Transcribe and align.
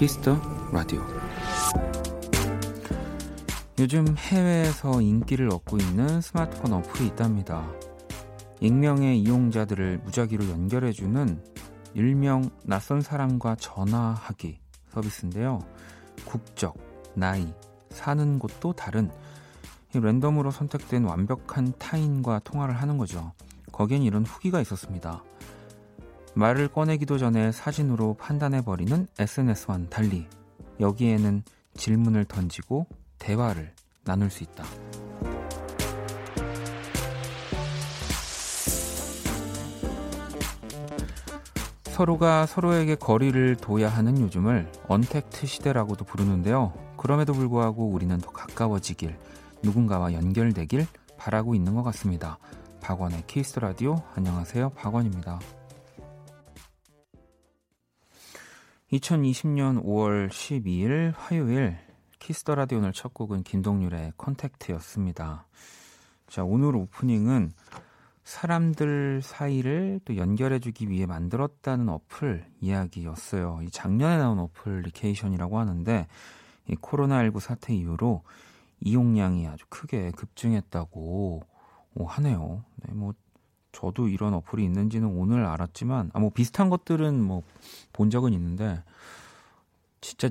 키스 0.00 0.25
더 0.25 0.40
라디오 0.72 1.02
요즘 3.78 4.16
해외에서 4.16 5.02
인기를 5.02 5.52
얻고 5.52 5.76
있는 5.76 6.22
스마트폰 6.22 6.72
어플이 6.72 7.08
있답니다. 7.08 7.70
익명의 8.60 9.20
이용자들을 9.20 9.98
무작위로 9.98 10.48
연결해주는 10.48 11.44
일명 11.92 12.48
낯선 12.64 13.02
사람과 13.02 13.56
전화하기 13.56 14.58
서비스인데요. 14.88 15.58
국적, 16.24 16.78
나이, 17.12 17.52
사는 17.90 18.38
곳도 18.38 18.72
다른 18.72 19.10
랜덤으로 19.92 20.50
선택된 20.50 21.04
완벽한 21.04 21.74
타인과 21.78 22.38
통화를 22.38 22.74
하는 22.74 22.96
거죠. 22.96 23.34
거기엔 23.70 24.00
이런 24.00 24.24
후기가 24.24 24.62
있었습니다. 24.62 25.22
말을 26.34 26.68
꺼내기도 26.68 27.18
전에 27.18 27.52
사진으로 27.52 28.14
판단해버리는 28.14 29.06
SNS와는 29.18 29.90
달리 29.90 30.26
여기에는 30.78 31.42
질문을 31.74 32.24
던지고 32.24 32.86
대화를 33.18 33.72
나눌 34.04 34.30
수 34.30 34.44
있다. 34.44 34.64
서로가 41.84 42.46
서로에게 42.46 42.94
거리를 42.94 43.56
둬야 43.56 43.90
하는 43.90 44.18
요즘을 44.20 44.72
언택트 44.88 45.46
시대라고도 45.46 46.06
부르는데요. 46.06 46.72
그럼에도 46.96 47.34
불구하고 47.34 47.88
우리는 47.88 48.16
더 48.16 48.30
가까워지길, 48.30 49.18
누군가와 49.62 50.14
연결되길 50.14 50.86
바라고 51.18 51.54
있는 51.54 51.74
것 51.74 51.82
같습니다. 51.82 52.38
박원의 52.80 53.24
키스 53.26 53.46
더 53.46 53.58
라디오 53.58 54.02
안녕하세요. 54.14 54.70
박원입니다. 54.70 55.59
2020년 58.92 59.84
5월 59.84 60.28
12일 60.28 61.14
화요일 61.16 61.76
키스 62.18 62.42
더 62.42 62.56
라디오 62.56 62.78
오늘 62.78 62.92
첫 62.92 63.14
곡은 63.14 63.44
김동률의 63.44 64.14
Contact였습니다. 64.16 65.46
자, 66.26 66.42
오늘 66.42 66.74
오프닝은 66.74 67.52
사람들 68.24 69.22
사이를 69.22 70.00
또 70.04 70.16
연결해주기 70.16 70.90
위해 70.90 71.06
만들었다는 71.06 71.88
어플 71.88 72.44
이야기였어요. 72.60 73.60
이 73.62 73.70
작년에 73.70 74.18
나온 74.18 74.40
어플리케이션이라고 74.40 75.58
하는데 75.58 76.08
이 76.68 76.74
코로나19 76.74 77.38
사태 77.38 77.72
이후로 77.72 78.24
이용량이 78.80 79.46
아주 79.46 79.66
크게 79.68 80.10
급증했다고 80.16 81.42
하네요. 82.06 82.64
네, 82.74 82.92
뭐 82.92 83.14
저도 83.72 84.08
이런 84.08 84.34
어플이 84.34 84.64
있는지는 84.64 85.08
오늘 85.08 85.44
알았지만, 85.46 86.10
아, 86.12 86.18
뭐 86.20 86.30
비슷한 86.30 86.70
것들은 86.70 87.22
뭐 87.22 87.42
본 87.92 88.10
적은 88.10 88.32
있는데, 88.32 88.82
진짜 90.00 90.30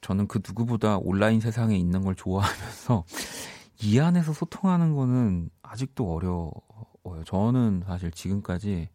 저는 0.00 0.26
그 0.28 0.40
누구보다 0.46 0.98
온라인 0.98 1.40
세상에 1.40 1.76
있는 1.76 2.02
걸 2.02 2.14
좋아하면서 2.16 3.04
이 3.84 3.98
안에서 4.00 4.32
소통하는 4.32 4.94
거는 4.94 5.50
아직도 5.62 6.12
어려워요. 6.12 7.24
저는 7.26 7.82
사실 7.86 8.10
지금까지 8.10 8.88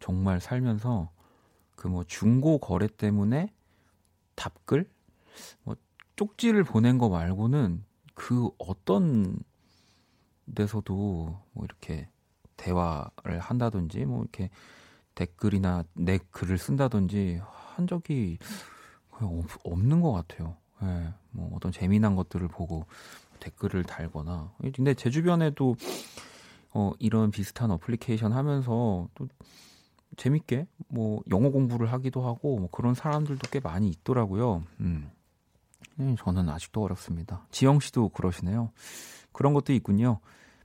정말 0.00 0.40
살면서 0.40 1.10
그 1.76 1.88
뭐 1.88 2.04
중고 2.04 2.58
거래 2.58 2.88
때문에 2.88 3.52
답글, 4.34 4.88
뭐 5.64 5.76
쪽지를 6.16 6.64
보낸 6.64 6.98
거 6.98 7.08
말고는 7.08 7.84
그 8.14 8.50
어떤 8.58 9.38
데서도 10.54 11.38
뭐 11.52 11.64
이렇게 11.64 12.08
대화를 12.60 13.38
한다든지 13.40 14.04
뭐 14.04 14.22
이렇게 14.22 14.50
댓글이나 15.14 15.84
내 15.94 16.18
글을 16.30 16.58
쓴다든지 16.58 17.40
한 17.74 17.86
적이 17.86 18.38
거의 19.10 19.42
없는 19.64 20.00
것 20.00 20.12
같아요. 20.12 20.56
예, 20.82 20.86
네, 20.86 21.14
뭐 21.30 21.50
어떤 21.54 21.72
재미난 21.72 22.16
것들을 22.16 22.46
보고 22.48 22.86
댓글을 23.40 23.84
달거나. 23.84 24.52
근데 24.74 24.94
제 24.94 25.10
주변에도 25.10 25.76
어, 26.72 26.92
이런 26.98 27.30
비슷한 27.30 27.70
어플리케이션 27.70 28.32
하면서 28.32 29.08
또 29.14 29.28
재밌게 30.16 30.66
뭐 30.88 31.22
영어 31.30 31.50
공부를 31.50 31.92
하기도 31.92 32.26
하고 32.26 32.58
뭐 32.58 32.68
그런 32.70 32.94
사람들도 32.94 33.48
꽤 33.50 33.60
많이 33.60 33.88
있더라고요. 33.88 34.62
음. 34.80 35.10
예, 35.98 36.14
저는 36.18 36.48
아직도 36.48 36.82
어렵습니다. 36.82 37.46
지영 37.50 37.80
씨도 37.80 38.10
그러시네요. 38.10 38.70
그런 39.32 39.54
것도 39.54 39.72
있군요. 39.72 40.20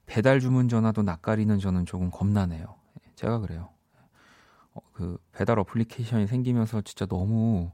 배달 0.05 0.39
주문 0.39 0.69
전화도 0.69 1.01
낯가리는 1.03 1.59
저는 1.59 1.85
조금 1.85 2.09
겁나네요. 2.11 2.65
제가 3.15 3.39
그래요. 3.39 3.69
어, 4.73 4.81
그 4.93 5.17
배달 5.31 5.59
어플리케이션이 5.59 6.27
생기면서 6.27 6.81
진짜 6.81 7.05
너무 7.05 7.71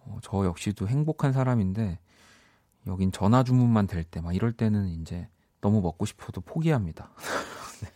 어, 0.00 0.18
저 0.22 0.44
역시도 0.44 0.88
행복한 0.88 1.32
사람인데 1.32 1.98
여긴 2.86 3.12
전화 3.12 3.42
주문만 3.44 3.86
될 3.86 4.04
때 4.04 4.20
막 4.20 4.34
이럴 4.34 4.52
때는 4.52 4.88
이제 4.88 5.28
너무 5.60 5.80
먹고 5.80 6.06
싶어도 6.06 6.40
포기합니다. 6.40 7.10
네. 7.82 7.88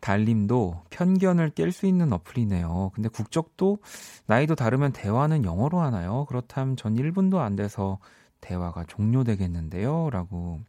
달님도 0.00 0.82
편견을 0.90 1.50
깰 1.50 1.70
수 1.72 1.86
있는 1.86 2.12
어플이네요. 2.12 2.90
근데 2.94 3.08
국적도 3.08 3.78
나이도 4.26 4.54
다르면 4.54 4.92
대화는 4.92 5.44
영어로 5.44 5.80
하나요? 5.80 6.24
그렇다면 6.26 6.76
전 6.76 6.96
1분도 6.96 7.40
안 7.40 7.54
돼서 7.56 7.98
대화가 8.40 8.84
종료되겠는데요. 8.84 10.08
라고 10.10 10.60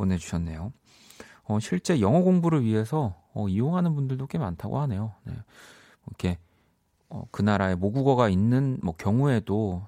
보내주셨네요. 0.00 0.72
어, 1.44 1.60
실제 1.60 2.00
영어 2.00 2.22
공부를 2.22 2.64
위해서 2.64 3.14
어, 3.34 3.48
이용하는 3.48 3.94
분들도 3.94 4.26
꽤 4.28 4.38
많다고 4.38 4.78
하네요. 4.80 5.12
네. 5.24 5.34
이렇게 6.06 6.38
어, 7.08 7.24
그 7.30 7.42
나라의 7.42 7.76
모국어가 7.76 8.28
있는 8.28 8.78
뭐 8.82 8.94
경우에도 8.96 9.82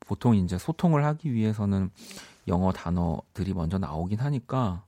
보통 0.00 0.34
이제 0.36 0.58
소통을 0.58 1.04
하기 1.04 1.32
위해서는 1.32 1.90
영어 2.46 2.72
단어들이 2.72 3.54
먼저 3.54 3.78
나오긴 3.78 4.18
하니까 4.20 4.84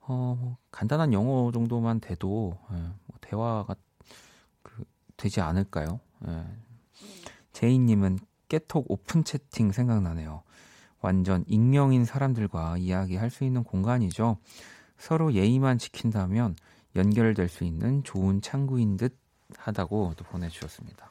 어, 0.00 0.36
뭐 0.38 0.56
간단한 0.70 1.12
영어 1.12 1.50
정도만 1.50 2.00
돼도 2.00 2.56
예, 2.72 2.76
뭐 2.76 3.18
대화가 3.20 3.74
그, 4.62 4.84
되지 5.16 5.40
않을까요? 5.40 5.98
예. 6.28 6.44
제이님은 7.52 8.18
깨톡 8.48 8.86
오픈 8.88 9.24
채팅 9.24 9.72
생각나네요. 9.72 10.42
완전 11.00 11.44
익명인 11.46 12.04
사람들과 12.04 12.78
이야기할 12.78 13.30
수 13.30 13.44
있는 13.44 13.62
공간이죠. 13.62 14.38
서로 14.96 15.32
예의만 15.32 15.78
지킨다면 15.78 16.56
연결될 16.96 17.48
수 17.48 17.64
있는 17.64 18.02
좋은 18.02 18.40
창구인 18.40 18.96
듯 18.96 19.16
하다고 19.56 20.14
또 20.16 20.24
보내주셨습니다. 20.24 21.10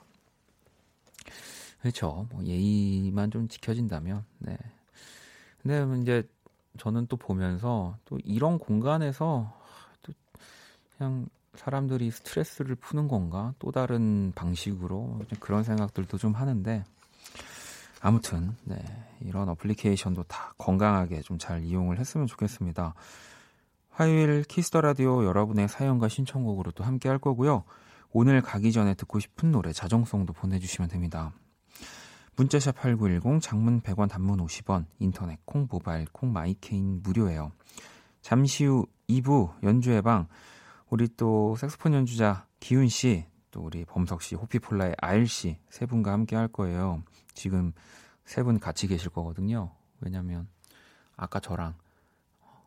그렇죠. 1.80 2.28
뭐 2.32 2.44
예의만 2.44 3.32
좀 3.32 3.48
지켜진다면, 3.48 4.26
네. 4.40 4.58
근데 5.62 6.02
이제 6.02 6.28
저는 6.78 7.08
또 7.08 7.18
보면서 7.18 7.98
또 8.06 8.18
이런 8.24 8.58
공간에서 8.58 9.54
또 10.02 10.14
그냥 10.98 11.28
사람들이 11.56 12.12
스트레스를 12.12 12.76
푸는 12.76 13.08
건가? 13.08 13.54
또 13.60 13.72
다른 13.72 14.32
방식으로 14.36 15.22
그런 15.40 15.64
생각들도 15.64 16.18
좀 16.18 16.34
하는데 16.34 16.84
아무튼 18.02 18.56
네, 18.64 18.78
이런 19.22 19.50
어플리케이션도 19.50 20.24
다 20.24 20.54
건강하게 20.58 21.22
좀 21.22 21.38
잘 21.38 21.64
이용을 21.64 22.00
했으면 22.00 22.28
좋겠습니다. 22.28 22.94
화요일 23.90 24.44
키스 24.44 24.68
더 24.68 24.82
라디오 24.82 25.26
여러분의 25.26 25.68
사연과 25.68 26.08
신청곡으로 26.08 26.72
또 26.72 26.84
함께 26.84 27.10
할 27.10 27.18
거고요. 27.18 27.64
오늘 28.12 28.42
가기 28.42 28.72
전에 28.72 28.94
듣고 28.94 29.20
싶은 29.20 29.52
노래 29.52 29.74
자정송도 29.74 30.34
보내주시면 30.34 30.90
됩니다. 30.90 31.34
문자샵 32.36 32.76
8910 32.76 33.42
장문 33.42 33.82
100원 33.82 34.10
단문 34.10 34.38
50원 34.46 34.86
인터넷 35.00 35.40
콩 35.46 35.68
모바일 35.70 36.06
콩 36.12 36.32
마이케이는 36.32 37.02
무료예요. 37.02 37.52
잠시 38.22 38.66
후 38.66 38.86
2부 39.10 39.64
연주회 39.64 40.02
방 40.02 40.28
우리 40.90 41.08
또 41.18 41.56
색소폰 41.56 41.94
연주자 41.94 42.46
기훈 42.60 42.88
씨, 42.88 43.26
또 43.52 43.62
우리 43.62 43.86
범석 43.86 44.22
씨, 44.22 44.36
호피폴라의 44.36 44.96
아일 45.02 45.28
씨 45.28 45.58
세 45.70 45.86
분과 45.86 46.12
함께 46.12 46.36
할 46.36 46.48
거예요. 46.48 47.04
지금 47.38 47.72
세 48.26 48.44
분 48.44 48.60
같이 48.60 48.88
계실 48.88 49.10
거거든요. 49.10 49.72
왜냐면 50.02 50.48
아까 51.16 51.40
저랑 51.40 51.76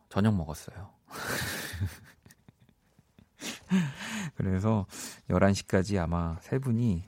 저녁 0.09 0.35
먹었어요. 0.35 0.89
그래서 4.35 4.85
11시까지 5.29 6.01
아마 6.01 6.37
세 6.41 6.57
분이 6.57 7.03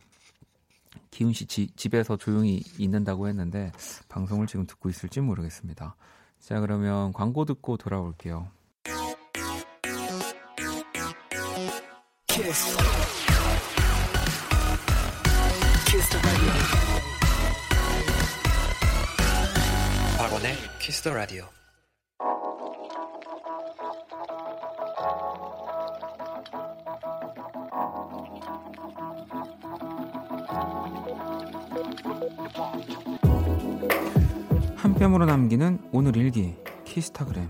기훈 1.09 1.33
씨 1.33 1.45
지, 1.45 1.67
집에서 1.75 2.17
조용히 2.17 2.63
있는다고 2.77 3.27
했는데 3.27 3.71
방송을 4.09 4.47
지금 4.47 4.65
듣고 4.67 4.89
있을지 4.89 5.21
모르겠습니다. 5.21 5.95
자, 6.39 6.59
그러면 6.59 7.13
광고 7.13 7.45
듣고 7.45 7.77
돌아올게요. 7.77 8.47
키스. 12.27 12.77
키스 15.85 16.17
키스 20.83 21.02
더 21.02 21.13
라디오 21.13 21.45
한 34.75 34.93
뼘으로 34.95 35.23
남기는 35.23 35.79
오늘 35.93 36.17
일기 36.17 36.53
키스타그램. 36.83 37.49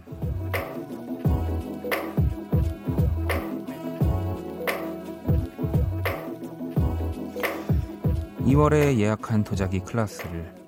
(2월에) 8.41 8.99
예약한 8.99 9.43
도자기 9.43 9.79
클래스를 9.79 10.62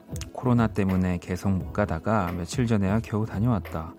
코로나 0.45 0.67
때문에 0.67 1.17
계속 1.17 1.49
못 1.49 1.73
가다가 1.73 2.31
며칠 2.31 2.67
전에야 2.67 2.99
겨우 2.99 3.25
다녀왔다. 3.25 3.95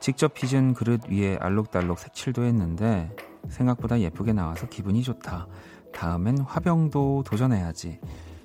직접 0.00 0.32
빚은 0.32 0.72
그릇 0.72 1.10
위에 1.10 1.36
알록달록 1.38 1.98
색칠도 1.98 2.42
했는데 2.42 3.14
생각보다 3.50 4.00
예쁘게 4.00 4.32
나와서 4.32 4.66
기분이 4.66 5.02
좋다. 5.02 5.46
다음엔 5.92 6.38
화병도 6.38 7.24
도전해야지. 7.26 8.00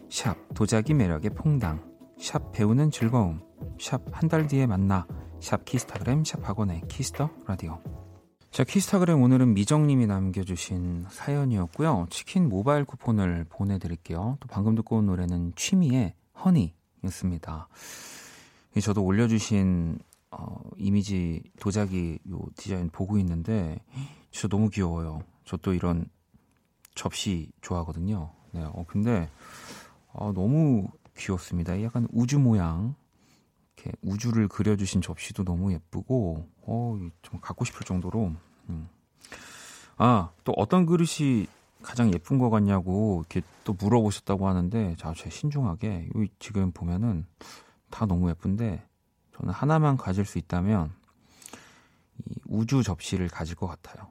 샵 0.09 0.35
도자기 0.53 0.93
매력에 0.93 1.29
퐁당. 1.29 1.81
샵 2.19 2.51
배우는 2.51 2.91
즐거움. 2.91 3.39
샵 3.79 4.01
한 4.11 4.27
달 4.27 4.45
뒤에 4.47 4.67
만나. 4.67 5.07
샵 5.39 5.63
키스타그램 5.63 6.25
샵 6.25 6.45
박원의 6.45 6.81
키스 6.89 7.14
더 7.14 7.29
라디오. 7.47 7.79
자, 8.51 8.65
키스타그램 8.65 9.21
오늘은 9.21 9.53
미정님이 9.53 10.07
남겨주신 10.07 11.05
사연이었고요. 11.07 12.07
치킨 12.09 12.49
모바일 12.49 12.83
쿠폰을 12.83 13.45
보내드릴게요. 13.47 14.35
또 14.41 14.47
방금 14.49 14.75
듣고 14.75 14.97
온 14.97 15.05
노래는 15.05 15.53
취미의 15.55 16.15
Honey 16.43 16.73
였습니다. 17.03 17.67
저도 18.81 19.03
올려주신 19.03 19.99
어, 20.31 20.61
이미지 20.77 21.41
도자기 21.59 22.19
요 22.29 22.39
디자인 22.55 22.89
보고 22.89 23.17
있는데 23.17 23.79
진짜 24.31 24.47
너무 24.47 24.69
귀여워요. 24.69 25.23
저 25.45 25.57
또 25.57 25.73
이런 25.73 26.05
접시 26.95 27.51
좋아하거든요. 27.61 28.31
네, 28.51 28.63
어, 28.63 28.85
근데 28.87 29.29
어, 30.11 30.31
너무 30.33 30.87
귀엽습니다. 31.17 31.81
약간 31.83 32.07
우주 32.11 32.39
모양 32.39 32.95
이렇게 33.75 33.91
우주를 34.01 34.47
그려주신 34.47 35.01
접시도 35.01 35.43
너무 35.43 35.71
예쁘고 35.73 36.45
어, 36.61 36.99
좀 37.21 37.39
갖고 37.39 37.65
싶을 37.65 37.85
정도로 37.85 38.33
음. 38.69 38.89
아, 39.97 40.31
또 40.43 40.53
어떤 40.55 40.85
그릇이 40.85 41.47
가장 41.81 42.13
예쁜 42.13 42.37
것 42.37 42.49
같냐고 42.49 43.19
이렇게 43.21 43.45
또 43.63 43.73
물어보셨다고 43.73 44.47
하는데 44.47 44.95
자, 44.97 45.13
제 45.15 45.29
신중하게 45.29 46.09
지금 46.39 46.71
보면은 46.71 47.25
다 47.89 48.05
너무 48.05 48.29
예쁜데 48.29 48.83
저는 49.37 49.53
하나만 49.53 49.97
가질 49.97 50.25
수 50.25 50.37
있다면 50.37 50.91
이 52.25 52.35
우주 52.47 52.83
접시를 52.83 53.29
가질 53.29 53.55
것 53.55 53.67
같아요. 53.67 54.07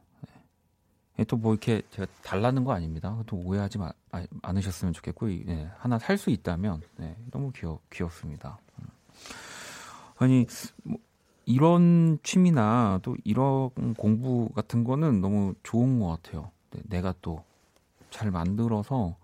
네. 1.16 1.24
또뭐 1.24 1.52
이렇게 1.52 1.82
제가 1.90 2.10
달라는 2.22 2.64
거 2.64 2.72
아닙니다. 2.72 3.22
또 3.26 3.36
오해하지 3.36 3.78
마, 3.78 3.92
아, 4.12 4.24
않으셨으면 4.42 4.94
좋겠고 4.94 5.26
네. 5.26 5.70
하나 5.78 5.98
살 5.98 6.16
수 6.16 6.30
있다면 6.30 6.80
네. 6.96 7.16
너무 7.30 7.52
귀여, 7.54 7.78
귀엽습니다. 7.92 8.58
음. 8.78 8.86
아니 10.16 10.46
뭐 10.84 10.98
이런 11.44 12.18
취미나 12.22 12.98
또 13.02 13.16
이런 13.24 13.70
공부 13.94 14.48
같은 14.54 14.84
거는 14.84 15.20
너무 15.20 15.54
좋은 15.62 16.00
것 16.00 16.08
같아요. 16.08 16.50
네, 16.70 16.80
내가 16.84 17.14
또 17.20 17.44
잘 18.10 18.30
만들어서 18.30 19.16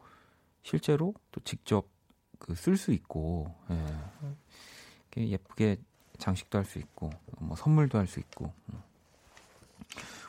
실제로 0.63 1.15
또 1.33 1.41
직접 1.45 1.87
그 2.39 2.55
쓸 2.55 2.77
수 2.77 2.93
있고 2.93 3.55
예. 3.71 4.37
예쁘게 5.17 5.77
장식도 6.19 6.59
할 6.59 6.65
수 6.65 6.79
있고 6.79 7.11
뭐 7.39 7.57
선물도 7.57 7.99
할 7.99 8.07
수 8.07 8.21
있고 8.21 8.53
음. 8.73 8.83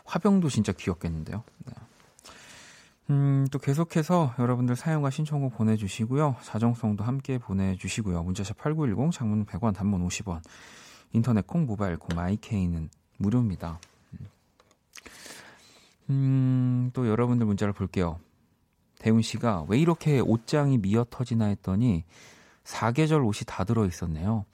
화병도 0.06 0.50
진짜 0.50 0.72
귀엽겠는데요. 0.72 1.44
네. 1.66 1.74
음, 3.10 3.48
또 3.52 3.60
계속해서 3.60 4.36
여러분들 4.40 4.76
사용과 4.76 5.10
신청곡 5.10 5.56
보내주시고요. 5.56 6.38
자정송도 6.44 7.04
함께 7.04 7.38
보내주시고요. 7.38 8.24
문자샵 8.24 8.58
8910, 8.58 9.12
장문 9.12 9.46
100원, 9.46 9.76
단문 9.76 10.08
50원. 10.08 10.42
인터넷 11.12 11.46
콩, 11.46 11.66
모바일 11.66 11.98
콩, 11.98 12.16
마이케이는 12.16 12.90
무료입니다. 13.18 13.80
음, 16.10 16.92
또 16.94 17.08
여러분들 17.08 17.46
문자를 17.46 17.74
볼게요. 17.74 18.20
대훈 19.06 19.22
씨가 19.22 19.66
왜 19.68 19.78
이렇게 19.78 20.20
옷장이 20.20 20.80
미어 20.80 21.06
터지나 21.08 21.46
했더니 21.46 22.04
사계절 22.64 23.24
옷이 23.24 23.42
다 23.46 23.64
들어 23.64 23.86
있었네요. 23.86 24.46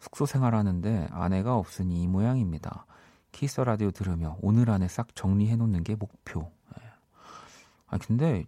숙소 0.00 0.26
생활하는데 0.26 1.06
아내가 1.12 1.56
없으니 1.56 2.02
이 2.02 2.08
모양입니다. 2.08 2.84
키스 3.30 3.60
라디오 3.60 3.92
들으며 3.92 4.36
오늘 4.42 4.70
안에 4.70 4.88
싹 4.88 5.14
정리해 5.14 5.54
놓는 5.54 5.84
게 5.84 5.94
목표. 5.94 6.50
예. 6.76 6.82
아 7.86 7.98
근데 7.98 8.44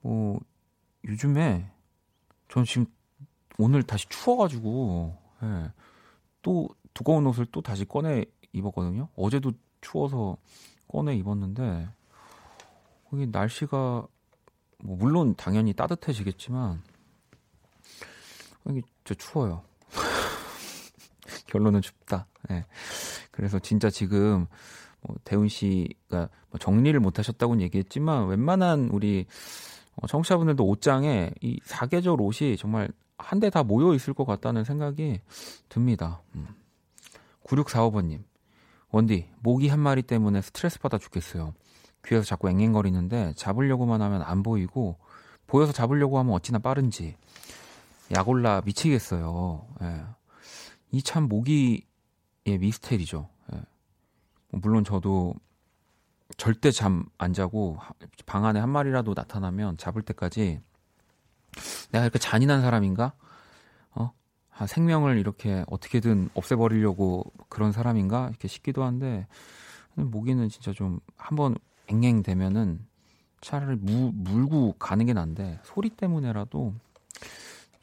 뭐 0.00 0.38
요즘에 1.08 1.68
전 2.48 2.64
지금 2.64 2.86
오늘 3.58 3.82
다시 3.82 4.08
추워가지고 4.10 5.18
예. 5.42 5.72
또 6.42 6.68
두꺼운 6.94 7.26
옷을 7.26 7.46
또 7.46 7.62
다시 7.62 7.84
꺼내 7.84 8.24
입었거든요. 8.52 9.08
어제도 9.16 9.50
추워서 9.80 10.36
꺼내 10.86 11.16
입었는데 11.16 11.88
거기 13.10 13.26
날씨가 13.26 14.06
뭐 14.82 14.96
물론 14.96 15.34
당연히 15.36 15.72
따뜻해지겠지만 15.72 16.82
저 19.04 19.14
추워요. 19.14 19.62
결론은 21.46 21.82
춥다. 21.82 22.26
네. 22.48 22.64
그래서 23.30 23.58
진짜 23.58 23.90
지금 23.90 24.46
뭐 25.00 25.16
대훈 25.24 25.48
씨가 25.48 26.28
뭐 26.50 26.58
정리를 26.60 26.98
못 27.00 27.18
하셨다고는 27.18 27.60
얘기했지만 27.62 28.28
웬만한 28.28 28.88
우리 28.92 29.26
어, 29.96 30.06
청취자분들도 30.06 30.64
옷장에 30.64 31.30
이 31.40 31.58
사계절 31.64 32.20
옷이 32.20 32.56
정말 32.56 32.88
한 33.18 33.38
대 33.40 33.50
다 33.50 33.62
모여 33.62 33.94
있을 33.94 34.14
것 34.14 34.24
같다는 34.24 34.64
생각이 34.64 35.20
듭니다. 35.68 36.22
음. 36.34 36.48
9645번님. 37.44 38.22
원디, 38.90 39.28
모기 39.40 39.68
한 39.68 39.80
마리 39.80 40.02
때문에 40.02 40.42
스트레스 40.42 40.78
받아 40.80 40.98
죽겠어요. 40.98 41.54
귀에서 42.04 42.24
자꾸 42.24 42.48
앵앵거리는데 42.50 43.34
잡으려고만 43.36 44.02
하면 44.02 44.22
안 44.22 44.42
보이고 44.42 44.98
보여서 45.46 45.72
잡으려고 45.72 46.18
하면 46.18 46.34
어찌나 46.34 46.58
빠른지 46.58 47.16
약올라 48.14 48.62
미치겠어요. 48.64 49.66
예. 49.82 50.04
이 50.90 51.02
참 51.02 51.24
모기의 51.28 51.82
미스테리죠. 52.44 53.28
예. 53.54 53.60
물론 54.50 54.84
저도 54.84 55.34
절대 56.36 56.70
잠 56.70 57.04
안 57.18 57.32
자고 57.32 57.78
방 58.26 58.44
안에 58.44 58.58
한 58.60 58.68
마리라도 58.70 59.12
나타나면 59.14 59.76
잡을 59.76 60.02
때까지 60.02 60.60
내가 61.92 62.04
이렇게 62.04 62.18
잔인한 62.18 62.62
사람인가? 62.62 63.12
어? 63.94 64.12
생명을 64.66 65.18
이렇게 65.18 65.64
어떻게든 65.68 66.30
없애버리려고 66.34 67.32
그런 67.48 67.72
사람인가? 67.72 68.28
이렇게 68.30 68.48
싶기도 68.48 68.82
한데 68.84 69.26
모기는 69.94 70.48
진짜 70.48 70.72
좀 70.72 71.00
한번 71.16 71.54
앵앵 71.88 72.22
되면은 72.22 72.86
무, 73.80 74.12
물고 74.14 74.74
가는 74.78 75.04
게 75.04 75.12
난데 75.12 75.60
소리 75.64 75.90
때문에라도 75.90 76.74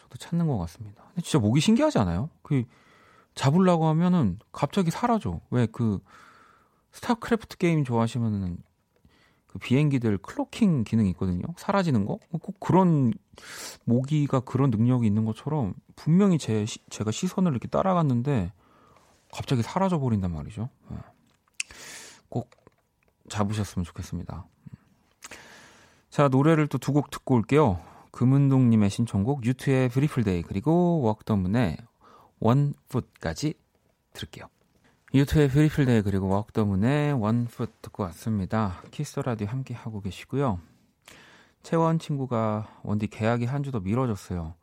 저도 0.01 0.17
찾는 0.17 0.47
것 0.47 0.57
같습니다. 0.59 1.03
근데 1.09 1.21
진짜 1.21 1.39
모기 1.39 1.59
신기하지 1.59 1.99
않아요? 1.99 2.29
그 2.41 2.63
잡으려고 3.35 3.87
하면은 3.87 4.39
갑자기 4.51 4.91
사라져. 4.91 5.41
왜 5.51 5.67
그 5.67 5.99
스타크래프트 6.91 7.57
게임 7.57 7.83
좋아하시면은 7.83 8.57
그 9.47 9.57
비행기들 9.59 10.17
cloaking 10.19 10.83
기능이 10.83 11.09
있거든요. 11.11 11.43
사라지는 11.57 12.05
거? 12.05 12.19
꼭 12.31 12.59
그런 12.59 13.13
모기가 13.83 14.41
그런 14.41 14.69
능력이 14.69 15.07
있는 15.07 15.25
것처럼 15.25 15.73
분명히 15.95 16.37
제 16.37 16.65
제가 16.89 17.11
시선을 17.11 17.51
이렇게 17.51 17.67
따라갔는데 17.67 18.53
갑자기 19.31 19.63
사라져 19.63 19.99
버린단 19.99 20.31
말이죠. 20.31 20.69
예. 20.91 20.95
꼭 22.29 22.49
잡으셨으면 23.29 23.83
좋겠습니다. 23.85 24.45
자, 26.09 26.27
노래를 26.27 26.67
또 26.67 26.77
두 26.79 26.91
곡 26.93 27.11
듣고 27.11 27.35
올게요. 27.35 27.79
금은동님의 28.11 28.89
신청곡 28.89 29.45
U2의 29.45 29.89
Beautiful 29.89 30.28
Day 30.28 30.41
그리고 30.43 31.01
웍더문의 31.03 31.77
원풋까지 32.39 33.53
들을게요. 34.13 34.45
U2의 35.13 35.49
Beautiful 35.49 35.88
Day 35.88 36.01
그리고 36.03 36.27
웍더문의 36.27 37.13
원풋 37.13 37.81
듣고 37.81 38.03
왔습니다. 38.03 38.81
Kiss 38.91 39.19
the 39.19 39.30
Radio 39.30 39.47
함께 39.47 39.73
하고 39.73 40.01
계시고요. 40.01 40.59
채원 41.63 41.99
친구가 41.99 42.79
원디 42.83 43.07
계약이 43.07 43.45
한 43.45 43.63
주 43.63 43.71
더 43.71 43.79
미뤄졌어요. 43.79 44.55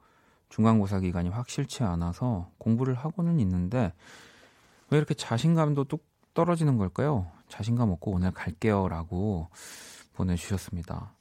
중간고사 0.49 1.01
기간이 1.01 1.29
확실치 1.31 1.83
않아서 1.85 2.51
공부를 2.59 2.95
하고는 2.95 3.41
있는데 3.41 3.93
왜 4.91 4.99
이렇게 4.99 5.15
자신감도 5.15 5.85
뚝 5.85 6.05
떨어지는 6.35 6.79
걸까요? 6.79 7.27
자신감 7.49 7.91
없고 7.91 8.13
오늘 8.13 8.31
갈게요 8.31 8.89
라고 8.89 9.49
보내주셨습니다. 10.15 11.15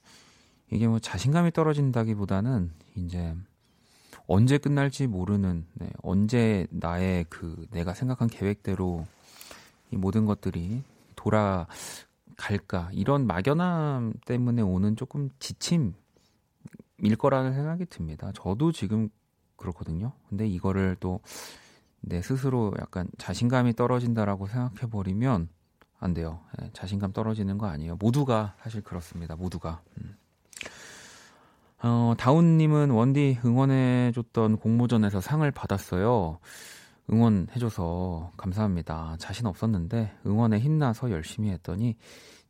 이게 0.72 0.88
뭐 0.88 1.00
자신감이 1.00 1.52
떨어진다기보다는 1.52 2.72
이제 2.96 3.36
언제 4.28 4.58
끝날지 4.58 5.08
모르는 5.08 5.66
네, 5.74 5.90
언제 6.02 6.68
나의 6.72 7.26
그 7.30 7.68
내가 7.72 7.94
생각한 7.94 8.28
계획대로 8.28 9.06
이 9.92 9.98
모든 9.98 10.26
것들이 10.26 10.84
돌아갈까 11.16 12.90
이런 12.92 13.28
막연함 13.28 14.14
때문에 14.26 14.62
오는 14.64 14.96
조금 14.96 15.30
지침이 15.40 15.94
거라는 17.20 17.54
생각이 17.54 17.86
듭니다. 17.86 18.32
저도 18.34 18.72
지금 18.72 19.10
그렇거든요. 19.56 20.14
근데 20.30 20.48
이거를 20.48 20.96
또 21.00 21.20
내 22.08 22.22
스스로 22.22 22.74
약간 22.80 23.08
자신감이 23.18 23.74
떨어진다라고 23.74 24.48
생각해 24.48 24.90
버리면 24.92 25.50
안 26.00 26.14
돼요. 26.14 26.40
네, 26.60 26.70
자신감 26.74 27.14
떨어지는 27.14 27.58
거 27.58 27.68
아니에요. 27.68 27.96
모두가 27.98 28.56
사실 28.62 28.82
그렇습니다. 28.82 29.36
모두가. 29.36 29.82
음. 29.98 30.16
어, 31.84 32.16
다운님은 32.18 32.90
원디 32.90 33.38
응원해줬던 33.46 34.58
공모전에서 34.58 35.22
상을 35.22 35.50
받았어요. 35.52 36.40
응원해줘서 37.12 38.32
감사합니다. 38.38 39.16
자신 39.20 39.46
없었는데 39.46 40.18
응원에 40.26 40.60
힘나서 40.60 41.12
열심히 41.12 41.52
했더니 41.52 41.96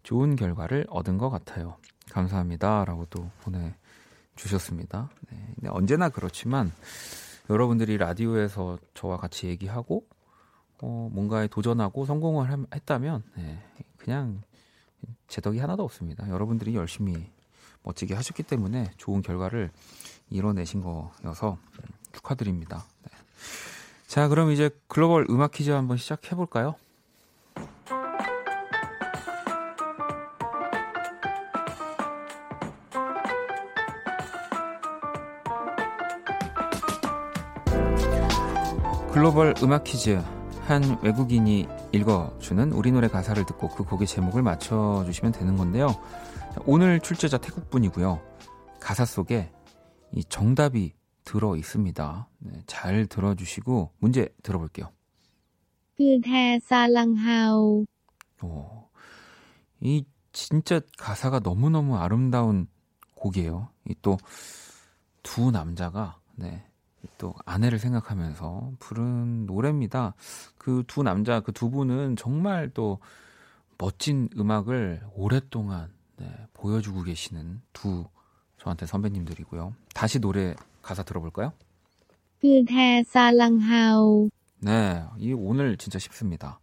좋은 0.03 0.35
결과를 0.35 0.85
얻은 0.89 1.17
것 1.17 1.29
같아요. 1.29 1.77
감사합니다. 2.11 2.85
라고 2.85 3.05
또 3.09 3.29
보내주셨습니다. 3.41 5.09
네, 5.31 5.69
언제나 5.69 6.09
그렇지만 6.09 6.71
여러분들이 7.49 7.97
라디오에서 7.97 8.77
저와 8.93 9.17
같이 9.17 9.47
얘기하고 9.47 10.05
어, 10.81 11.09
뭔가에 11.11 11.47
도전하고 11.47 12.05
성공을 12.05 12.67
했다면 12.73 13.23
네, 13.35 13.63
그냥 13.97 14.41
제 15.27 15.41
덕이 15.41 15.59
하나도 15.59 15.83
없습니다. 15.83 16.29
여러분들이 16.29 16.75
열심히 16.75 17.29
멋지게 17.83 18.13
하셨기 18.15 18.43
때문에 18.43 18.91
좋은 18.97 19.21
결과를 19.21 19.71
이뤄내신 20.29 20.81
거여서 20.81 21.57
축하드립니다. 22.11 22.85
네. 23.03 23.11
자, 24.07 24.27
그럼 24.27 24.51
이제 24.51 24.69
글로벌 24.87 25.25
음악 25.29 25.51
퀴즈 25.51 25.69
한번 25.71 25.97
시작해 25.97 26.35
볼까요? 26.35 26.75
글로벌 39.11 39.53
음악 39.63 39.85
퀴즈 39.85 40.21
한 40.65 40.99
외국인이 41.03 41.67
읽어주는 41.91 42.71
우리 42.73 42.91
노래 42.91 43.07
가사를 43.07 43.45
듣고 43.45 43.69
그 43.69 43.83
곡의 43.83 44.07
제목을 44.07 44.41
맞춰주시면 44.41 45.31
되는 45.31 45.55
건데요. 45.57 45.87
오늘 46.65 46.99
출제자 46.99 47.37
태국분이고요. 47.37 48.19
가사 48.79 49.05
속에 49.05 49.51
이 50.11 50.23
정답이 50.23 50.93
들어 51.23 51.55
있습니다. 51.55 52.27
네, 52.39 52.51
잘 52.67 53.05
들어주시고 53.07 53.91
문제 53.99 54.29
들어볼게요. 54.43 54.91
그대 55.97 56.59
사랑하오. 56.63 57.85
오, 58.43 58.89
이 59.81 60.05
진짜 60.33 60.81
가사가 60.97 61.39
너무너무 61.39 61.97
아름다운 61.97 62.67
곡이에요. 63.15 63.69
이 63.89 63.93
또 64.01 64.17
두 65.23 65.49
남자가 65.51 66.19
네, 66.35 66.63
또 67.17 67.33
아내를 67.45 67.79
생각하면서 67.79 68.73
부른 68.79 69.45
노래입니다. 69.45 70.13
그 70.57 70.83
두 70.87 71.03
남자 71.03 71.39
그 71.41 71.51
두 71.51 71.69
분은 71.69 72.15
정말 72.15 72.69
또 72.73 72.99
멋진 73.77 74.29
음악을 74.37 75.01
오랫동안 75.15 75.91
네, 76.17 76.31
보여주고 76.53 77.03
계시는 77.03 77.61
두 77.73 78.05
저한테 78.59 78.85
선배님들이고요. 78.85 79.73
다시 79.93 80.19
노래 80.19 80.55
가사 80.81 81.03
들어볼까요? 81.03 81.51
그대 82.41 83.03
사랑하오. 83.07 84.29
네, 84.59 85.03
이 85.17 85.33
오늘 85.33 85.77
진짜 85.77 85.99
쉽습니다. 85.99 86.59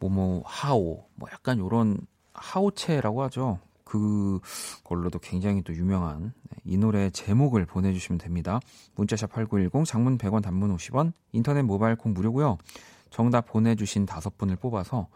뭐뭐 0.00 0.42
하오, 0.46 1.04
뭐 1.14 1.28
약간 1.32 1.58
요런 1.58 1.98
하오체라고 2.32 3.22
하죠. 3.24 3.58
그걸로도 3.90 5.18
굉장히 5.18 5.62
또 5.62 5.74
유명한 5.74 6.32
네, 6.50 6.58
이 6.64 6.78
노래 6.78 7.10
제목을 7.10 7.66
보내주시면 7.66 8.18
됩니다. 8.18 8.60
문자샵 8.94 9.32
8910, 9.32 9.84
장문 9.84 10.18
100원, 10.18 10.42
단문 10.42 10.74
50원, 10.76 11.12
인터넷 11.32 11.62
모바일 11.62 11.96
콩 11.96 12.12
무료고요. 12.12 12.58
정답 13.10 13.46
보내주신 13.46 14.06
다섯 14.06 14.38
분을 14.38 14.56
뽑아서 14.56 15.08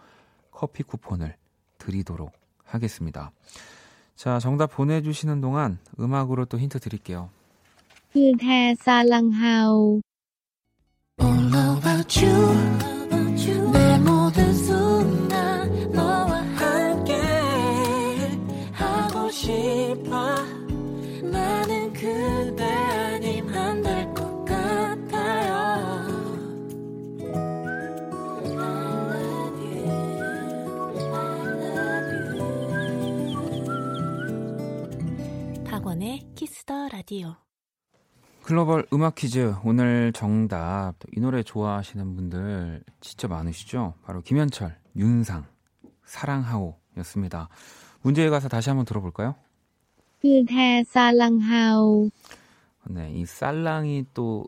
커피 0.50 0.82
쿠폰을 0.82 1.36
드리도록 1.78 2.32
하겠습니다. 2.64 3.30
자, 4.16 4.38
정답 4.40 4.72
보내주시는 4.72 5.40
동안 5.40 5.78
음악으로 5.98 6.44
또 6.46 6.58
힌트 6.58 6.80
드릴게요. 6.80 7.30
그대 8.12 8.74
사랑하오. 8.80 10.00
All 11.20 11.78
about 11.78 12.24
you. 12.24 12.84
내 12.84 12.93
라디오. 37.04 37.36
글로벌 38.44 38.86
음악 38.94 39.14
퀴즈 39.14 39.54
오늘 39.62 40.10
정답 40.14 40.94
이 41.14 41.20
노래 41.20 41.42
좋아하시는 41.42 42.16
분들 42.16 42.82
진짜 43.00 43.28
많으시죠? 43.28 43.92
바로 44.04 44.22
김현철, 44.22 44.78
윤상, 44.96 45.44
사랑하오였습니다. 46.04 47.50
문제에 48.00 48.30
가서 48.30 48.48
다시 48.48 48.70
한번 48.70 48.86
들어볼까요? 48.86 49.34
그대 50.22 50.82
사랑하오. 50.84 52.08
네, 52.88 53.12
이 53.12 53.26
살랑이 53.26 54.06
또 54.14 54.46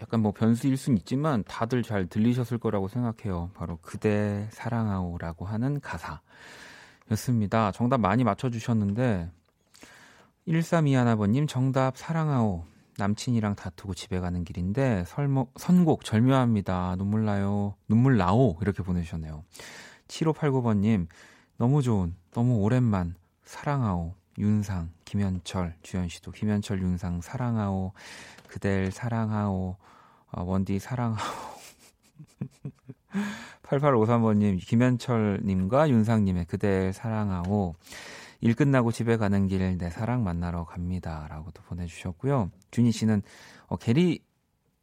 약간 0.00 0.22
뭐 0.22 0.32
변수일 0.32 0.76
순 0.76 0.96
있지만 0.96 1.44
다들 1.44 1.84
잘 1.84 2.08
들리셨을 2.08 2.58
거라고 2.58 2.88
생각해요. 2.88 3.50
바로 3.54 3.78
그대 3.80 4.48
사랑하오라고 4.50 5.46
하는 5.46 5.80
가사였습니다. 5.80 7.70
정답 7.70 8.00
많이 8.00 8.24
맞춰주셨는데 8.24 9.30
1321아버님 10.48 11.48
정답 11.48 11.96
사랑하오 11.96 12.64
남친이랑 12.98 13.54
다투고 13.54 13.94
집에 13.94 14.20
가는 14.20 14.44
길인데 14.44 15.04
설목, 15.06 15.54
선곡 15.58 16.04
절묘합니다. 16.04 16.96
눈물 16.96 17.24
나요. 17.24 17.74
눈물 17.88 18.16
나오. 18.16 18.58
이렇게 18.60 18.82
보내주셨네요. 18.82 19.44
7589번님, 20.08 21.06
너무 21.56 21.82
좋은, 21.82 22.14
너무 22.32 22.56
오랜만, 22.56 23.14
사랑하오. 23.44 24.14
윤상, 24.38 24.90
김현철, 25.04 25.74
주현 25.82 26.08
씨도 26.08 26.32
김현철, 26.32 26.80
윤상, 26.80 27.20
사랑하오. 27.20 27.92
그댈 28.46 28.90
사랑하오. 28.90 29.76
어, 30.32 30.42
원디 30.42 30.78
사랑하오. 30.78 31.18
8853번님, 33.62 34.58
김현철님과 34.66 35.88
윤상님의 35.88 36.46
그댈 36.46 36.92
사랑하오. 36.92 37.74
일 38.42 38.54
끝나고 38.54 38.92
집에 38.92 39.16
가는 39.16 39.46
길 39.46 39.78
내 39.78 39.88
사랑 39.88 40.24
만나러 40.24 40.64
갑니다. 40.64 41.26
라고도 41.30 41.62
보내주셨고요. 41.62 42.50
준희 42.72 42.90
씨는 42.92 43.22
어, 43.68 43.76
게리 43.76 44.22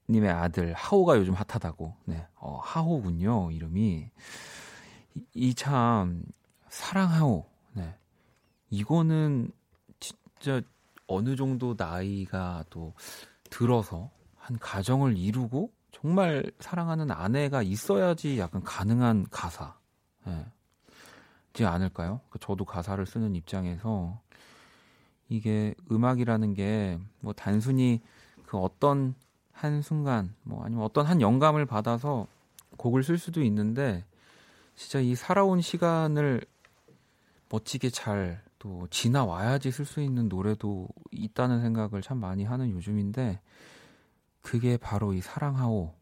님의 0.10 0.32
아들 0.32 0.74
하오가 0.74 1.18
요즘 1.18 1.34
핫하다고. 1.36 1.96
네, 2.06 2.26
어, 2.36 2.58
하호군요. 2.64 3.52
이름이. 3.52 4.10
이 5.36 5.54
참 5.54 6.24
사랑하오. 6.70 7.46
네. 7.74 7.96
이거는 8.70 9.52
진짜 10.00 10.62
어느 11.08 11.36
정도 11.36 11.76
나이가 11.78 12.64
또 12.70 12.94
들어서 13.50 14.10
한 14.38 14.58
가정을 14.58 15.18
이루고 15.18 15.72
정말 15.92 16.50
사랑하는 16.60 17.12
아내가 17.12 17.62
있어야지 17.62 18.40
약간 18.40 18.64
가능한 18.64 19.26
가사. 19.30 19.78
네. 21.54 21.58
지 21.58 21.66
않을까요? 21.66 22.22
그 22.30 22.40
저도 22.40 22.66
가사를 22.66 23.04
쓰는 23.06 23.36
입장에서 23.36 24.20
이게 25.30 25.76
음악이라는 25.92 26.54
게 26.54 27.00
뭐 27.22 27.34
단순히 27.34 28.02
그 28.46 28.58
어떤 28.58 29.16
한 29.52 29.82
순간 29.82 30.34
뭐 30.44 30.64
아니면 30.64 30.84
어떤 30.86 31.06
한 31.06 31.22
영감을 31.22 31.66
받아서 31.66 32.28
곡을 32.78 33.04
쓸 33.04 33.18
수도 33.18 33.44
있는데 33.44 34.06
진짜 34.76 35.00
이 35.00 35.16
살아온 35.16 35.62
시간을 35.62 36.42
멋지게 37.50 37.90
잘 37.90 38.50
또 38.60 38.88
지나와야지 38.92 39.72
쓸 39.72 39.86
수 39.86 40.02
있는 40.02 40.28
노래도 40.28 40.88
있다는 41.12 41.62
생각을 41.62 42.02
참 42.02 42.20
많이 42.20 42.44
하는 42.44 42.70
요즘인데 42.72 43.40
그게 44.42 44.78
바로 44.78 45.14
이 45.14 45.22
사랑하오 45.22 45.94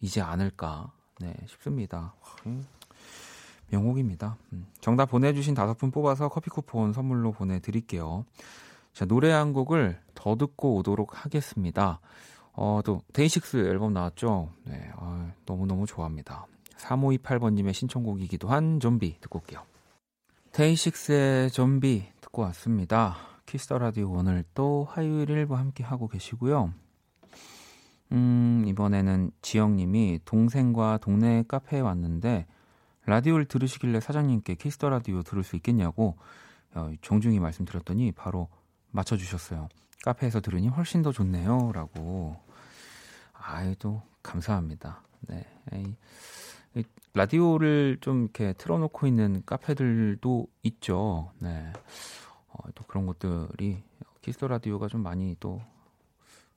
이지 0.00 0.20
않을까 0.20 0.92
네 1.20 1.34
싶습니다. 1.46 2.14
명곡입니다. 3.72 4.36
음, 4.52 4.66
정답 4.80 5.06
보내주신 5.06 5.54
다섯 5.54 5.76
분 5.76 5.90
뽑아서 5.90 6.28
커피 6.28 6.50
쿠폰 6.50 6.92
선물로 6.92 7.32
보내드릴게요. 7.32 8.24
자, 8.92 9.06
노래 9.06 9.30
한 9.30 9.52
곡을 9.52 9.98
더 10.14 10.36
듣고 10.36 10.76
오도록 10.76 11.24
하겠습니다. 11.24 12.00
어, 12.52 12.80
또, 12.84 13.00
DAY6 13.14 13.56
앨범 13.68 13.94
나왔죠? 13.94 14.50
네, 14.64 14.90
어, 14.96 15.32
너무너무 15.46 15.86
좋아합니다. 15.86 16.46
3528번님의 16.76 17.72
신청곡이기도 17.72 18.48
한 18.48 18.78
좀비 18.78 19.20
듣고 19.20 19.38
올게요. 19.38 19.62
DAY6의 20.52 21.50
Zombie 21.50 22.04
듣고 22.20 22.42
왔습니다. 22.42 23.16
Kiss 23.46 23.64
the 23.64 23.78
Radio 23.78 24.10
오늘 24.10 24.44
또 24.54 24.86
화요일 24.90 25.30
일부 25.30 25.56
함께 25.56 25.82
하고 25.82 26.08
계시고요. 26.08 26.74
음, 28.12 28.64
이번에는 28.66 29.30
지영님이 29.40 30.20
동생과 30.26 30.98
동네 30.98 31.44
카페에 31.48 31.80
왔는데 31.80 32.46
라디오를 33.06 33.46
들으시길래 33.46 34.00
사장님께 34.00 34.54
Kiss 34.54 34.73
the 34.73 34.88
Radio 34.88 35.22
들을 35.22 35.42
수 35.42 35.56
있겠냐고 35.56 36.16
어, 36.74 36.90
정중히 37.02 37.40
말씀드렸더니 37.40 38.12
바로 38.12 38.48
맞춰주셨어요. 38.90 39.68
카페에서 40.04 40.40
들으니 40.40 40.68
훨씬 40.68 41.02
더 41.02 41.12
좋네요 41.12 41.72
라고. 41.72 42.36
아이고 43.32 44.02
감사합니다. 44.22 45.02
네. 45.22 45.44
에이, 45.72 46.84
라디오를 47.14 47.98
좀 48.00 48.22
이렇게 48.22 48.52
틀어놓고 48.54 49.06
있는 49.06 49.42
카페들도 49.44 50.46
있죠. 50.62 51.32
네. 51.38 51.72
어, 52.48 52.70
또 52.74 52.84
그런 52.84 53.06
것들이 53.06 53.82
Kiss 54.22 54.37
the 54.37 54.48
Radio가 54.48 54.88
좀 54.88 55.02
많이 55.02 55.36
또 55.40 55.60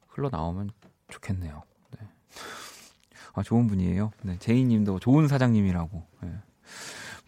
흘러나오면 0.10 0.72
좋겠네요. 1.10 1.64
네. 2.00 2.08
아, 3.36 3.44
좋은 3.44 3.68
분이에요. 3.68 4.12
네. 4.24 4.38
제이님도 4.40 5.00
좋은 5.00 5.28
사장님이라고. 5.28 6.04
네. 6.22 6.34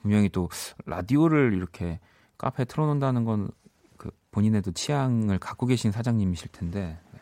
분명히 0.01 0.29
또 0.29 0.49
라디오를 0.85 1.53
이렇게 1.53 1.99
카페에 2.37 2.65
틀어놓는다는 2.65 3.23
건 3.25 3.49
그 3.97 4.11
본인의 4.31 4.59
또 4.59 4.71
취향을 4.71 5.39
갖고 5.39 5.65
계신 5.65 5.91
사장님이실 5.91 6.49
텐데. 6.51 6.99
네. 7.11 7.19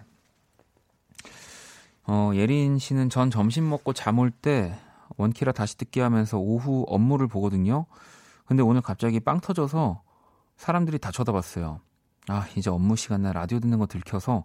어, 2.08 2.32
예린 2.36 2.78
씨는 2.78 3.10
전 3.10 3.32
점심 3.32 3.68
먹고 3.70 3.94
잠 3.94 4.20
올 4.20 4.30
때 4.30 4.78
원키라 5.18 5.54
다시 5.54 5.78
듣기 5.78 6.02
하면서 6.02 6.38
오후 6.38 6.84
업무를 6.88 7.28
보거든요. 7.28 7.86
근데 8.46 8.62
오늘 8.62 8.82
갑자기 8.82 9.20
빵 9.20 9.40
터져서 9.40 10.02
사람들이 10.58 11.00
다 11.00 11.12
쳐다봤어요. 11.12 11.80
아, 12.28 12.48
이제 12.56 12.70
업무 12.70 12.96
시간에 12.96 13.32
라디오 13.32 13.60
듣는 13.60 13.80
거 13.80 13.88
들켜서 13.88 14.44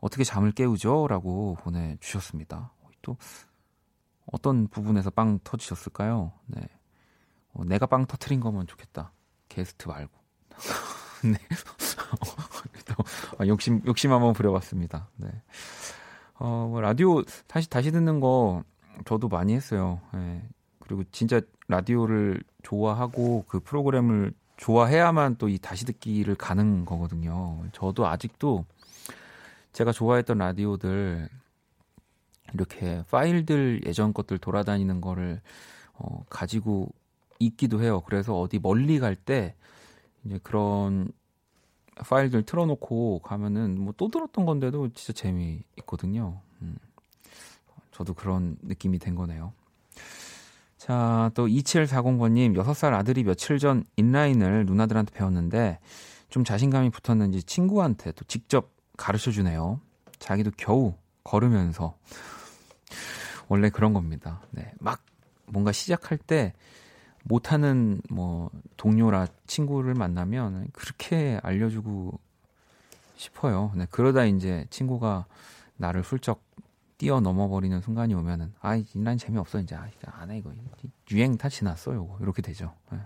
어떻게 0.00 0.24
잠을 0.24 0.52
깨우죠? 0.52 1.08
라고 1.08 1.56
보내주셨습니다. 1.60 2.72
또 3.02 3.16
어떤 4.32 4.68
부분에서 4.68 5.10
빵 5.10 5.38
터지셨을까요? 5.42 6.32
네. 6.46 6.62
어, 7.52 7.64
내가 7.64 7.86
빵 7.86 8.06
터트린 8.06 8.40
거면 8.40 8.66
좋겠다. 8.66 9.12
게스트 9.48 9.88
말고. 9.88 10.12
네. 11.24 11.38
아, 13.38 13.46
욕심, 13.46 13.82
욕심 13.86 14.12
한번 14.12 14.32
부려봤습니다. 14.32 15.08
네. 15.16 15.28
어, 16.34 16.68
뭐 16.70 16.80
라디오 16.80 17.22
다시, 17.46 17.68
다시 17.68 17.90
듣는 17.90 18.20
거 18.20 18.62
저도 19.04 19.28
많이 19.28 19.54
했어요. 19.54 20.00
네. 20.12 20.42
그리고 20.80 21.04
진짜 21.12 21.40
라디오를 21.68 22.42
좋아하고 22.62 23.44
그 23.48 23.60
프로그램을 23.60 24.32
좋아해야만 24.56 25.36
또 25.36 25.48
이 25.48 25.58
다시 25.58 25.84
듣기를 25.84 26.34
가는 26.34 26.84
거거든요. 26.84 27.62
저도 27.72 28.06
아직도 28.06 28.64
제가 29.72 29.92
좋아했던 29.92 30.38
라디오들 30.38 31.28
이렇게 32.54 33.02
파일들 33.10 33.82
예전 33.86 34.12
것들 34.12 34.38
돌아다니는 34.38 35.00
거를 35.00 35.40
어, 35.94 36.24
가지고 36.30 36.88
있기도 37.38 37.82
해요. 37.82 38.02
그래서 38.06 38.38
어디 38.40 38.58
멀리 38.58 38.98
갈 38.98 39.14
때 39.16 39.54
이제 40.24 40.38
그런 40.42 41.10
파일들 41.96 42.44
틀어놓고 42.44 43.20
가면은 43.20 43.78
뭐 43.80 43.92
또 43.96 44.08
들었던 44.08 44.46
건데도 44.46 44.92
진짜 44.94 45.12
재미 45.12 45.62
있거든요. 45.78 46.40
음. 46.62 46.76
저도 47.92 48.14
그런 48.14 48.56
느낌이 48.62 48.98
된 49.00 49.14
거네요. 49.16 49.52
자, 50.76 51.30
또 51.34 51.48
2740번님, 51.48 52.56
6살 52.56 52.94
아들이 52.94 53.24
며칠 53.24 53.58
전 53.58 53.84
인라인을 53.96 54.64
누나들한테 54.66 55.12
배웠는데 55.12 55.80
좀 56.30 56.44
자신감이 56.44 56.90
붙었는지 56.90 57.42
친구한테 57.42 58.12
또 58.12 58.24
직접 58.26 58.70
가르쳐 58.96 59.32
주네요. 59.32 59.80
자기도 60.20 60.52
겨우 60.56 60.94
걸으면서. 61.24 61.96
원래 63.48 63.70
그런 63.70 63.92
겁니다. 63.92 64.42
네. 64.50 64.72
막 64.78 65.00
뭔가 65.46 65.72
시작할 65.72 66.18
때 66.18 66.52
못하는 67.24 68.00
뭐 68.10 68.50
동료라 68.76 69.26
친구를 69.46 69.94
만나면 69.94 70.68
그렇게 70.72 71.40
알려주고 71.42 72.18
싶어요. 73.16 73.72
네. 73.74 73.86
그러다 73.90 74.24
이제 74.24 74.66
친구가 74.70 75.26
나를 75.76 76.02
훌쩍 76.02 76.42
뛰어넘어 76.98 77.48
버리는 77.48 77.80
순간이 77.80 78.14
오면은 78.14 78.52
아, 78.60 78.76
inline 78.94 79.18
재미없어 79.18 79.60
이제 79.60 79.74
아, 79.76 79.88
안해 80.04 80.38
이거 80.38 80.52
유행 81.10 81.36
다 81.36 81.48
지났어 81.48 81.94
요거 81.94 82.18
이렇게 82.20 82.42
되죠. 82.42 82.74
네. 82.90 82.98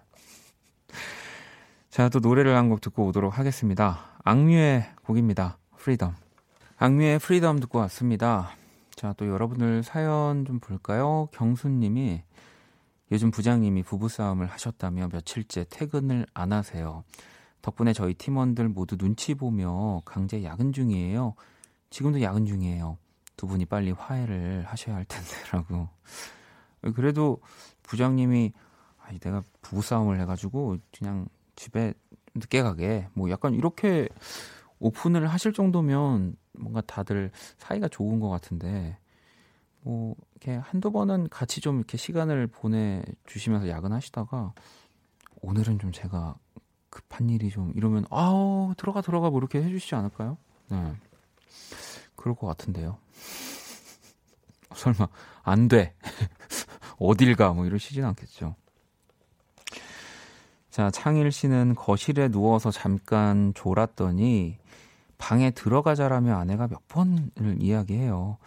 자, 1.90 2.08
또 2.08 2.20
노래를 2.20 2.56
한 2.56 2.70
곡 2.70 2.80
듣고 2.80 3.06
오도록 3.08 3.38
하겠습니다. 3.38 4.00
AKMU의 4.24 4.86
곡입니다. 5.04 5.58
Freedom. 5.76 6.14
AKMU의 6.78 7.18
Freedom 7.18 7.60
듣고 7.60 7.80
왔습니다. 7.80 8.52
자, 8.94 9.14
또 9.16 9.26
여러분들 9.26 9.82
사연 9.82 10.44
좀 10.44 10.60
볼까요? 10.60 11.28
경수님이 11.32 12.22
요즘 13.10 13.30
부장님이 13.30 13.82
부부싸움을 13.82 14.46
하셨다며 14.46 15.08
며칠째 15.08 15.66
퇴근을 15.70 16.26
안 16.34 16.52
하세요. 16.52 17.04
덕분에 17.60 17.92
저희 17.92 18.14
팀원들 18.14 18.68
모두 18.68 18.96
눈치 18.96 19.34
보며 19.34 20.02
강제 20.04 20.42
야근 20.44 20.72
중이에요. 20.72 21.34
지금도 21.90 22.22
야근 22.22 22.46
중이에요. 22.46 22.98
두 23.36 23.46
분이 23.46 23.66
빨리 23.66 23.92
화해를 23.92 24.64
하셔야 24.66 24.96
할 24.96 25.04
텐데라고. 25.04 25.88
그래도 26.94 27.40
부장님이 27.82 28.52
아니 28.98 29.18
내가 29.18 29.42
부부싸움을 29.62 30.20
해가지고 30.20 30.78
그냥 30.96 31.26
집에 31.56 31.94
늦게 32.34 32.62
가게 32.62 33.08
뭐 33.14 33.30
약간 33.30 33.54
이렇게 33.54 34.08
오픈을 34.78 35.28
하실 35.28 35.52
정도면 35.52 36.36
뭔가 36.62 36.80
다들 36.80 37.30
사이가 37.58 37.88
좋은 37.88 38.20
것 38.20 38.28
같은데 38.28 38.96
뭐 39.82 40.14
이렇게 40.32 40.56
한두 40.56 40.90
번은 40.90 41.28
같이 41.28 41.60
좀 41.60 41.78
이렇게 41.78 41.96
시간을 41.96 42.46
보내 42.46 43.02
주시면서 43.26 43.68
야근하시다가 43.68 44.54
오늘은 45.42 45.78
좀 45.78 45.92
제가 45.92 46.36
급한 46.88 47.30
일이 47.30 47.50
좀 47.50 47.72
이러면 47.74 48.04
아우 48.10 48.74
들어가 48.76 49.00
들어가 49.00 49.30
뭐 49.30 49.38
이렇게 49.40 49.62
해주시지 49.62 49.94
않을까요? 49.94 50.36
네 50.68 50.94
그럴 52.16 52.34
것 52.36 52.46
같은데요. 52.46 52.98
설마 54.74 55.08
안 55.42 55.68
돼. 55.68 55.94
어딜 56.98 57.34
가? 57.34 57.52
뭐 57.52 57.66
이러시진 57.66 58.04
않겠죠. 58.04 58.54
자, 60.70 60.90
창일 60.90 61.30
씨는 61.32 61.74
거실에 61.74 62.28
누워서 62.28 62.70
잠깐 62.70 63.52
졸았더니 63.54 64.56
방에 65.22 65.52
들어가자라며 65.52 66.36
아내가 66.36 66.66
몇 66.66 66.88
번을 66.88 67.30
이야기해요. 67.60 68.38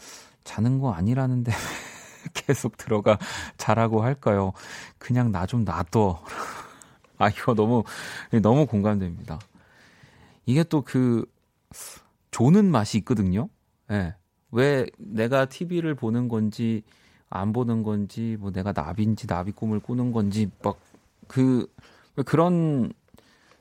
자는 0.44 0.80
거 0.80 0.92
아니라는데 0.92 1.54
계속 2.36 2.76
들어가 2.76 3.18
자라고 3.56 4.04
할까요? 4.04 4.52
그냥 4.98 5.32
나 5.32 5.46
좀 5.46 5.64
놔둬. 5.64 6.22
아, 7.18 7.30
이거 7.30 7.54
너무, 7.54 7.86
너무 8.42 8.66
공감됩니다. 8.66 9.40
이게 10.46 10.66
또 10.66 10.82
그, 10.82 11.26
조는 12.32 12.66
맛이 12.66 12.98
있거든요? 12.98 13.48
예. 13.90 13.94
네. 13.98 14.16
왜 14.52 14.86
내가 14.98 15.46
TV를 15.46 15.96
보는 15.96 16.28
건지 16.28 16.84
안 17.30 17.54
보는 17.54 17.84
건지 17.84 18.36
뭐 18.40 18.52
내가 18.52 18.74
나비인지 18.74 19.28
나비 19.28 19.54
꿈을 19.54 19.80
꾸는 19.80 20.12
건지 20.12 20.50
막 20.62 20.78
그 21.28 21.68
그런 22.26 22.92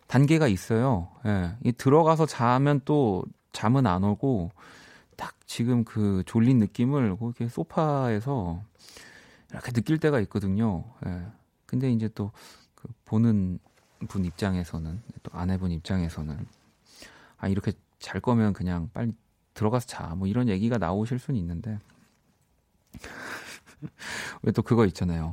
단계가 0.06 0.48
있어요. 0.48 1.08
예. 1.26 1.56
이 1.64 1.72
들어가서 1.72 2.26
자면 2.26 2.80
또 2.84 3.24
잠은 3.52 3.86
안 3.86 4.04
오고 4.04 4.50
딱 5.16 5.34
지금 5.46 5.84
그 5.84 6.22
졸린 6.26 6.58
느낌을 6.58 7.16
그렇게 7.16 7.48
소파에서 7.48 8.62
이렇게 9.52 9.72
느낄 9.72 9.98
때가 9.98 10.20
있거든요. 10.20 10.84
예. 11.06 11.26
근데 11.66 11.90
이제 11.92 12.08
또 12.08 12.32
그 12.74 12.92
보는 13.06 13.58
분 14.08 14.24
입장에서는 14.26 15.02
또 15.22 15.30
아내분 15.32 15.70
입장에서는 15.70 16.46
아 17.38 17.48
이렇게 17.48 17.72
잘 17.98 18.20
거면 18.20 18.52
그냥 18.52 18.90
빨리 18.92 19.12
들어가서 19.54 19.86
자. 19.86 20.14
뭐 20.16 20.26
이런 20.28 20.48
얘기가 20.48 20.78
나오실 20.78 21.18
수는 21.18 21.40
있는데. 21.40 21.78
왜 24.42 24.52
또 24.52 24.62
그거 24.62 24.84
있잖아요. 24.86 25.32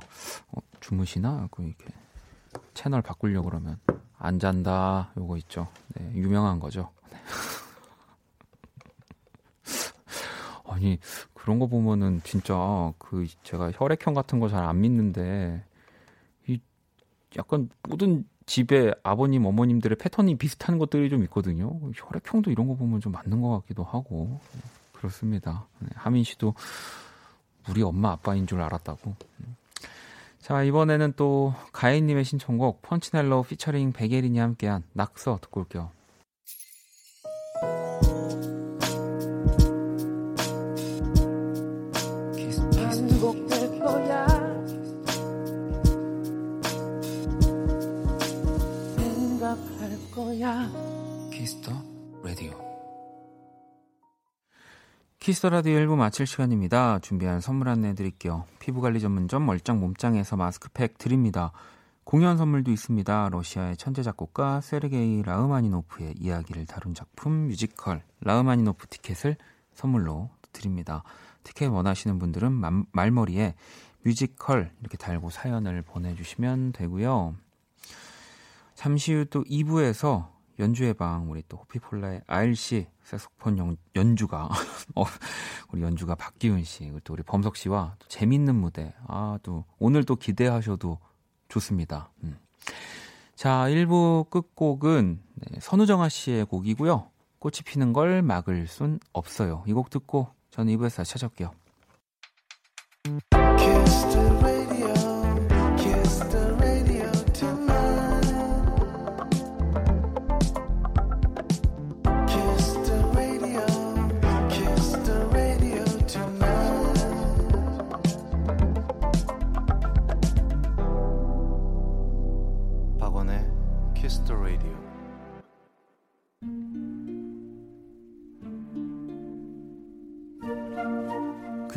어, 0.52 0.60
주무시나? 0.80 1.48
그 1.52 1.64
이렇게 1.64 1.86
채널 2.74 3.02
바꾸려고 3.02 3.50
그러면 3.50 3.78
안 4.24 4.40
잔다. 4.40 5.12
요거 5.18 5.38
있죠. 5.38 5.68
네, 5.96 6.12
유명한 6.14 6.60
거죠. 6.60 6.90
네. 7.12 7.18
아니 10.66 11.00
그런 11.34 11.60
거 11.60 11.68
보면은 11.68 12.22
진짜 12.24 12.94
그 12.98 13.26
제가 13.44 13.72
혈액형 13.74 14.14
같은 14.14 14.40
거 14.40 14.48
잘 14.48 14.64
안 14.64 14.82
믿는데 14.82 15.64
이 16.48 16.60
약간 17.38 17.70
모든 17.84 18.26
집에 18.46 18.94
아버님, 19.04 19.46
어머님들의 19.46 19.98
패턴이 19.98 20.38
비슷한 20.38 20.78
것들이 20.78 21.10
좀 21.10 21.24
있거든요. 21.24 21.80
혈액형도 21.96 22.52
이런 22.52 22.68
거 22.68 22.76
보면 22.76 23.00
좀 23.02 23.12
맞는 23.14 23.42
것 23.42 23.50
같기도 23.62 23.84
하고. 23.84 24.40
그렇습니다. 24.94 25.66
네, 25.80 25.88
하민 25.96 26.24
씨도 26.24 26.54
우리 27.70 27.82
엄마 27.82 28.12
아빠인 28.12 28.46
줄 28.48 28.62
알았다고. 28.62 29.16
자, 30.42 30.64
이번에는 30.64 31.14
또 31.16 31.54
가인님의 31.72 32.26
신청곡 32.26 32.82
펀치넬로 32.82 33.44
피처링 33.44 33.94
백예린이 33.94 34.40
함께한 34.40 34.84
낙서 34.94 35.40
듣고 35.42 35.62
올게요. 35.62 35.92
거야. 50.12 50.91
Kiss 55.22 55.39
the 55.39 55.52
Radio 55.52 55.78
1부 55.78 55.98
마칠 55.98 56.26
시간입니다. 56.26 56.98
준비한 56.98 57.42
선물 57.42 57.70
안내 57.70 57.94
드릴게요. 57.94 58.46
피부관리 58.58 59.00
전문점 59.00 59.46
얼짱 59.46 59.78
몸짱에서 59.78 60.36
마스크팩 60.36 60.98
드립니다. 60.98 61.52
공연 62.04 62.40
선물도 62.40 62.72
있습니다. 62.72 63.30
러시아의 63.30 63.78
천재 63.78 64.02
작곡가 64.02 64.62
세르게이 64.62 65.22
라흐마니노프의 65.22 66.16
이야기를 66.18 66.66
다룬 66.66 66.96
작품 66.96 67.50
뮤지컬 67.50 68.02
라흐마니노프 68.22 68.88
티켓을 68.88 69.38
선물로 69.76 70.32
드립니다. 70.54 71.04
티켓 71.44 71.68
원하시는 71.68 72.18
분들은 72.18 72.88
말머리에 72.92 73.54
뮤지컬 74.02 74.72
이렇게 74.80 74.98
달고 74.98 75.30
사연을 75.30 75.84
보내주시면 75.84 76.72
되고요. 76.72 77.36
잠시 78.74 79.14
후 79.14 79.26
또 79.26 79.44
2부에서 79.44 80.30
연주의 80.62 80.94
방 80.94 81.30
우리 81.30 81.44
또 81.50 81.58
호피폴라의 81.58 82.22
아일씨 82.28 82.88
색소폰 83.04 83.78
연주가 83.96 84.48
어, 84.96 85.04
우리 85.72 85.82
연주가 85.82 86.16
박기훈 86.16 86.64
씨, 86.64 86.92
또 87.04 87.14
우리 87.14 87.24
범석 87.24 87.58
씨와 87.58 87.96
또 88.00 88.08
재밌는 88.08 88.56
무대 88.56 88.94
아 89.08 89.38
또 89.44 89.66
오늘 89.80 90.04
또 90.04 90.16
기대하셔도 90.16 91.00
좋습니다. 91.50 92.12
음. 92.24 92.38
자 93.36 93.66
1부 93.68 94.30
끝곡은 94.30 95.22
네, 95.36 95.60
선우정아 95.60 96.10
씨의 96.10 96.46
곡이고요. 96.46 97.10
꽃이 97.40 97.56
피는 97.66 97.92
걸 97.94 98.22
막을 98.22 98.68
순 98.68 99.00
없어요. 99.14 99.64
이 99.68 99.74
곡 99.74 99.90
듣고 99.90 100.28
저는 100.52 100.76
2부에서 100.78 100.98
다시 100.98 101.14
찾아올게요. 101.14 101.52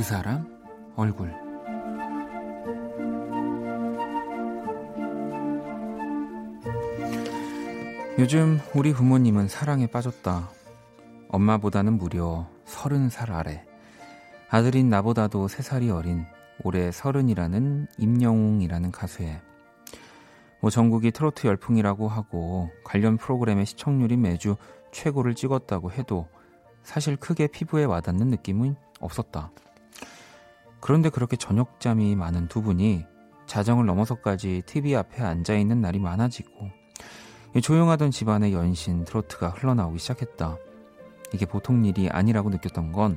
사람 0.05 0.47
얼굴 0.97 1.35
요즘 8.19 8.61
우리 8.75 8.93
부모님은 8.93 9.49
사랑에 9.49 9.87
빠졌다. 9.87 10.51
엄마보다는 11.29 11.95
무려 11.95 12.47
서른 12.67 13.09
살 13.09 13.33
아래. 13.33 13.65
아들인 14.51 14.91
나보다도 14.91 15.49
세 15.49 15.63
살이 15.63 15.91
어린 15.91 16.27
올해 16.63 16.93
서른이라는 16.93 17.89
임영웅이라는 17.97 18.93
가수에 18.93 19.41
뭐 20.61 20.71
전국이 20.71 21.13
트로트 21.13 21.47
열풍이라고 21.47 22.09
하고 22.09 22.71
관련 22.85 23.17
프로그램의 23.17 23.65
시청률이 23.65 24.19
매주 24.19 24.57
최고를 24.93 25.35
찍었다고 25.35 25.93
해도 25.93 26.29
사실 26.83 27.17
크게 27.17 27.47
피부에 27.47 27.85
와닿는 27.85 28.29
느낌은 28.29 28.77
없었다. 29.01 29.51
그런데 30.85 31.09
그렇게 31.09 31.35
저녁잠이 31.39 32.15
많은 32.15 32.47
두 32.49 32.61
분이 32.61 33.07
자정을 33.47 33.87
넘어서까지 33.87 34.65
TV 34.67 34.95
앞에 34.97 35.23
앉아 35.23 35.55
있는 35.55 35.81
날이 35.81 35.99
많아지고 35.99 36.69
조용하던 37.63 38.11
집안의 38.11 38.53
연신 38.53 39.07
트로트가 39.07 39.49
흘러나오기 39.49 39.99
시작했다. 39.99 40.59
이게 41.33 41.47
보통 41.47 41.87
일이 41.87 42.11
아니라고 42.11 42.51
느꼈던 42.51 42.93
건 42.93 43.17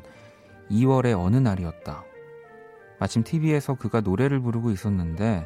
2월의 0.72 1.22
어느 1.22 1.36
날이었다. 1.36 2.06
마침 3.02 3.26
TV에서 3.26 3.74
그가 3.74 4.00
노래를 4.00 4.40
부르고 4.40 4.72
있었는데 4.72 5.46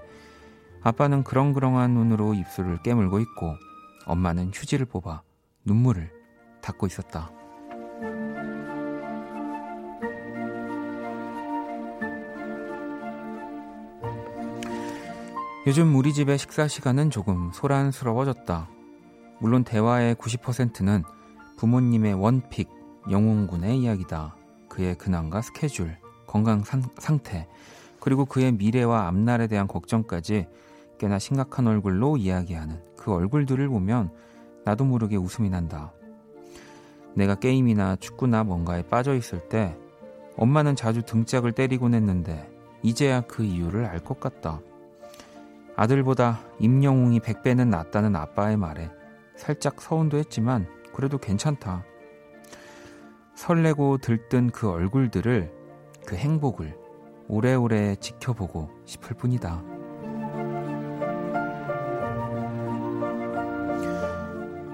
아빠는 0.84 1.24
그렁그렁한 1.24 1.92
눈으로 1.92 2.36
입술을 2.36 2.84
깨물고 2.84 3.20
있고 3.20 3.56
엄마는 4.06 4.52
휴지를 4.54 4.86
뽑아 4.86 5.24
눈물을 5.66 6.12
닦고 6.62 6.86
있었다. 6.86 7.41
요즘 15.68 15.96
우리 15.96 16.12
집의 16.12 16.40
식사 16.40 16.68
시간은 16.68 17.12
조금 17.12 17.52
소란스러워졌다. 17.54 18.68
물론 19.40 19.64
대화의 19.64 20.16
90%는 20.16 21.04
부모님의 21.58 22.16
원픽, 22.16 22.68
영웅군의 23.12 23.78
이야기다. 23.80 24.36
그의 24.70 24.98
근황과 24.98 25.44
스케줄, 25.44 25.98
건강 26.26 26.64
상, 26.64 26.82
상태, 26.98 27.48
그리고 28.00 28.26
그의 28.26 28.52
미래와 28.54 29.08
앞날에 29.08 29.46
대한 29.46 29.68
걱정까지 29.68 30.48
꽤나 30.98 31.20
심각한 31.20 31.68
얼굴로 31.68 32.18
이야기하는 32.18 32.82
그 32.98 33.14
얼굴들을 33.14 33.68
보면 33.70 34.12
나도 34.66 34.86
모르게 34.86 35.16
웃음이 35.16 35.52
난다. 35.52 35.94
내가 37.14 37.36
게임이나 37.36 37.98
축구나 37.98 38.44
뭔가에 38.44 38.82
빠져 38.82 39.14
있을 39.14 39.48
때 39.48 39.78
엄마는 40.38 40.76
자주 40.76 41.04
등짝을 41.04 41.52
때리곤 41.52 41.94
했는데 41.94 42.50
이제야 42.82 43.22
그 43.22 43.44
이유를 43.44 43.86
알 43.86 44.00
것 44.00 44.20
같다. 44.20 44.60
아들보다 45.82 46.42
임영웅이 46.60 47.22
100배는 47.22 47.70
낫다는 47.70 48.16
아빠의 48.16 48.56
말에 48.56 48.92
살짝 49.36 49.82
서운도 49.82 50.18
했지만 50.18 50.68
그래도 50.94 51.18
괜찮다. 51.18 51.84
설레고 53.34 53.98
들뜬 53.98 54.52
그 54.52 54.70
얼굴들을, 54.70 55.52
그 56.06 56.16
행복을 56.16 56.78
오래오래 57.28 57.96
지켜보고 57.96 58.70
싶을 58.86 59.18
뿐이다. 59.18 59.64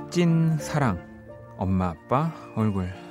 찐 0.09 0.57
사랑, 0.57 0.99
엄마 1.57 1.91
아빠 1.91 2.33
얼굴. 2.53 3.06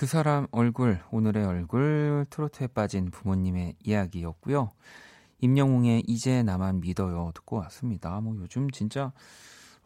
그 0.00 0.06
사람 0.06 0.46
얼굴, 0.50 0.98
오늘의 1.10 1.44
얼굴, 1.44 2.24
트로트에 2.30 2.68
빠진 2.68 3.10
부모님의 3.10 3.74
이야기였고요. 3.84 4.70
임영웅의 5.40 6.04
이제 6.06 6.42
나만 6.42 6.80
믿어요 6.80 7.32
듣고 7.34 7.56
왔습니다. 7.56 8.18
뭐 8.22 8.34
요즘 8.38 8.70
진짜 8.70 9.12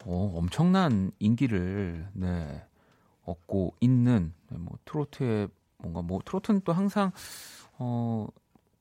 어, 0.05 0.33
엄청난 0.37 1.11
인기를 1.19 2.11
네, 2.13 2.65
얻고 3.25 3.75
있는 3.81 4.33
네, 4.51 4.59
뭐 4.59 4.79
트로트의 4.85 5.49
뭔가 5.79 6.01
뭐 6.01 6.21
트로트는 6.25 6.61
또 6.61 6.73
항상 6.73 7.11
어 7.79 8.29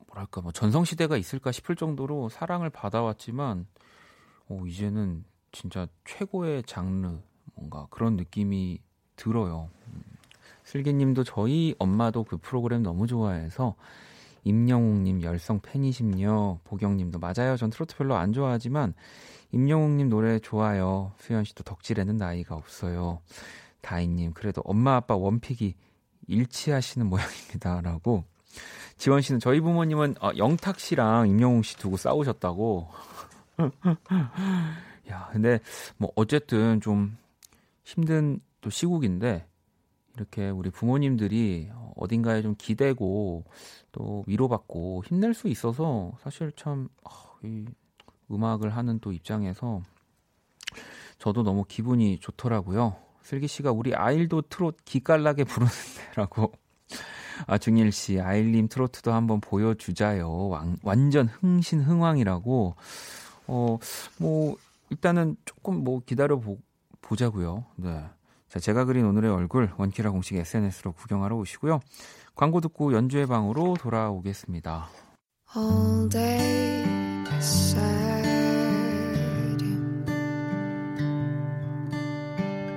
뭐랄까 0.05 0.41
뭐 0.41 0.51
전성 0.51 0.85
시대가 0.85 1.17
있을까 1.17 1.51
싶을 1.51 1.75
정도로 1.75 2.29
사랑을 2.29 2.69
받아왔지만 2.69 3.65
어, 4.49 4.63
이제는 4.67 5.25
진짜 5.51 5.87
최고의 6.05 6.61
장르 6.67 7.17
뭔가 7.55 7.87
그런 7.89 8.17
느낌이 8.17 8.77
들어요. 9.15 9.71
음. 9.87 10.12
슬기님도 10.73 11.23
저희 11.23 11.75
엄마도 11.77 12.23
그 12.23 12.37
프로그램 12.37 12.81
너무 12.81 13.05
좋아해서 13.05 13.75
임영웅님 14.43 15.21
열성 15.21 15.59
팬이심요. 15.61 16.61
보경님도 16.63 17.19
맞아요. 17.19 17.55
전 17.57 17.69
트로트 17.69 17.95
별로 17.95 18.15
안 18.15 18.33
좋아하지만 18.33 18.95
임영웅님 19.51 20.09
노래 20.09 20.39
좋아요. 20.39 21.13
수현 21.19 21.43
씨도 21.43 21.63
덕질에는 21.63 22.17
나이가 22.17 22.55
없어요. 22.55 23.19
다희님 23.81 24.33
그래도 24.33 24.61
엄마 24.65 24.95
아빠 24.95 25.15
원픽이 25.15 25.75
일치하시는 26.27 27.05
모양입니다라고. 27.07 28.23
지원 28.97 29.21
씨는 29.21 29.39
저희 29.39 29.59
부모님은 29.59 30.15
어, 30.21 30.31
영탁 30.37 30.79
씨랑 30.79 31.29
임영웅 31.29 31.61
씨 31.61 31.77
두고 31.77 31.97
싸우셨다고. 31.97 32.89
야, 35.11 35.29
근데 35.31 35.59
뭐 35.97 36.11
어쨌든 36.15 36.81
좀 36.81 37.15
힘든 37.83 38.39
또 38.61 38.71
시국인데 38.71 39.45
이렇게 40.15 40.49
우리 40.49 40.69
부모님들이 40.69 41.69
어딘가에 41.95 42.41
좀 42.41 42.55
기대고 42.57 43.43
또 43.91 44.23
위로받고 44.27 45.03
힘낼 45.05 45.33
수 45.33 45.47
있어서 45.47 46.13
사실 46.21 46.51
참, 46.55 46.89
아, 47.03 47.09
이 47.43 47.65
음악을 48.31 48.75
하는 48.75 48.99
또 48.99 49.11
입장에서 49.11 49.81
저도 51.17 51.43
너무 51.43 51.65
기분이 51.67 52.19
좋더라고요. 52.19 52.95
슬기 53.21 53.47
씨가 53.47 53.71
우리 53.71 53.95
아일도 53.95 54.43
트롯 54.43 54.77
기깔나게 54.85 55.45
부르는데라고. 55.45 56.51
아, 57.47 57.57
중일 57.57 57.91
씨, 57.91 58.19
아일님 58.19 58.67
트로트도 58.67 59.11
한번 59.11 59.39
보여주자요. 59.39 60.49
왕, 60.49 60.77
완전 60.83 61.27
흥신흥왕이라고. 61.27 62.75
어, 63.47 63.77
뭐, 64.19 64.55
일단은 64.89 65.35
조금 65.45 65.83
뭐 65.83 66.01
기다려 66.05 66.39
보, 66.39 66.59
보자고요. 67.01 67.65
네. 67.77 68.03
자, 68.53 68.59
제가 68.59 68.85
그린 68.85 69.03
오늘의 69.07 69.31
얼굴 69.31 69.71
원키라 69.77 70.11
공식 70.11 70.35
SNS로 70.35 70.91
구경하러 70.91 71.35
오시고요. 71.37 71.79
광고 72.35 72.61
듣고 72.61 72.93
연주의 72.93 73.25
방으로 73.25 73.75
돌아오겠습니다. 73.79 74.89
all 75.57 76.07
day 76.07 76.83
you. 79.59 80.05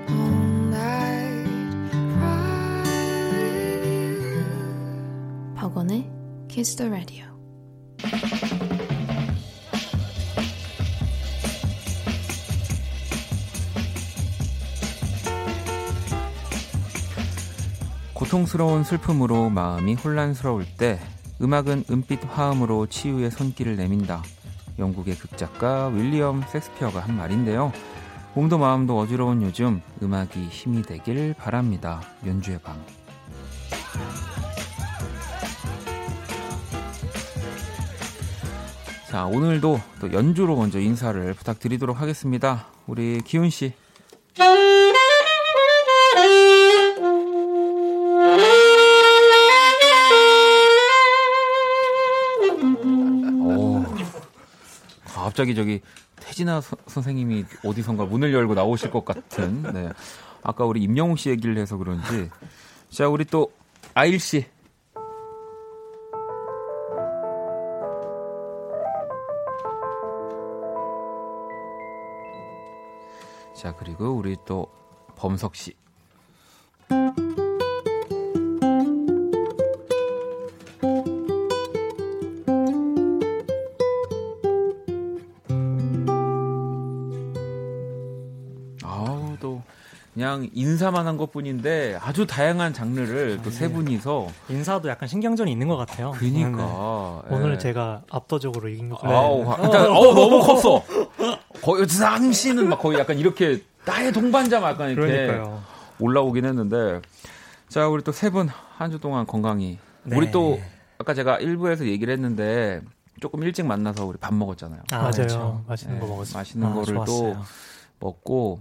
All 0.08 0.72
night 0.72 1.90
cry. 2.14 2.82
박원의 5.56 6.10
Kiss 6.48 6.74
the 6.76 6.90
Radio. 6.90 7.35
고통스러운 18.36 18.84
슬픔으로 18.84 19.48
마음이 19.48 19.94
혼란스러울 19.94 20.66
때 20.76 21.00
음악은 21.40 21.84
은빛 21.90 22.20
화음으로 22.28 22.86
치유의 22.86 23.30
손길을 23.30 23.76
내민다. 23.76 24.22
영국의 24.78 25.16
극작가 25.16 25.86
윌리엄 25.86 26.42
섹스피어가 26.42 27.00
한 27.00 27.16
말인데요. 27.16 27.72
몸도 28.34 28.58
마음도 28.58 28.98
어지러운 28.98 29.40
요즘 29.40 29.80
음악이 30.02 30.48
힘이 30.48 30.82
되길 30.82 31.32
바랍니다. 31.38 32.02
연주의 32.26 32.58
방. 32.58 32.76
자, 39.08 39.24
오늘도 39.24 39.80
또 40.00 40.12
연주로 40.12 40.56
먼저 40.56 40.78
인사를 40.78 41.32
부탁드리도록 41.32 42.02
하겠습니다. 42.02 42.66
우리 42.86 43.22
기훈 43.22 43.48
씨. 43.48 43.72
갑자기 55.36 55.54
저기 55.54 55.82
태진아 56.18 56.62
서- 56.62 56.78
선생님이 56.86 57.44
어디선가 57.62 58.06
문을 58.06 58.32
열고 58.32 58.54
나오실 58.54 58.90
것 58.90 59.04
같은. 59.04 59.62
네. 59.74 59.90
아까 60.42 60.64
우리 60.64 60.82
임영웅 60.82 61.16
씨 61.16 61.28
얘기를 61.28 61.58
해서 61.58 61.76
그런지. 61.76 62.30
자, 62.88 63.06
우리 63.06 63.26
또 63.26 63.52
아일 63.92 64.18
씨. 64.18 64.46
자, 73.54 73.74
그리고 73.74 74.10
우리 74.10 74.36
또 74.44 74.70
범석 75.16 75.56
씨. 75.56 75.74
그냥 90.38 90.50
인사만 90.54 91.06
한 91.06 91.16
것뿐인데 91.16 91.98
아주 92.00 92.26
다양한 92.26 92.72
장르를 92.72 93.40
또 93.42 93.50
세 93.50 93.68
분이서 93.70 94.28
인사도 94.48 94.88
약간 94.88 95.08
신경전이 95.08 95.50
있는 95.50 95.68
것 95.68 95.76
같아요. 95.76 96.12
그니까 96.12 97.22
네. 97.28 97.34
오늘 97.36 97.54
예. 97.54 97.58
제가 97.58 98.02
압도적으로 98.10 98.68
이긴 98.68 98.88
것 98.90 99.00
같아요. 99.00 99.42
화- 99.48 99.62
일단 99.64 99.86
어우 99.90 100.14
너무 100.14 100.40
컸어 100.40 100.82
거의 101.62 101.88
상 101.88 102.30
씨는 102.32 102.68
막 102.68 102.78
거의 102.80 102.98
약간 102.98 103.18
이렇게 103.18 103.62
나의 103.84 104.12
동반자 104.12 104.60
막 104.60 104.70
약간 104.70 104.90
이렇게 104.90 105.10
그러니까요. 105.26 105.62
올라오긴 105.98 106.44
했는데 106.44 107.00
자 107.68 107.88
우리 107.88 108.02
또 108.02 108.12
세 108.12 108.30
분 108.30 108.48
한 108.78 108.90
주 108.90 108.98
동안 108.98 109.26
건강히 109.26 109.78
네. 110.04 110.16
우리 110.16 110.30
또 110.30 110.60
아까 110.98 111.14
제가 111.14 111.38
일부에서 111.38 111.86
얘기를 111.86 112.12
했는데 112.12 112.80
조금 113.20 113.42
일찍 113.42 113.64
만나서 113.64 114.04
우리 114.04 114.18
밥 114.18 114.34
먹었잖아요. 114.34 114.82
아, 114.92 114.96
맞아요. 114.98 115.10
그렇죠. 115.12 115.64
맛있는 115.66 115.94
네, 115.94 116.00
거 116.00 116.06
먹었어요. 116.06 116.38
맛있는 116.38 116.66
아, 116.68 116.74
거를 116.74 116.94
좋았어요. 116.94 117.32
또 117.32 117.36
먹고 118.00 118.60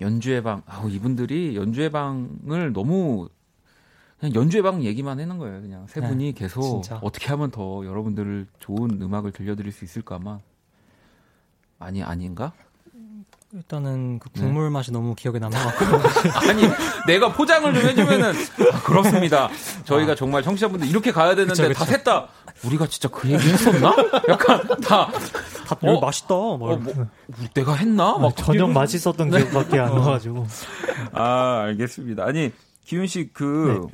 연주회 0.00 0.42
방 0.42 0.62
아우 0.66 0.90
이분들이 0.90 1.56
연주회 1.56 1.88
방을 1.90 2.72
너무 2.72 3.28
그냥 4.18 4.34
연주회 4.34 4.62
방 4.62 4.82
얘기만 4.82 5.20
하는 5.20 5.38
거예요. 5.38 5.60
그냥 5.60 5.86
세 5.88 6.00
네, 6.00 6.08
분이 6.08 6.32
계속 6.34 6.62
진짜. 6.82 6.98
어떻게 7.02 7.28
하면 7.28 7.50
더 7.50 7.84
여러분들을 7.84 8.46
좋은 8.58 9.00
음악을 9.02 9.32
들려드릴 9.32 9.72
수 9.72 9.84
있을까만 9.84 10.40
아니 11.78 12.02
아닌가? 12.02 12.52
일단은 13.52 14.18
그 14.18 14.28
네. 14.30 14.40
국물 14.40 14.68
맛이 14.70 14.90
너무 14.90 15.14
기억에 15.14 15.38
남아갖고 15.38 15.84
아니 16.50 16.64
내가 17.06 17.32
포장을 17.32 17.72
좀 17.72 17.88
해주면은 17.88 18.30
아, 18.72 18.80
그렇습니다. 18.82 19.48
저희가 19.84 20.16
정말 20.16 20.42
청취자분들 20.42 20.88
이렇게 20.88 21.12
가야 21.12 21.36
되는데 21.36 21.68
그쵸, 21.68 21.72
다 21.72 21.84
그쵸. 21.84 21.96
셋다 21.96 22.28
우리가 22.64 22.86
진짜 22.88 23.08
그 23.08 23.30
얘기 23.30 23.48
했었나? 23.48 23.94
약간 24.28 24.66
다 24.82 25.08
다 25.64 25.76
어? 25.82 26.00
맛있다. 26.00 26.34
뭐 26.34 26.72
어, 26.72 26.76
뭐, 26.76 26.92
내가 27.54 27.74
했나? 27.74 28.18
막 28.18 28.36
저녁 28.36 28.70
맛있었던 28.72 29.30
기억밖에 29.30 29.78
안 29.80 29.94
나가지고 29.94 30.46
아, 31.12 31.62
알겠습니다. 31.66 32.24
아니, 32.24 32.52
기훈 32.84 33.06
씨그 33.06 33.86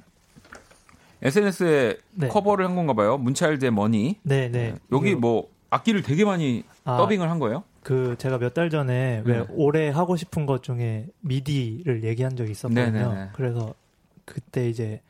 SNS에 1.23 1.97
네. 2.15 2.29
커버를 2.29 2.67
한 2.67 2.75
건가 2.77 2.93
봐요. 2.95 3.19
문차일드의 3.19 3.71
머니. 3.71 4.19
네 4.23 4.49
네 4.51 4.75
여기 4.93 5.15
뭐 5.15 5.49
악기를 5.71 6.03
되게 6.03 6.25
많이 6.25 6.65
아, 6.85 6.97
더빙을 6.97 7.31
한 7.31 7.39
거예요? 7.39 7.65
그 7.83 8.17
제가 8.19 8.39
몇 8.39 8.53
달 8.55 8.69
전에 8.71 9.23
왜 9.25 9.39
네. 9.39 9.45
올해 9.51 9.89
하고 9.91 10.17
싶은 10.17 10.47
것 10.47 10.63
중에 10.63 11.07
미디를 11.21 12.05
얘기한 12.05 12.37
적이 12.37 12.53
있었거든요. 12.53 12.91
네네네. 12.91 13.29
그래서 13.35 13.75
그때 14.25 14.69
이제 14.69 15.01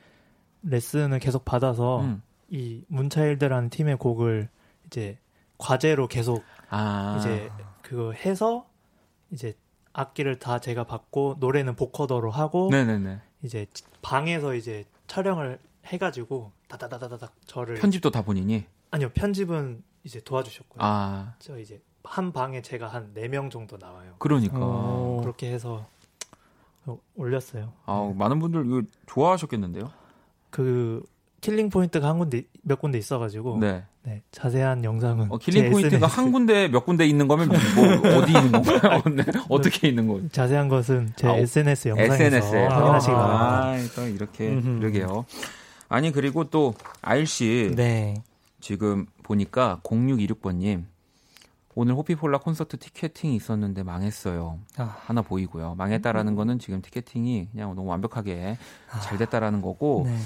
레슨을 0.63 1.19
계속 1.21 1.45
받아서 1.45 2.01
음. 2.03 2.23
이 2.51 2.83
문차일드라는 2.89 3.71
팀의 3.71 3.97
곡을 3.97 4.49
이제 4.87 5.17
과제로 5.65 6.09
계속 6.09 6.43
아. 6.71 7.17
이제 7.19 7.51
그거 7.83 8.13
해서 8.13 8.67
이제 9.31 9.57
악기를 9.93 10.39
다 10.39 10.59
제가 10.59 10.85
받고 10.85 11.37
노래는 11.39 11.77
보커더로 11.77 12.31
하고 12.31 12.69
네네네. 12.71 13.21
이제 13.43 13.67
방에서 14.03 14.55
이제 14.55 14.85
촬영을 15.07 15.59
해가지고 15.87 16.53
다다다다닥 16.69 17.33
저를 17.47 17.77
편집도 17.77 18.11
다 18.11 18.23
본인이? 18.23 18.65
아니요 18.91 19.11
편집은 19.15 19.83
이제 20.05 20.21
도와주셨고요. 20.21 20.79
아, 20.83 21.35
저 21.39 21.59
이제 21.59 21.81
한 22.05 22.33
방에 22.33 22.63
제가 22.63 22.89
한 22.89 23.13
네 23.13 23.29
명 23.29 23.51
정도 23.51 23.77
나와요. 23.77 24.15
그러니까. 24.19 24.57
어. 24.61 25.19
그렇게 25.21 25.53
해서 25.53 25.87
어, 26.87 26.99
올렸어요. 27.17 27.73
아, 27.85 28.13
많은 28.17 28.39
분들 28.39 28.67
이거 28.67 28.83
좋아하셨겠는데요? 29.07 29.91
그 30.51 31.05
killing 31.41 31.69
포인트가 31.71 32.09
한 32.09 32.19
군데 32.19 32.45
몇 32.63 32.81
군데 32.81 32.99
있어가지고 32.99 33.59
네. 33.59 33.85
네. 34.03 34.23
자세한 34.33 34.83
영상은 34.85 35.31
어, 35.31 35.37
killing 35.37 35.65
제 35.65 35.71
포인트가 35.71 36.07
SNS 36.07 36.17
한 36.17 36.33
군데 36.33 36.69
몇 36.69 36.87
군데 36.87 37.07
있는 37.07 37.29
거면 37.29 37.49
뭐 37.49 38.19
어디 38.19 38.33
있는 38.33 38.53
건가요? 38.53 39.03
네. 39.15 39.23
어떻게 39.49 39.89
있는 39.89 40.09
거예요? 40.09 40.29
자세한 40.31 40.69
것은 40.69 41.13
제 41.17 41.29
아, 41.29 41.37
SNS 41.37 41.89
영상에서 41.89 42.15
SNS에 42.15 42.67
확인하시기 42.67 43.13
바랍니다. 43.13 43.65
아, 43.65 43.77
또 43.95 44.09
이렇게 44.09 44.49
음흠. 44.49 44.79
그러게요. 44.81 45.27
아니 45.89 46.13
그리고 46.13 46.45
또씨 46.45 47.73
네. 47.77 48.23
지금 48.61 49.07
보니까 49.23 49.81
0626번님 49.83 50.85
오늘 51.75 51.95
호피폴라 51.95 52.39
콘서트 52.39 52.79
티켓팅이 52.79 53.37
있었는데 53.37 53.83
망했어요. 53.83 54.59
아, 54.77 54.97
하나 55.07 55.23
보이고요. 55.23 55.77
망했다라는 55.77 56.35
거는 56.35 56.59
지금 56.59 56.83
티켓팅이 56.83 57.49
그냥 57.53 57.75
너무 57.75 57.89
완벽하게 57.89 58.57
아. 58.91 59.01
잘 59.01 59.19
됐다라는 59.19 59.63
거고 59.63 60.05
네. 60.07 60.17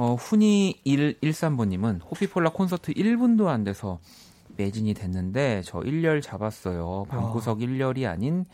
어, 0.00 0.14
훈이 0.14 0.80
113번님은 0.86 2.00
호피폴라 2.10 2.52
콘서트 2.52 2.90
1분도 2.94 3.48
안 3.48 3.64
돼서 3.64 4.00
매진이 4.56 4.94
됐는데 4.94 5.60
저 5.62 5.80
1열 5.80 6.22
잡았어요. 6.22 7.04
방구석 7.10 7.58
1열이 7.58 8.08
아닌 8.08 8.46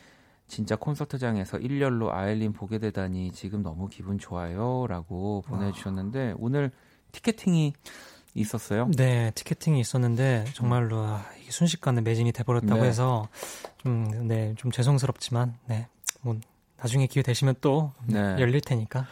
진짜 0.48 0.74
콘서트장에서 0.74 1.58
1열로 1.58 2.10
아일린 2.10 2.52
보게 2.52 2.80
되다니 2.80 3.30
지금 3.30 3.62
너무 3.62 3.88
기분 3.88 4.18
좋아요. 4.18 4.88
라고 4.88 5.44
보내주셨는데 5.46 6.34
오늘 6.38 6.72
티켓팅이 7.12 7.74
있었어요. 8.34 8.90
네, 8.96 9.30
티켓팅이 9.36 9.78
있었는데 9.78 10.46
정말로 10.52 10.98
아, 11.04 11.24
순식간에 11.48 12.00
매진이 12.00 12.32
돼버렸다고 12.32 12.82
네. 12.82 12.88
해서 12.88 13.28
좀, 13.78 14.26
네, 14.26 14.52
좀 14.56 14.72
죄송스럽지만, 14.72 15.54
네, 15.66 15.86
뭐 16.22 16.40
나중에 16.78 17.06
기회 17.06 17.22
되시면 17.22 17.56
또 17.60 17.92
네. 18.06 18.36
열릴 18.38 18.60
테니까. 18.60 19.06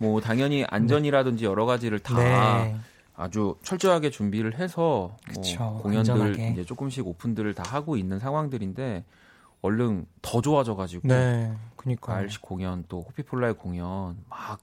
뭐 0.00 0.20
당연히 0.20 0.64
안전이라든지 0.68 1.44
여러 1.44 1.66
가지를 1.66 1.98
다 1.98 2.16
네, 2.18 2.76
아주 3.14 3.56
철저하게 3.62 4.10
준비를 4.10 4.58
해서 4.58 5.16
뭐 5.34 5.42
그쵸, 5.42 5.78
공연들 5.82 6.12
안전하게. 6.12 6.50
이제 6.52 6.64
조금씩 6.64 7.06
오픈들을 7.06 7.52
다 7.54 7.62
하고 7.66 7.96
있는 7.96 8.18
상황들인데 8.18 9.04
얼른 9.62 10.06
더 10.22 10.40
좋아져가지고 10.40 11.06
네, 11.08 11.52
그니까. 11.76 12.14
알시 12.14 12.40
공연 12.40 12.84
또 12.88 13.02
호피폴라의 13.02 13.54
공연 13.54 14.16
막 14.28 14.58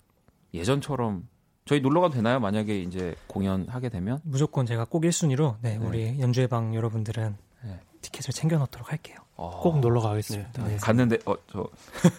예전처럼 0.54 1.28
저희 1.65 1.82
놀러 1.82 2.02
가도 2.02 2.15
되나요? 2.15 2.39
만약에 2.39 2.80
이제 2.82 3.13
공연 3.28 3.67
하게 3.67 3.89
되면 3.89 4.20
무조건 4.24 4.65
제가 4.65 4.86
꼭 4.86 5.04
1순위로 5.04 5.58
네, 5.62 5.78
네. 5.78 5.86
우리 5.86 6.20
연주회 6.20 6.48
방 6.48 6.74
여러분들은 6.74 7.36
네. 7.63 7.80
티켓을 8.02 8.34
챙겨 8.34 8.58
놓도록 8.58 8.89
할게요. 8.91 9.17
어, 9.38 9.60
꼭 9.62 9.80
놀러 9.80 10.02
가겠습니다. 10.02 10.63
네. 10.65 10.78
갔는데 10.78 11.19
어저 11.26 11.69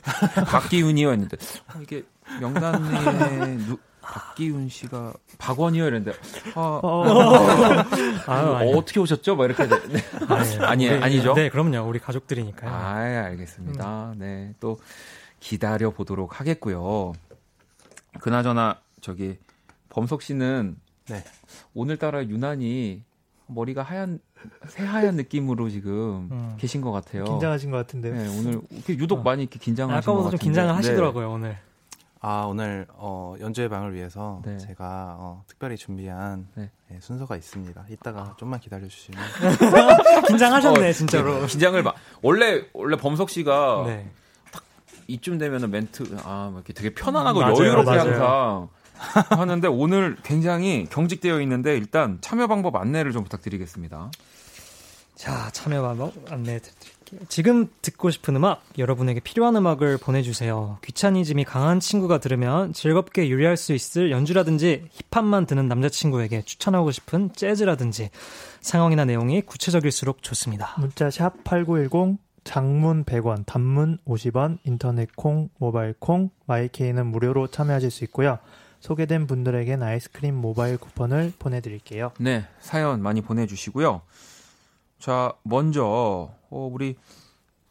박기훈이었는데 0.46 1.36
어, 1.74 1.80
이게 1.82 2.04
명단에 2.40 3.56
누, 3.66 3.76
박기훈 4.00 4.68
씨가 4.68 5.12
박원이요 5.38 5.86
이랬는데 5.88 6.16
아, 6.54 6.80
어, 6.82 7.02
아유, 8.26 8.54
아니. 8.54 8.72
어, 8.72 8.84
떻게 8.84 9.00
오셨죠? 9.00 9.36
뭐 9.36 9.44
이렇게 9.46 9.66
돼. 9.68 9.76
네. 9.88 10.00
아니, 10.28 10.56
아니, 10.64 10.88
우리- 10.88 11.02
아니죠? 11.02 11.34
네, 11.34 11.48
그럼요. 11.50 11.86
우리 11.88 11.98
가족들이니까요. 11.98 12.70
아, 12.70 12.94
알겠습니다. 12.96 14.14
네, 14.16 14.54
또 14.60 14.78
기다려 15.40 15.90
보도록 15.90 16.38
하겠고요. 16.40 17.12
그나저나 18.20 18.80
저기 19.00 19.38
범석 19.90 20.22
씨는 20.22 20.76
네. 21.08 21.24
오늘따라 21.74 22.24
유난히 22.26 23.02
머리가 23.46 23.82
하얀 23.82 24.20
새하얀 24.68 25.16
느낌으로 25.16 25.68
지금 25.68 26.28
음. 26.30 26.56
계신 26.58 26.80
것 26.80 26.92
같아요. 26.92 27.24
긴장하신 27.24 27.70
것 27.70 27.76
같은데. 27.78 28.10
네, 28.10 28.28
오늘 28.38 28.60
이렇게 28.70 28.94
유독 28.94 29.20
어. 29.20 29.22
많이 29.22 29.42
이렇게 29.42 29.58
긴장하신 29.58 30.04
것 30.06 30.10
아까보다 30.12 30.30
좀 30.30 30.38
같은데. 30.38 30.44
긴장을 30.44 30.68
네. 30.68 30.74
하시더라고요, 30.74 31.30
오늘. 31.32 31.56
아 32.20 32.46
오늘 32.48 32.86
어, 32.94 33.36
연주회 33.40 33.68
방을 33.68 33.94
위해서 33.94 34.42
네. 34.44 34.58
제가 34.58 35.16
어, 35.20 35.44
특별히 35.46 35.76
준비한 35.76 36.48
네. 36.56 36.68
예, 36.92 36.98
순서가 37.00 37.36
있습니다. 37.36 37.84
이따가 37.90 38.34
좀만 38.38 38.58
기다려 38.58 38.88
주시면 38.88 39.22
긴장하셨네, 40.26 40.88
어, 40.88 40.92
진짜로. 40.92 41.40
네, 41.40 41.46
긴장을 41.46 41.80
막 41.82 41.94
원래 42.20 42.64
원래 42.72 42.96
범석 42.96 43.30
씨가 43.30 43.84
네. 43.86 44.10
이쯤 45.06 45.38
되면은 45.38 45.70
멘트 45.70 46.04
아, 46.24 46.50
막 46.52 46.56
이렇게 46.56 46.72
되게 46.72 46.92
편안하고 46.92 47.38
음, 47.38 47.42
맞아요, 47.42 47.56
여유롭게 47.56 47.90
맞아요. 47.90 48.00
항상 48.10 48.68
하는데 48.98 49.68
오늘 49.68 50.16
굉장히 50.22 50.86
경직되어 50.90 51.40
있는데 51.42 51.76
일단 51.76 52.18
참여 52.20 52.46
방법 52.46 52.76
안내를 52.76 53.12
좀 53.12 53.24
부탁드리겠습니다. 53.24 54.10
자, 55.14 55.50
참여 55.52 55.82
방법 55.82 56.12
안내해 56.30 56.60
드릴게요. 56.60 57.20
지금 57.28 57.68
듣고 57.82 58.10
싶은 58.10 58.36
음악, 58.36 58.62
여러분에게 58.76 59.20
필요한 59.20 59.56
음악을 59.56 59.98
보내주세요. 59.98 60.78
귀차니즘이 60.84 61.44
강한 61.44 61.80
친구가 61.80 62.18
들으면 62.18 62.72
즐겁게 62.72 63.28
유리할 63.28 63.56
수 63.56 63.72
있을 63.72 64.10
연주라든지 64.10 64.84
힙합만 65.10 65.46
듣는 65.46 65.66
남자친구에게 65.66 66.42
추천하고 66.42 66.90
싶은 66.92 67.32
재즈라든지 67.34 68.10
상황이나 68.60 69.04
내용이 69.06 69.42
구체적일수록 69.42 70.22
좋습니다. 70.22 70.74
문자 70.78 71.10
샵 71.10 71.42
8910 71.44 72.18
장문 72.44 73.04
100원, 73.04 73.44
단문 73.44 73.98
50원, 74.06 74.58
인터넷 74.64 75.14
콩, 75.16 75.50
모바일 75.58 75.94
콩, 75.98 76.30
마이케이는 76.46 77.06
무료로 77.06 77.48
참여하실 77.48 77.90
수 77.90 78.04
있고요. 78.04 78.38
소개된 78.80 79.26
분들에겐 79.26 79.82
아이스크림 79.82 80.34
모바일 80.34 80.78
쿠폰을 80.78 81.32
보내드릴게요. 81.38 82.12
네, 82.20 82.44
사연 82.60 83.02
많이 83.02 83.20
보내주시고요. 83.20 84.02
자, 84.98 85.32
먼저 85.42 85.84
어, 86.50 86.70
우리 86.72 86.96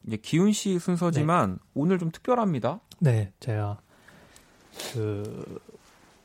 이제 0.06 0.18
기훈 0.18 0.52
씨 0.54 0.80
순서지만 0.80 1.60
오늘 1.74 2.00
좀 2.00 2.12
특별합니다. 2.12 2.80
네, 3.00 3.32
제가 3.40 3.78
그 4.94 5.60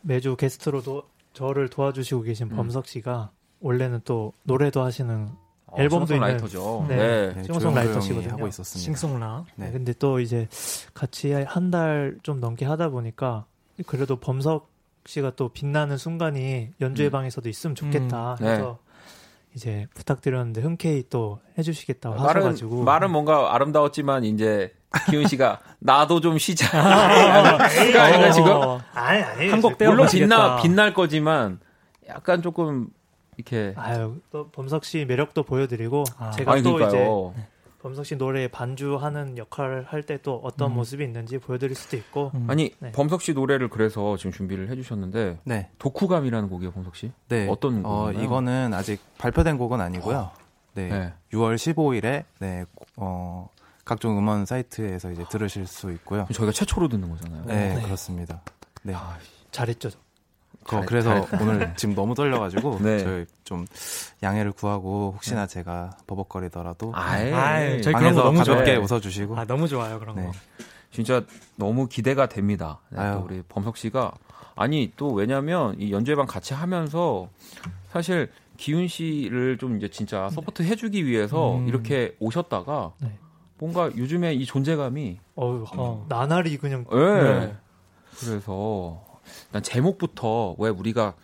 매주 0.03 0.37
게스트로 0.37 0.83
도 0.83 1.03
저를 1.33 1.68
도와주시고 1.68 2.23
계신 2.23 2.49
음. 2.51 2.57
범석 2.57 2.87
씨가 2.87 3.31
원래는 3.61 4.03
또 4.05 4.33
노래도 4.42 4.83
하시는 4.83 5.31
어, 5.66 5.77
앨범도 5.79 6.14
있는- 6.14 6.38
싱어송라이터죠. 6.38 6.87
네. 6.88 6.97
네. 6.97 7.33
네, 7.35 7.42
싱어송 7.45 7.75
라이터시거든요. 7.75 8.03
조용조용히 8.09 8.29
하고 8.29 8.47
있었습니다. 8.49 8.85
싱송라. 8.85 9.45
네. 9.57 9.71
근데 9.73 9.92
또 9.95 10.21
이제 10.21 10.49
같이 10.92 11.33
한 11.33 11.71
달 11.71 12.18
좀 12.23 12.40
넘게 12.40 12.66
하다 12.66 12.90
보니까 12.90 13.47
그래도 13.87 14.16
범석 14.16 14.71
씨가 15.07 15.33
또 15.37 15.49
빛나는 15.49 15.97
순간이 15.97 16.71
연주회 16.81 17.09
음. 17.09 17.11
방에서도 17.11 17.49
있으면 17.49 17.75
좋겠다 17.75 18.37
음. 18.41 18.47
해서 18.47 18.79
이제 19.55 19.87
부탁드렸는데 19.95 20.61
흔쾌히 20.62 21.05
또 21.11 21.41
해주시겠다고 21.59 22.17
말은 22.17 22.29
하셔가지고 22.43 22.85
말은 22.85 23.11
뭔가 23.11 23.55
아름다웠지만 23.55 24.25
이제 24.25 24.73
기훈 25.11 25.27
씨가 25.27 25.61
나도 25.81 26.21
좀 26.21 26.38
쉬자. 26.38 26.69
그러니까 27.69 28.11
이거 28.11 28.31
지금 28.31 28.51
어, 28.53 28.81
아니 28.95 29.23
아니 29.23 29.49
한곡 29.51 29.77
떼어 29.79 29.91
물론. 29.91 30.07
빛나 30.11 30.57
빛날 30.62 30.95
거지만 30.95 31.61
약간 32.09 32.41
조금 32.43 32.88
이렇게 33.37 33.75
아유 33.77 34.17
또 34.31 34.49
범석 34.51 34.85
씨 34.85 35.05
매력도 35.05 35.43
보여드리고 35.43 36.05
아. 36.19 36.31
제가 36.31 36.53
아니 36.53 36.62
또 36.62 36.79
이제 36.81 36.87
그러니까요. 36.88 37.35
범석 37.83 38.07
씨 38.07 38.16
노래에 38.16 38.49
반주하는 38.49 39.37
역할을 39.38 39.85
할 39.85 40.03
때 40.05 40.18
또 40.23 40.40
어떤 40.45 40.71
음. 40.71 40.77
모습이 40.77 41.03
있는지 41.05 41.38
보여드릴 41.38 41.75
수도 41.75 41.97
있고 41.97 42.31
음. 42.35 42.47
아니 42.49 42.71
네. 42.79 42.92
범석 42.92 43.23
씨 43.23 43.33
노래를 43.33 43.68
그래서 43.68 44.16
지금 44.16 44.31
준비를 44.33 44.68
해주셨는데 44.71 45.40
네, 45.45 45.71
독후감이라는 45.79 46.49
곡이에요, 46.49 46.71
범석 46.73 46.95
씨. 46.97 47.12
네. 47.29 47.49
어떤 47.49 47.85
어, 47.85 48.05
곡인가요? 48.05 48.25
이거는 48.25 48.75
아직 48.75 49.01
발표된 49.18 49.59
곡은 49.59 49.81
아니고요. 49.81 50.31
네, 50.75 50.88
네. 50.88 51.12
6월 51.33 51.57
15일에 51.57 52.25
네, 52.38 52.64
어, 52.97 53.49
각종 53.85 54.16
음원 54.16 54.47
사이트에서 54.47 55.11
이제 55.11 55.25
들으실 55.31 55.66
수 55.66 55.90
있고요. 55.92 56.27
저희가 56.33 56.53
최초로 56.53 56.88
듣는 56.88 57.11
거잖아요. 57.11 57.45
네, 57.47 57.75
네. 57.75 57.83
그렇습니다. 57.83 58.42
네. 58.83 58.95
아, 58.95 59.18
잘했죠. 59.51 59.90
그, 60.64 60.70
잘- 60.77 60.87
그래서 60.87 61.27
오늘 61.40 61.72
지금 61.77 61.94
너무 61.94 62.14
떨려가지고 62.14 62.79
네. 62.81 62.98
저희 62.98 63.27
좀 63.44 63.66
양해를 64.22 64.53
구하고 64.53 65.12
혹시나 65.14 65.46
제가 65.46 65.90
버벅거리더라도 66.07 66.92
아예 66.94 67.33
아이, 67.33 67.83
저희 67.83 67.92
그런 67.94 68.14
거 68.14 68.22
방에서 68.22 68.22
너무 68.25 68.38
가볍게 68.38 68.64
좋아해요. 68.64 68.81
웃어주시고 68.85 69.38
아, 69.38 69.44
너무 69.44 69.68
좋아요, 69.68 69.98
그런 69.98 70.16
네. 70.16 70.22
거. 70.27 70.33
진짜 70.90 71.22
너무 71.57 71.87
기대가 71.88 72.29
됩니다. 72.29 72.81
네, 72.90 73.12
또. 73.12 73.20
우리 73.27 73.42
범석 73.48 73.77
씨가 73.77 74.12
아니 74.55 74.92
또 74.96 75.12
왜냐면 75.12 75.75
이 75.79 75.90
연주회방 75.92 76.27
같이 76.27 76.53
하면서 76.55 77.29
사실 77.90 78.31
기훈 78.59 78.87
씨를 78.88 79.57
좀 79.59 79.77
이제 79.79 79.88
진짜 79.88 80.29
support 80.31 80.62
해주기 80.62 81.07
위해서 81.07 81.57
음. 81.57 81.66
이렇게 81.66 82.14
오셨다가 82.20 82.92
네. 83.01 83.11
뭔가 83.59 83.90
요즘에 83.96 84.35
이 84.35 84.44
존재감이 84.44 85.18
어우 85.37 85.64
어. 85.77 86.07
나날이 86.09 86.57
그냥 86.59 86.85
예. 86.92 86.96
네. 86.96 87.57
그래서 88.20 89.03
일단 89.53 89.62
제목부터 89.62 90.57
왜 90.59 90.71
우리가 90.71 91.15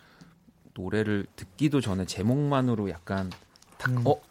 노래를 0.75 1.25
듣기도 1.35 1.81
전에 1.81 2.05
제목만으로 2.05 2.89
약간 2.89 3.31
탁, 3.77 3.91
음. 3.91 4.05
어 4.05 4.21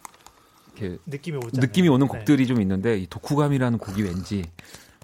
이렇게 0.76 0.98
느낌이. 1.06 1.38
느낌이 1.52 1.88
오는 1.88 2.06
네. 2.06 2.18
곡들이 2.18 2.46
좀 2.46 2.60
있는데 2.60 2.96
이 2.96 3.06
독후감이라는 3.08 3.78
곡이 3.78 4.02
왠지 4.02 4.44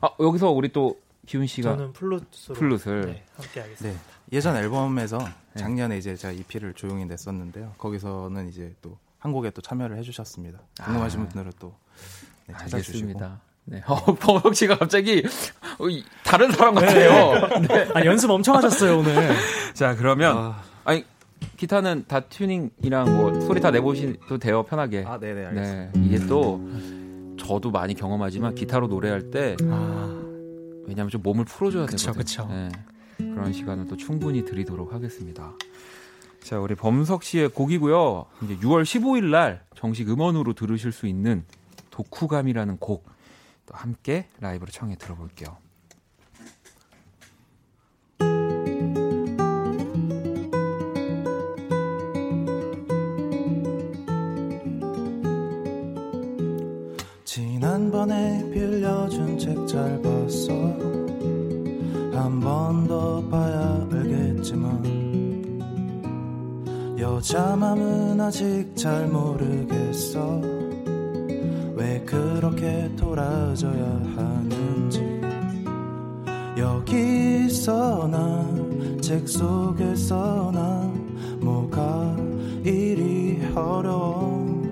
아 0.01 0.11
여기서 0.21 0.51
우리 0.51 0.73
또 0.73 0.99
기훈 1.27 1.47
씨가 1.47 1.77
저는 1.77 1.93
플루트로 1.93 2.55
플룻을 2.55 3.01
네, 3.07 3.25
함께 3.37 3.61
하겠습니다. 3.61 3.99
네. 4.01 4.15
예전 4.33 4.57
앨범에서 4.57 5.19
네. 5.19 5.27
작년에 5.57 5.99
이제 5.99 6.15
제가 6.17 6.33
EP를 6.33 6.75
조용히 6.75 7.05
냈었는데요. 7.05 7.75
거기서는 7.79 8.49
이제 8.49 8.75
또 8.81 8.97
한 9.25 9.33
곡에 9.33 9.49
또 9.53 9.63
참여를 9.63 9.97
해주셨습니다. 9.97 10.61
궁금하신 10.85 11.21
아. 11.21 11.29
분들은 11.29 11.53
또 11.59 11.75
네, 12.47 12.53
찾아주시고. 12.53 12.77
알겠습니다. 12.99 13.41
네. 13.67 13.83
어, 13.89 13.97
범석 14.15 14.55
씨가 14.55 14.79
갑자기 14.79 15.25
어, 15.79 15.89
이- 15.89 16.05
다른 16.23 16.51
사람 16.53 16.75
같아요. 16.75 17.49
네. 17.69 17.89
아, 17.95 18.05
연습 18.05 18.31
엄청 18.31 18.57
하셨어요, 18.57 18.99
오늘. 18.99 19.31
자 19.75 19.95
그러면 19.97 20.37
아, 20.37 20.63
아니 20.85 21.05
기타는 21.57 22.05
다 22.07 22.21
튜닝이랑 22.21 23.17
뭐 23.17 23.41
소리 23.41 23.61
다 23.61 23.71
내보셔도 23.71 24.39
돼요 24.39 24.63
편하게. 24.65 25.05
아, 25.07 25.19
네네 25.19 25.47
알겠습니다. 25.47 25.99
네. 25.99 26.07
이게 26.07 26.27
또 26.27 26.61
저도 27.39 27.71
많이 27.71 27.95
경험하지만 27.95 28.55
기타로 28.55 28.87
노래할 28.89 29.31
때 29.31 29.57
아, 29.65 30.23
왜냐하면 30.87 31.09
좀 31.11 31.23
몸을 31.23 31.45
풀어줘야 31.47 31.87
그쵸, 31.87 32.13
되거든요. 32.13 32.47
그쵸. 32.47 32.49
네. 32.51 32.69
그런 33.19 33.53
시간을 33.53 33.87
또 33.89 33.97
충분히 33.97 34.45
드리도록 34.45 34.93
하겠습니다. 34.93 35.53
자, 36.43 36.59
우리 36.61 36.75
범석 36.75 37.23
씨의 37.23 37.49
곡이고요. 37.51 38.27
이제 38.43 38.57
6월 38.59 38.83
15일 38.83 39.31
날 39.31 39.63
정식 39.75 40.11
음원으로 40.11 40.53
들으실 40.53 40.93
수 40.93 41.07
있는 41.07 41.45
독후감이라는 41.91 42.77
곡 42.79 43.07
또 43.67 43.75
함께 43.75 44.29
라이브로 44.41 44.71
청해 44.71 44.97
들어볼게요. 44.97 45.57
지난번에 57.25 58.49
빌려준 58.53 59.39
책 59.39 59.55
잘 59.67 60.01
봤어 60.03 60.53
한 62.13 62.41
번 62.41 62.87
더 62.87 63.21
봐야 63.29 63.87
알겠지만 63.91 64.85
여자 66.99 67.57
맘은 67.57 68.21
아직 68.21 68.71
잘 68.77 69.09
모르겠어 69.09 70.41
왜 70.43 70.54
그렇게 72.15 72.91
돌아져야 72.97 73.85
하는지. 74.17 75.01
여기서 76.57 78.09
나 78.09 78.65
책 79.05 79.29
속에서 79.29 80.51
나 80.55 80.91
뭐가 81.39 82.17
이리 82.65 83.39
어려워? 83.55 84.63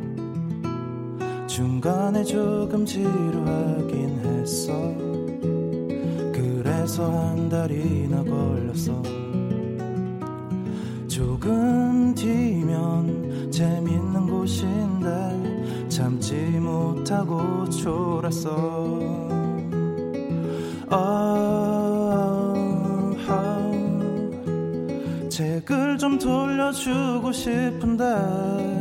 중간에 1.46 2.24
조금 2.24 2.86
지루하긴 2.86 4.20
했어. 4.24 4.72
그래서 6.32 7.04
한 7.10 7.50
달이나 7.50 8.24
걸렸어 8.24 9.02
또 17.42 17.68
졸았어. 17.68 18.98
아, 20.88 22.54
아, 23.26 23.28
아. 23.28 23.70
책을 25.28 25.98
좀 25.98 26.18
돌려주고 26.18 27.32
싶은데. 27.32 28.71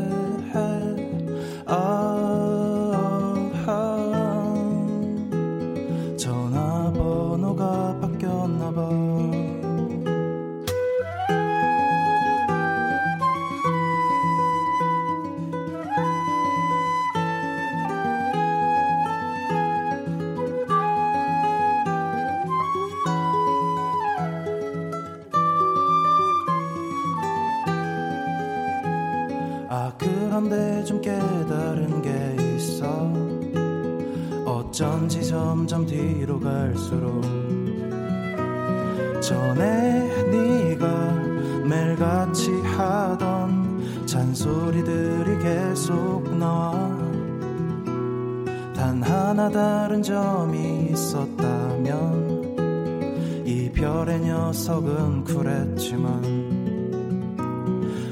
녀석은 54.82 55.24
쿨했지만 55.24 56.22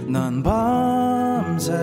난 0.07 0.41
밤새 0.43 1.73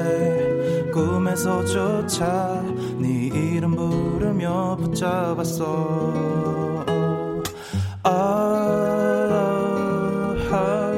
꿈에서조차 0.93 2.63
네 2.99 3.27
이름 3.27 3.75
부르며 3.77 4.77
붙잡았어. 4.81 6.15
아, 8.03 8.11
아, 10.51 10.93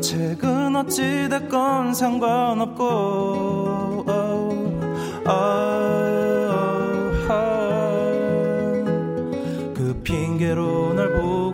책은 0.00 0.76
어찌됐건 0.76 1.94
상관없고 1.94 4.04
아, 4.06 4.50
아, 5.26 6.09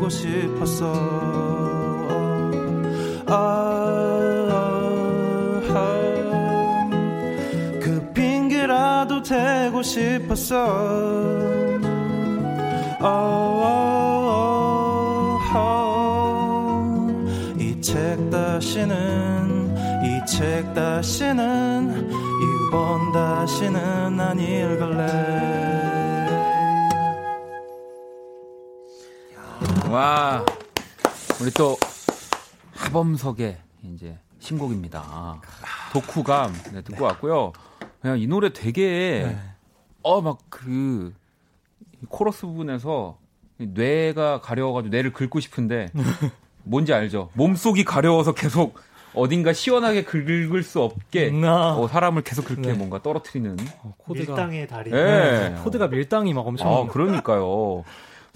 날 0.07 0.09
보고 0.09 0.09
싶었어. 0.09 0.93
아, 3.27 3.43
그 7.81 8.13
핑계라도 8.15 9.23
대고 9.23 9.83
싶었어. 9.83 11.07
이 17.59 17.81
책 17.81 18.31
다시는 18.31 19.77
이 20.05 20.25
책 20.27 20.73
다시는 20.75 22.11
이번 22.11 23.13
다시는 23.13 24.21
안 24.21 24.39
읽을래 24.41 25.96
와, 29.97 30.45
우리 31.41 31.51
또 31.53 31.75
하범석의 32.75 33.57
이제 33.95 34.19
신곡입니다. 34.41 35.41
독후감 35.91 36.53
네, 36.75 36.83
듣고 36.83 37.07
왔고요. 37.07 37.55
그냥 38.03 38.19
이 38.19 38.27
노래 38.27 38.53
되게 38.53 39.39
어막 40.03 40.41
그 40.51 41.15
코러스 42.11 42.43
부분에서 42.43 43.17
뇌가 43.57 44.43
가려워가지고 44.43 44.91
뇌를 44.91 45.15
긁고 45.15 45.41
싶은데 45.41 45.89
뭔지 46.63 46.93
알죠? 46.93 47.31
몸속이 47.33 47.85
가려워서 47.87 48.35
계속 48.35 48.79
어딘가 49.15 49.55
시원하게 49.55 50.05
긁을 50.05 50.63
수 50.63 50.83
없게 50.83 51.31
나. 51.31 51.75
어, 51.75 51.89
사람을 51.89 52.21
계속 52.21 52.45
그렇게 52.45 52.73
네. 52.73 52.75
뭔가 52.75 53.01
떨어뜨리는. 53.01 53.57
코드가 53.97 54.35
밀당의 54.35 54.69
달인. 54.69 54.95
예. 54.95 55.55
코드가 55.65 55.89
밀당이 55.89 56.35
막 56.35 56.47
엄청 56.47 56.71
아, 56.71 56.87
그러니까요. 56.87 57.85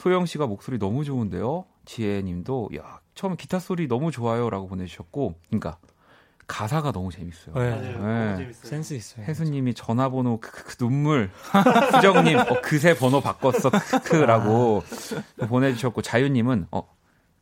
소영 0.01 0.25
씨가 0.25 0.47
목소리 0.47 0.79
너무 0.79 1.05
좋은데요. 1.05 1.67
지혜 1.85 2.23
님도, 2.23 2.71
야, 2.79 3.01
처음 3.15 3.37
기타 3.37 3.59
소리 3.59 3.87
너무 3.87 4.11
좋아요. 4.11 4.49
라고 4.49 4.67
보내 4.67 4.87
주셨고, 4.87 5.35
그러니까, 5.49 5.77
가사가 6.47 6.91
너무 6.91 7.13
재밌어요. 7.13 7.55
네. 7.55 7.81
네. 7.83 7.93
너무 7.93 8.37
재밌어요. 8.39 8.71
센스 8.71 8.95
있어요. 8.95 9.27
혜수님이 9.27 9.75
전화번호 9.75 10.41
크크크 10.41 10.65
그, 10.65 10.77
눈물 10.79 11.31
수정님 11.95 12.39
어, 12.39 12.61
그새 12.63 12.97
번호 12.97 13.21
바꿨어 13.21 13.71
크크라고 13.71 14.83
보내주셨고 15.47 16.03
자유님은 16.03 16.67
어 16.73 16.93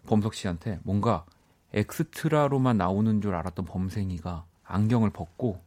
범석 0.06 0.34
씨한테 0.34 0.78
뭔가 0.82 1.24
엑스트라로만 1.72 2.76
나오는 2.76 3.22
줄 3.22 3.34
알았던 3.34 3.64
범생이가 3.64 4.44
안경을 4.64 5.08
벗고 5.08 5.62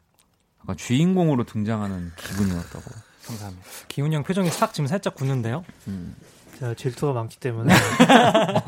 약간 0.61 0.77
주인공으로 0.77 1.45
등장하는 1.45 2.11
기분이었다고. 2.17 2.83
감사합니다. 3.25 3.65
기훈이 3.87 4.15
형 4.15 4.21
표정이 4.23 4.51
싹 4.51 4.71
지금 4.71 4.85
살짝 4.85 5.15
굳는데요. 5.15 5.65
음. 5.87 6.15
제가 6.61 6.75
질투가 6.75 7.13
많기 7.13 7.39
때문에 7.39 7.73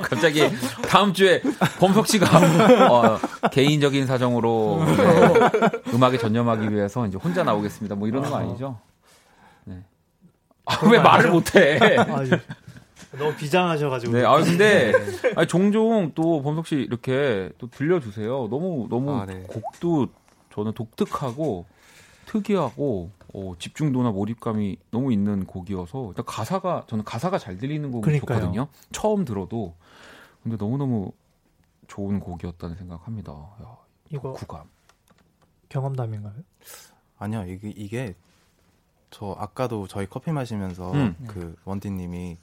갑자기 0.02 0.50
다음 0.90 1.14
주에 1.14 1.44
범석 1.80 2.08
씨가 2.08 2.26
어, 2.92 3.20
개인적인 3.52 4.08
사정으로 4.08 4.84
네, 4.84 5.94
음악에 5.94 6.18
전념하기 6.18 6.74
위해서 6.74 7.06
이제 7.06 7.20
혼자 7.20 7.44
나오겠습니다. 7.44 7.94
뭐 7.94 8.08
이러는 8.08 8.32
거 8.32 8.38
아니죠? 8.38 8.80
네. 9.66 9.84
아, 10.66 10.80
왜 10.90 10.98
말을 10.98 11.30
못해? 11.30 11.78
아유, 11.78 12.32
너무 13.16 13.36
비장하셔가지고 13.36 14.12
네, 14.12 14.26
아 14.26 14.38
근데 14.38 14.92
아니, 15.36 15.48
종종 15.48 16.14
또 16.16 16.42
범석 16.42 16.66
씨 16.66 16.76
이렇게 16.78 17.52
또 17.60 17.70
들려주세요. 17.70 18.48
너무 18.50 18.88
너무 18.90 19.16
아, 19.16 19.28
네. 19.28 19.44
곡도 19.48 20.08
저는 20.52 20.74
독특하고 20.74 21.68
특이하고 22.26 23.12
어, 23.34 23.54
집중도나 23.58 24.12
몰입감이 24.12 24.78
너무 24.92 25.12
있는 25.12 25.46
곡이어서 25.46 26.10
일단 26.10 26.24
가사가 26.26 26.86
저는 26.88 27.04
가사가 27.04 27.40
잘 27.40 27.58
들리는 27.58 27.92
곡이 27.92 28.04
그러니까요. 28.06 28.40
좋거든요. 28.40 28.68
처음 28.92 29.26
들어도 29.26 29.76
근데 30.44 30.58
너무 30.58 30.78
너무 30.78 31.12
좋은 31.88 32.20
곡이었다는 32.20 32.76
생각합니다. 32.76 33.32
야, 33.34 33.78
이거 34.10 34.34
구감. 34.34 34.70
경험담인가요? 35.70 36.34
아니요, 37.18 37.46
이게, 37.48 37.70
이게 37.76 38.16
저 39.10 39.36
아까도 39.40 39.88
저희 39.88 40.08
커피 40.08 40.32
마시면서 40.32 40.92
음. 40.94 41.16
그 41.28 41.56
원디님이 41.66 42.38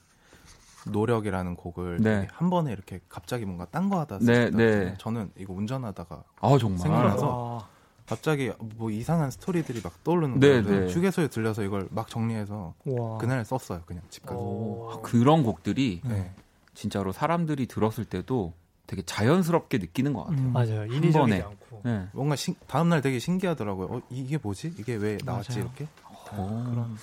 노력이라는 0.91 1.55
곡을 1.57 1.99
네. 2.01 2.27
한 2.33 2.49
번에 2.51 2.73
이렇게 2.73 3.01
갑자기 3.09 3.45
뭔가 3.45 3.67
딴 3.67 3.89
거 3.91 3.99
하다 4.01 4.19
네. 4.21 4.51
네. 4.51 4.95
저는 4.99 5.31
이거 5.37 5.53
운전하다가 5.53 6.25
아 6.41 6.59
정말. 6.59 6.79
생각나서 6.79 7.29
와, 7.29 7.69
갑자기 8.11 8.53
뭐 8.77 8.91
이상한 8.91 9.31
스토리들이 9.31 9.81
막 9.83 10.03
떠오르는 10.05 10.41
네, 10.41 10.63
거예요. 10.63 10.87
네. 10.87 10.93
휴게소에 10.93 11.29
들려서 11.29 11.63
이걸 11.63 11.89
막 11.91 12.09
정리해서 12.09 12.75
와. 12.85 13.19
그날 13.19 13.45
썼어요. 13.45 13.83
그냥 13.87 14.03
집 14.11 14.27
가서. 14.27 14.39
어, 14.39 14.93
아, 14.93 15.01
그런 15.01 15.43
곡들이 15.45 16.03
네. 16.05 16.33
진짜로 16.75 17.13
사람들이 17.13 17.67
들었을 17.67 18.05
때도 18.05 18.53
되게 18.87 19.03
자연스럽게 19.03 19.79
느끼는 19.79 20.13
것 20.13 20.25
같아요. 20.25 20.41
음. 20.47 20.53
맞아요. 20.53 20.81
번에. 20.81 20.97
인위적이지 20.97 21.43
않고. 21.43 21.81
네. 21.85 22.09
뭔가 22.13 22.35
신- 22.37 22.57
다음날 22.67 23.01
되게 23.01 23.19
신기하더라고요. 23.21 23.87
어, 23.89 24.03
이게 24.11 24.37
뭐지? 24.39 24.75
이게 24.77 24.97
왜 24.97 25.17
나왔지? 25.25 25.53
맞아요. 25.61 25.65
이렇게? 25.65 25.87
어. 26.33 26.97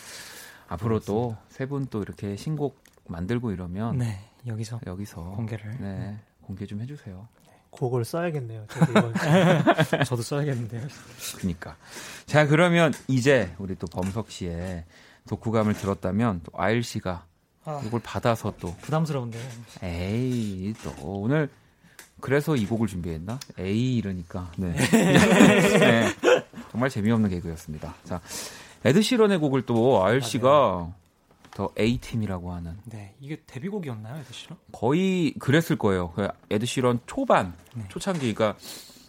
앞으로 0.68 1.00
또 1.00 1.36
세 1.50 1.66
분 1.68 1.88
또 1.90 2.02
이렇게 2.02 2.36
신곡 2.36 2.84
만들고 3.08 3.52
이러면 3.52 3.98
네, 3.98 4.20
여기서 4.46 4.82
여기서 4.86 5.22
공개를. 5.32 5.78
네 5.80 6.18
공개 6.42 6.66
좀 6.66 6.82
해주세요. 6.82 7.28
곡을 7.78 8.06
써야겠네요. 8.06 8.66
저도 8.70 9.14
저도 10.06 10.22
써야겠는데요. 10.22 10.88
그니까 11.38 11.76
자 12.26 12.48
그러면 12.48 12.94
이제 13.08 13.54
우리 13.58 13.76
또 13.76 13.88
범석 13.88 14.32
씨의 14.32 14.84
독후감을 15.28 15.74
들었다면 15.74 16.42
또 16.44 16.52
아일 16.56 16.84
씨가 16.84 17.26
아, 17.66 17.82
이걸 17.86 18.00
받아서 18.04 18.54
또 18.60 18.76
부담스러운데요. 18.82 19.44
에이 19.84 20.74
또 20.84 20.94
오늘 21.02 21.50
그래서 22.20 22.56
이 22.56 22.66
곡을 22.66 22.88
준비했나? 22.88 23.40
에이 23.60 23.98
이러니까 23.98 24.52
네. 24.58 24.74
네. 24.92 26.08
정말 26.72 26.90
재미없는 26.90 27.30
개그였습니다. 27.30 27.94
자 28.06 28.22
에드 28.86 29.02
시런의 29.02 29.40
곡을 29.40 29.66
또 29.66 30.04
아일 30.06 30.22
씨가 30.22 30.92
더 31.58 31.70
A 31.80 31.98
팀이라고 31.98 32.54
하는 32.54 32.78
네, 32.86 33.16
이게 33.20 33.42
데뷔곡이었나요, 33.48 34.18
에드 34.20 34.32
시런? 34.32 34.60
거의 34.72 35.34
그랬을 35.40 35.76
거예요. 35.76 36.12
그 36.12 36.28
에드 36.52 36.68
시런 36.68 37.00
초반 37.08 37.56
네. 37.74 37.84
초창기 37.90 38.32
그러니까 38.36 38.60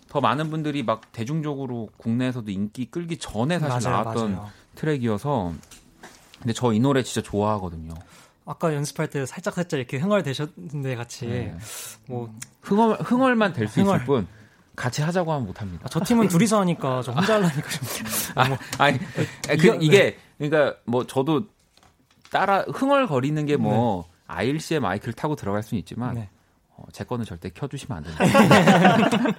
더 0.08 0.22
많은 0.22 0.48
분들이 0.50 0.82
막 0.82 1.12
대중적으로 1.12 1.90
국내에서도 1.98 2.50
인기 2.50 2.86
끌기 2.86 3.18
전에 3.18 3.58
사실 3.58 3.90
맞아요, 3.90 4.02
나왔던 4.02 4.32
맞아요. 4.32 4.50
트랙이어서 4.76 5.52
근데 6.38 6.54
저 6.54 6.72
이 6.72 6.80
노래 6.80 7.02
진짜 7.02 7.20
좋아하거든요. 7.20 7.92
아까 8.46 8.72
연습할 8.74 9.10
때 9.10 9.26
살짝 9.26 9.52
살짝 9.52 9.76
이렇게 9.78 9.98
흥얼대셨는데 9.98 10.96
같이 10.96 11.26
네. 11.26 11.54
뭐 12.06 12.32
흥얼 12.62 12.96
흥얼만 13.02 13.52
될 13.52 13.68
수 13.68 13.80
있을 13.80 13.92
흥얼. 13.92 14.04
뿐 14.06 14.26
같이 14.74 15.02
하자고 15.02 15.30
하면 15.34 15.46
못 15.46 15.60
합니다. 15.60 15.82
아, 15.84 15.88
저 15.90 16.00
팀은 16.02 16.28
둘이서 16.28 16.60
하니까 16.60 17.02
저 17.02 17.12
혼자 17.12 17.34
하려니까 17.34 17.68
좀. 17.68 18.06
아, 18.36 18.58
아니, 18.78 18.98
그, 18.98 19.52
이거- 19.66 19.74
이게, 19.74 20.16
그러니까 20.38 20.78
뭐 20.86 21.04
저도 21.06 21.46
따라 22.30 22.62
흥얼거리는 22.62 23.46
게뭐 23.46 24.08
아일씨의 24.26 24.80
마이크를 24.80 25.14
타고 25.14 25.36
들어갈 25.36 25.62
수는 25.62 25.78
있지만 25.80 26.14
네. 26.14 26.28
어, 26.76 26.84
제 26.92 27.04
거는 27.04 27.24
절대 27.24 27.50
켜주시면 27.50 27.98
안 27.98 28.04
됩니다. 28.04 29.38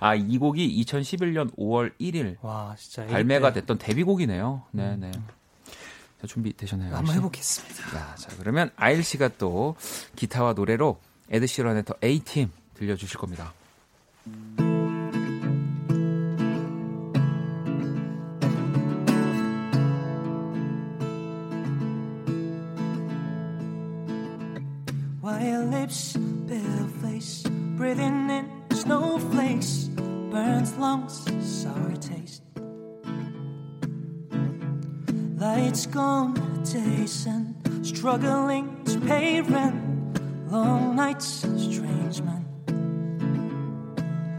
아, 0.00 0.14
이 0.14 0.36
곡이 0.36 0.82
2011년 0.84 1.54
5월 1.56 1.92
1일 2.00 2.36
와 2.42 2.74
발매가 3.08 3.52
때 3.52 3.60
됐던 3.60 3.78
데뷔곡이네요. 3.78 4.62
네, 4.72 4.96
네. 4.96 5.10
자, 6.20 6.26
준비되셨나요? 6.26 6.94
한번? 6.94 7.14
해보겠습니다. 7.14 7.90
자, 7.90 8.14
자, 8.16 8.36
그러면 8.38 8.70
아일 8.76 9.04
씨가 9.04 9.30
또 9.38 9.76
기타와 10.16 10.54
노래로 10.54 10.98
에드 11.30 11.46
시런의 11.46 11.84
더 11.84 11.94
A-팀 12.02 12.50
들려주실 12.74 13.18
겁니다. 13.18 13.52
White 14.26 14.63
lips, 25.84 26.16
pale 26.48 26.88
face, 27.02 27.42
breathing 27.76 28.30
in 28.30 28.48
snowflakes, 28.72 29.90
burns 30.30 30.74
lungs, 30.78 31.14
sour 31.42 31.94
taste. 31.96 32.42
Lights 35.36 35.84
gone, 35.84 36.32
days 36.64 37.26
and 37.26 37.54
struggling 37.82 38.82
to 38.84 38.98
pay 39.00 39.42
rent, 39.42 40.50
long 40.50 40.96
nights, 40.96 41.44
strange 41.58 42.22
man. 42.22 42.46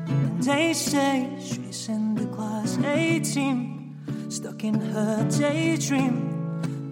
And 0.08 0.42
they 0.42 0.74
say 0.74 1.30
she's 1.40 1.90
in 1.90 2.16
the 2.16 2.26
class 2.26 2.80
18, 2.80 4.32
stuck 4.32 4.64
in 4.64 4.82
her 4.82 5.28
daydream. 5.30 6.16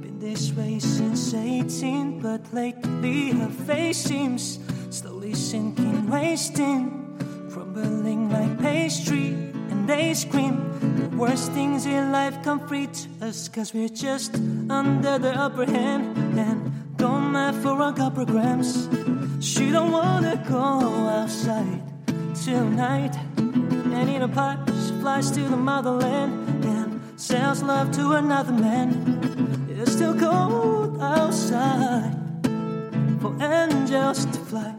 Been 0.01 0.20
this 0.20 0.51
way 0.51 0.78
since 0.78 1.34
18, 1.34 2.20
but 2.20 2.43
lately 2.54 3.32
her 3.32 3.49
face 3.49 3.97
seems 3.97 4.60
slowly 4.89 5.34
sinking, 5.34 6.10
wasting, 6.10 7.49
crumbling 7.51 8.30
like 8.30 8.60
pastry. 8.60 9.30
And 9.72 9.88
they 9.88 10.14
scream 10.14 10.56
the 10.80 11.18
worst 11.18 11.51
things 11.54 11.86
in 11.86 12.12
life 12.12 12.43
come 12.43 12.68
free 12.68 12.88
to 12.88 13.28
us, 13.28 13.49
cause 13.49 13.74
we're 13.74 13.89
just 13.89 14.36
under 14.70 15.18
the 15.18 15.32
upper 15.32 15.66
hand 15.66 16.16
and 16.38 16.97
go 16.97 17.20
mad 17.20 17.56
for 17.56 17.82
a 17.82 17.93
couple 17.93 18.26
grams. 18.26 18.88
She 19.39 19.72
don't 19.72 19.91
wanna 19.91 20.43
go 20.47 21.10
outside 21.10 21.82
tonight. 22.43 23.16
And 23.38 24.10
in 24.10 24.22
a 24.22 24.28
pipe, 24.28 24.60
she 24.68 24.91
flies 25.01 25.32
to 25.32 25.41
the 25.41 25.58
motherland 25.58 26.66
and 26.66 27.20
sells 27.20 27.64
love 27.64 27.91
to 27.93 28.12
another 28.14 28.54
man. 28.54 29.68
It's 29.70 29.93
still 29.93 30.16
cold 30.18 31.01
outside 31.01 32.22
for 33.24 33.41
angels 33.41 34.26
to 34.26 34.39
fly. 34.49 34.76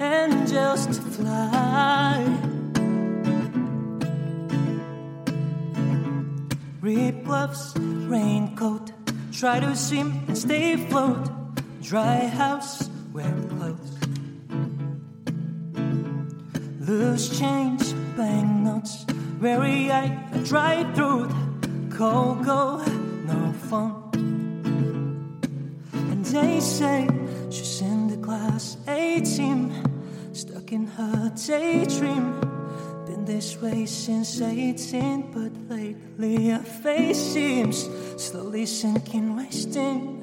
Angels 0.00 0.86
to 0.86 1.02
fly. 1.16 2.16
Rip 6.80 7.24
gloves, 7.24 7.74
raincoat. 8.08 8.92
Try 9.32 9.60
to 9.60 9.76
swim 9.76 10.24
and 10.28 10.38
stay 10.38 10.72
afloat. 10.72 11.28
Dry 11.82 12.26
house, 12.26 12.88
wear 13.12 13.34
clothes. 13.50 13.92
Loose 16.88 17.38
change, 17.38 17.84
banknotes. 18.16 19.04
Weary 19.42 19.92
eye, 19.92 20.18
a 20.32 20.38
dry 20.38 20.90
throat. 20.94 21.30
go 21.98 22.82
no 23.26 23.52
fun. 23.68 23.99
They 26.32 26.60
say 26.60 27.08
she's 27.50 27.80
in 27.80 28.06
the 28.06 28.16
class 28.16 28.76
18, 28.86 30.32
stuck 30.32 30.70
in 30.70 30.86
her 30.86 31.32
daydream. 31.34 32.38
Been 33.04 33.24
this 33.24 33.60
way 33.60 33.84
since 33.84 34.40
18, 34.40 35.32
but 35.32 35.50
lately 35.68 36.50
her 36.50 36.62
face 36.62 37.18
seems 37.18 37.88
slowly 38.16 38.64
sinking, 38.66 39.36
wasting, 39.36 40.22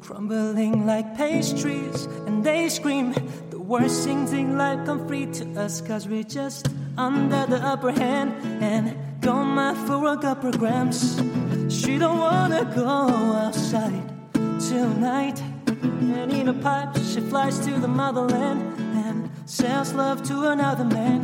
crumbling 0.00 0.86
like 0.86 1.16
pastries. 1.16 2.04
And 2.26 2.44
they 2.44 2.68
scream 2.68 3.12
the 3.50 3.58
worst 3.58 4.04
things 4.04 4.32
in 4.32 4.56
life 4.56 4.86
come 4.86 5.08
free 5.08 5.26
to 5.26 5.60
us, 5.60 5.80
cause 5.80 6.06
we're 6.06 6.22
just 6.22 6.68
under 6.96 7.44
the 7.46 7.58
upper 7.58 7.90
hand 7.90 8.34
and 8.62 8.96
go 9.20 9.44
mad 9.44 9.76
for 9.88 10.12
a 10.12 10.16
couple 10.16 10.52
grams. 10.52 11.20
She 11.68 11.98
don't 11.98 12.18
wanna 12.18 12.72
go 12.72 12.86
outside 12.86 14.19
tonight. 14.59 15.41
And 15.67 16.31
in 16.31 16.47
a 16.49 16.53
pipe, 16.53 16.95
she 16.97 17.21
flies 17.21 17.59
to 17.59 17.71
the 17.79 17.87
motherland 17.87 18.61
and 19.05 19.29
sells 19.45 19.93
love 19.93 20.23
to 20.23 20.51
another 20.51 20.85
man. 20.85 21.21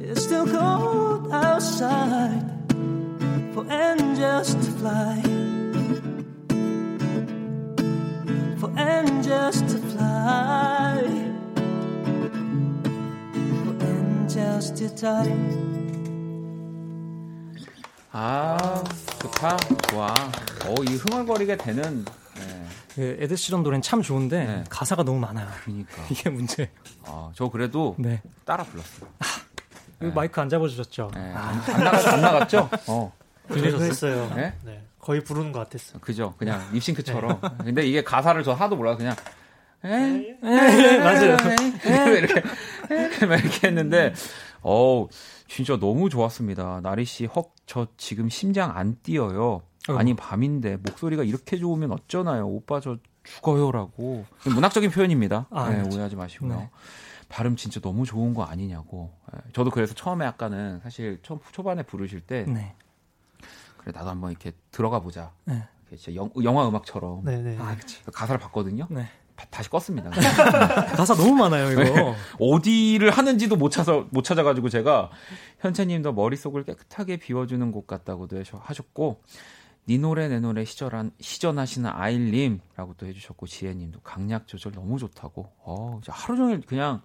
It's 0.00 0.24
still 0.24 0.46
cold 0.46 1.32
outside 1.32 2.44
for 3.54 3.64
angels 3.70 4.54
to 4.54 4.70
fly. 4.80 5.22
For 8.60 8.70
angels 8.78 9.62
to 9.62 9.78
fly. 9.92 11.02
For 13.64 13.74
angels 13.84 14.70
to 14.72 14.88
die. 14.88 15.62
아, 18.14 18.58
좋다. 19.20 19.56
좋아. 19.88 20.14
어, 20.66 20.74
이 20.88 20.96
흥얼거리게 20.96 21.56
되는, 21.56 22.04
네, 22.04 22.25
그 22.95 23.17
에드 23.19 23.35
시런 23.35 23.63
노래는 23.63 23.81
참 23.81 24.01
좋은데 24.01 24.45
네. 24.45 24.63
가사가 24.69 25.03
너무 25.03 25.19
많아요. 25.19 25.47
그니까. 25.63 26.03
이게 26.09 26.29
문제. 26.29 26.69
아, 27.05 27.31
저 27.35 27.49
그래도 27.49 27.95
네. 27.99 28.21
따라 28.45 28.63
불렀어요. 28.63 29.09
그 29.99 30.05
마이크 30.05 30.39
안 30.39 30.49
잡아주셨죠? 30.49 31.11
네, 31.13 31.19
안, 31.33 31.59
안 31.59 31.83
나갔, 31.83 32.07
안 32.07 32.21
나갔죠? 32.21 32.69
어, 32.87 33.11
그래도 33.47 33.83
했어요. 33.83 34.31
네? 34.35 34.53
네. 34.63 34.83
거의 34.99 35.23
부르는 35.23 35.51
것 35.51 35.59
같았어. 35.59 35.99
그죠. 35.99 36.35
그냥 36.37 36.61
립싱크처럼. 36.73 37.39
근데 37.63 37.85
이게 37.87 38.03
가사를 38.03 38.43
저 38.43 38.53
하도 38.53 38.75
몰라서 38.75 38.97
그냥, 38.97 39.15
에? 39.85 40.37
맞아요. 40.99 41.37
이렇게, 42.17 43.25
막 43.25 43.39
이렇게 43.39 43.67
했는데, 43.67 44.13
어우, 44.61 45.07
진짜 45.47 45.77
너무 45.77 46.09
좋았습니다. 46.09 46.81
나리 46.83 47.05
씨, 47.05 47.25
헉, 47.25 47.53
저 47.65 47.87
지금 47.97 48.29
심장 48.29 48.75
안 48.75 48.97
뛰어요. 49.01 49.61
아니, 49.95 50.13
밤인데, 50.15 50.77
목소리가 50.77 51.23
이렇게 51.23 51.57
좋으면 51.57 51.91
어쩌나요? 51.91 52.47
오빠 52.47 52.79
저 52.79 52.97
죽어요라고. 53.23 54.25
문학적인 54.45 54.89
표현입니다. 54.91 55.47
아, 55.51 55.69
네. 55.69 55.81
오해하지 55.89 56.15
마시고요. 56.15 56.49
네. 56.57 56.69
발음 57.29 57.55
진짜 57.57 57.79
너무 57.81 58.05
좋은 58.05 58.33
거 58.33 58.43
아니냐고. 58.43 59.11
예, 59.35 59.39
저도 59.53 59.69
그래서 59.69 59.93
처음에 59.93 60.25
아까는 60.25 60.79
사실 60.81 61.19
초, 61.23 61.39
초반에 61.51 61.83
부르실 61.83 62.21
때, 62.21 62.45
네. 62.47 62.73
그래, 63.77 63.91
나도 63.93 64.09
한번 64.09 64.31
이렇게 64.31 64.53
들어가 64.71 64.99
보자. 65.01 65.31
네. 65.45 65.63
진짜 65.89 66.15
영, 66.15 66.29
영화 66.43 66.67
음악처럼 66.67 67.23
네네. 67.25 67.57
아, 67.59 67.75
그치. 67.75 68.01
가사를 68.05 68.39
봤거든요. 68.39 68.87
네. 68.89 69.07
바- 69.35 69.45
다시 69.51 69.69
껐습니다. 69.69 70.09
가사 70.97 71.13
너무 71.15 71.35
많아요, 71.35 71.71
이거. 71.71 71.83
네. 71.83 72.15
어디를 72.39 73.11
하는지도 73.11 73.55
못 73.55 73.69
찾아 73.69 74.03
못 74.09 74.23
찾아 74.23 74.41
가지고 74.43 74.67
제가 74.69 75.11
현채 75.59 75.85
님도 75.85 76.13
머릿속을 76.13 76.63
깨끗하게 76.63 77.17
비워 77.17 77.45
주는 77.45 77.71
곡 77.71 77.87
같다고도 77.87 78.39
하셔- 78.39 78.59
하셨고 78.63 79.21
니 79.87 79.97
노래 79.97 80.27
내 80.27 80.39
노래 80.39 80.65
시전한 80.65 81.11
시전하시는 81.19 81.89
아일님라고 81.89 82.95
또 82.97 83.05
해주셨고 83.05 83.47
지혜님도 83.47 84.01
강약 84.01 84.47
조절 84.47 84.73
너무 84.73 84.99
좋다고. 84.99 85.51
어 85.63 85.97
이제 86.01 86.11
하루 86.13 86.37
종일 86.37 86.61
그냥 86.61 87.01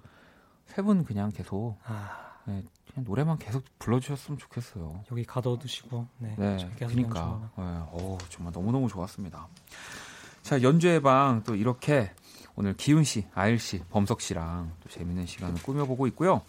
세 0.66 0.82
분 0.82 1.04
그냥 1.04 1.30
계속 1.30 1.78
아, 1.84 2.38
네, 2.46 2.64
그냥 2.92 3.04
노래만 3.04 3.38
계속 3.38 3.62
불러주셨으면 3.78 4.38
좋겠어요. 4.38 5.04
여기 5.12 5.24
가둬두시고. 5.24 6.06
네. 6.18 6.34
네, 6.38 6.56
그러니까. 6.76 7.50
네, 7.56 7.62
어, 7.64 8.18
정말 8.30 8.52
너무 8.52 8.72
너무 8.72 8.88
좋았습니다. 8.88 9.46
자 10.42 10.60
연주회 10.62 11.00
방 11.00 11.42
또 11.44 11.54
이렇게 11.54 12.12
오늘 12.54 12.74
기훈 12.74 13.02
씨, 13.04 13.26
아일 13.34 13.58
씨, 13.58 13.80
범석 13.90 14.20
씨랑 14.20 14.72
또 14.82 14.88
재밌는 14.90 15.26
시간을 15.26 15.62
꾸며보고 15.62 16.06
있고요. 16.08 16.42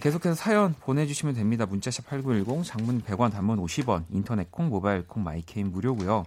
계속해서 0.00 0.34
사연 0.34 0.74
보내주시면 0.80 1.34
됩니다. 1.34 1.66
문자 1.66 1.88
샵 1.88 2.06
8910, 2.06 2.64
장문 2.64 3.00
100원, 3.02 3.32
단문 3.32 3.58
50원, 3.58 4.04
인터넷 4.10 4.50
콩, 4.50 4.68
모바일 4.68 5.06
콩, 5.06 5.24
my 5.24 5.38
K는 5.38 5.72
무료고요. 5.72 6.24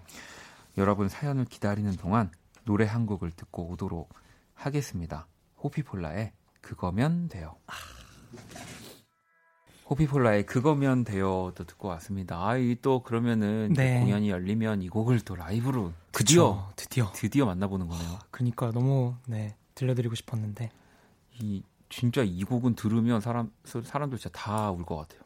여러분 0.77 1.09
사연을 1.09 1.45
기다리는 1.45 1.91
동안 1.97 2.31
노래 2.63 2.85
한 2.85 3.05
곡을 3.05 3.31
듣고 3.31 3.69
오도록 3.69 4.13
하겠습니다. 4.55 5.27
호피폴라의 5.63 6.31
그거면 6.61 7.27
돼요. 7.29 7.55
호피폴라의 9.89 10.45
그거면 10.45 11.03
돼요도 11.03 11.63
듣고 11.65 11.87
왔습니다. 11.89 12.37
아, 12.47 12.57
이 12.57 12.75
또 12.81 13.01
그러면은 13.01 13.73
네. 13.75 13.99
공연이 13.99 14.29
열리면 14.29 14.81
이 14.83 14.89
곡을 14.89 15.19
또 15.21 15.35
라이브로 15.35 15.91
드디어 16.11 16.69
그쵸, 16.69 16.73
드디어. 16.75 17.11
드디어 17.13 17.45
만나보는 17.45 17.87
거네요. 17.87 18.19
그니까 18.31 18.71
너무 18.71 19.15
네 19.27 19.55
들려드리고 19.75 20.15
싶었는데 20.15 20.69
이 21.39 21.63
진짜 21.89 22.21
이 22.23 22.43
곡은 22.43 22.75
들으면 22.75 23.19
사람 23.19 23.51
사람들 23.65 24.17
진짜 24.19 24.29
다 24.37 24.71
울 24.71 24.83
것 24.85 24.95
같아요. 24.97 25.21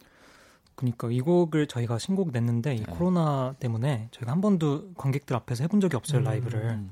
그러니까 0.76 1.10
이 1.12 1.20
곡을 1.22 1.68
저희가 1.68 2.00
신곡 2.00 2.32
냈는데 2.32 2.76
이 2.76 2.80
네. 2.80 2.86
코로나 2.86 3.54
때문에 3.60 4.08
저희가 4.12 4.32
한 4.32 4.42
번도 4.42 4.94
관객들 4.96 5.36
앞에서 5.36 5.64
해본 5.66 5.82
적이 5.82 5.98
없어요 5.98 6.22
음. 6.22 6.24
라이브를. 6.24 6.60
음. 6.72 6.92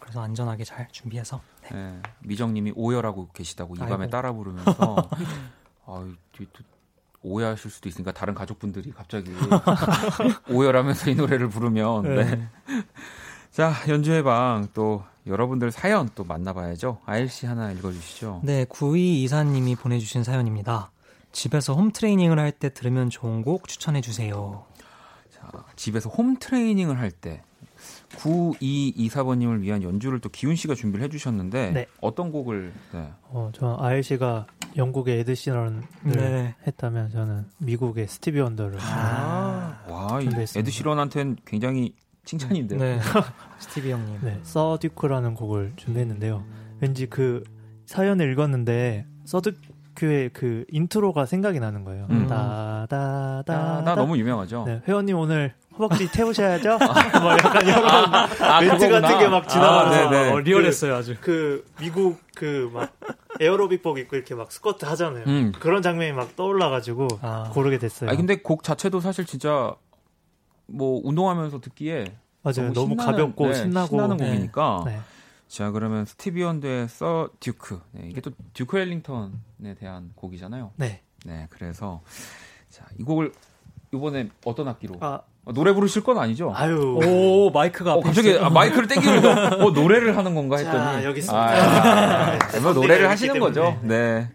그래서 0.00 0.22
안전하게 0.22 0.64
잘 0.64 0.88
준비해서. 0.90 1.40
네. 1.70 1.76
예, 1.76 2.02
미정님이 2.26 2.72
오열하고 2.74 3.28
계시다고 3.32 3.76
이 3.76 3.78
밤에. 3.78 4.08
따라 4.08 4.32
부르면서 4.32 4.96
또 6.52 6.64
오해하실 7.22 7.70
수도 7.70 7.88
있으니까 7.88 8.12
다른 8.12 8.34
가족분들이 8.34 8.92
갑자기 8.92 9.30
오열하면서 10.50 11.10
이 11.10 11.14
노래를 11.14 11.48
부르면 11.48 12.02
네. 12.14 12.48
자 13.50 13.72
연주회 13.88 14.22
방또 14.22 15.04
여러분들 15.26 15.70
사연 15.70 16.08
또 16.14 16.24
만나봐야죠. 16.24 16.98
아일 17.04 17.28
씨 17.28 17.46
하나 17.46 17.70
읽어주시죠. 17.72 18.40
네, 18.44 18.64
9224님이 18.64 19.76
보내주신 19.76 20.24
사연입니다. 20.24 20.90
집에서 21.32 21.74
홈 21.74 21.92
트레이닝을 21.92 22.38
할 22.38 22.52
때 22.52 22.72
들으면 22.72 23.10
좋은 23.10 23.42
곡 23.42 23.68
추천해 23.68 24.00
주세요. 24.00 24.64
자, 25.30 25.50
집에서 25.76 26.08
홈 26.08 26.36
트레이닝을 26.38 26.98
할 26.98 27.10
때 27.10 27.42
9224번님을 28.16 29.60
위한 29.60 29.82
연주를 29.82 30.20
또 30.20 30.28
기훈 30.28 30.56
씨가 30.56 30.74
준비를 30.74 31.04
해주셨는데 31.06 31.70
네. 31.70 31.86
어떤 32.00 32.32
곡을 32.32 32.72
네. 32.92 33.12
어, 33.28 33.50
저 33.54 33.76
아일 33.80 34.02
씨가 34.02 34.46
영국의 34.76 35.20
에드 35.20 35.34
시런을 35.34 35.82
네. 36.04 36.54
했다면 36.66 37.10
저는 37.10 37.46
미국의 37.58 38.06
스티비 38.08 38.40
원더를 38.40 38.78
와, 38.78 40.18
이 40.20 40.24
준비했습니다. 40.24 40.58
에드 40.60 40.70
시런한테는 40.70 41.36
굉장히 41.44 41.94
칭찬인데요. 42.24 42.78
네, 42.78 43.00
스티비 43.58 43.90
형님. 43.90 44.18
네, 44.22 44.38
Sir 44.42 44.63
Duke라는 44.63 45.34
곡을 45.34 45.72
준비했는데요. 45.76 46.44
왠지 46.80 47.06
그 47.06 47.42
사연을 47.86 48.30
읽었는데 48.32 49.06
Sir 49.24 49.59
Duke의 49.59 50.30
그 50.32 50.64
인트로가 50.70 51.26
생각이 51.26 51.58
나는 51.60 51.84
거예요. 51.84 52.06
음. 52.10 52.26
다다다. 52.28 53.78
아, 53.78 53.82
나 53.82 53.94
너무 53.94 54.16
유명하죠. 54.18 54.64
네, 54.66 54.82
회원님 54.86 55.16
오늘 55.18 55.54
허벅지 55.72 56.10
태우셔야죠? 56.12 56.78
뭐 57.22 57.32
약간 57.32 57.66
이런 57.66 57.84
아, 57.86 58.60
멘트 58.60 58.76
그거구나. 58.76 59.00
같은 59.00 59.18
게 59.18 59.28
막 59.28 59.48
지나가면서 59.48 60.06
아, 60.06 60.10
네네. 60.10 60.30
어, 60.32 60.38
리얼했어요 60.40 60.94
아주. 60.94 61.16
그 61.20 61.64
미국 61.80 62.20
그 62.34 62.70
막 62.72 62.92
에어로빅복 63.40 63.98
입고 63.98 64.16
이렇게 64.16 64.34
막 64.34 64.52
스쿼트 64.52 64.84
하잖아요. 64.84 65.24
음. 65.26 65.52
그런 65.58 65.82
장면이 65.82 66.12
막 66.12 66.36
떠올라가지고 66.36 67.08
아. 67.22 67.50
고르게 67.52 67.78
됐어요. 67.78 68.10
아 68.10 68.14
근데 68.16 68.36
곡 68.36 68.62
자체도 68.62 69.00
사실 69.00 69.24
진짜 69.24 69.74
뭐 70.66 71.00
운동하면서 71.02 71.60
듣기에 71.60 72.12
맞아요. 72.42 72.72
너무, 72.72 72.90
신나는, 72.90 72.96
가볍고 72.96 73.46
네, 73.48 73.54
신나고 73.54 73.88
신나는 73.88 74.16
네. 74.18 74.26
곡이니까. 74.30 74.82
네. 74.86 75.00
자 75.48 75.70
그러면 75.72 76.04
스티비 76.04 76.42
원더의 76.42 76.88
서 76.88 77.28
듀크. 77.40 77.80
네, 77.92 78.08
이게 78.08 78.20
또 78.20 78.30
듀크 78.52 78.76
웰링턴에 78.76 79.74
대한 79.78 80.12
곡이잖아요. 80.14 80.72
네. 80.76 81.02
네, 81.24 81.46
그래서 81.50 82.02
자 82.68 82.84
이 82.98 83.02
곡을 83.02 83.32
이번에 83.92 84.28
어떤 84.44 84.68
악기로 84.68 84.94
아, 85.00 85.06
어, 85.14 85.22
노래 85.46 85.72
부르실 85.72 86.02
건 86.02 86.18
아니죠? 86.18 86.52
아유. 86.54 86.98
오 87.04 87.50
마이크가 87.50 87.94
어, 87.94 88.00
갑자기. 88.00 88.38
아, 88.38 88.50
마이크를 88.50 88.86
땡기고 88.88 89.28
어, 89.66 89.70
노래를 89.70 90.16
하는 90.16 90.34
건가 90.34 90.56
자, 90.58 90.64
했더니 90.70 91.04
여기 91.06 91.18
있습니다. 91.20 91.42
아, 91.42 92.32
아, 92.32 92.38
아, 92.56 92.60
뭐 92.62 92.72
노래를 92.72 93.08
하시는. 93.08 93.38
거죠. 93.40 93.78
네. 93.82 94.28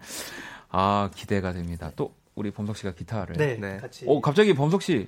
아 0.71 1.09
기대가 1.15 1.53
됩니다. 1.53 1.91
또 1.95 2.11
우리 2.33 2.51
범석 2.51 2.75
씨가 2.77 2.91
기타를. 2.93 3.37
네, 3.37 3.57
네. 3.59 3.77
같이. 3.77 4.05
어 4.07 4.19
갑자기 4.19 4.53
범석 4.53 4.81
씨 4.81 5.07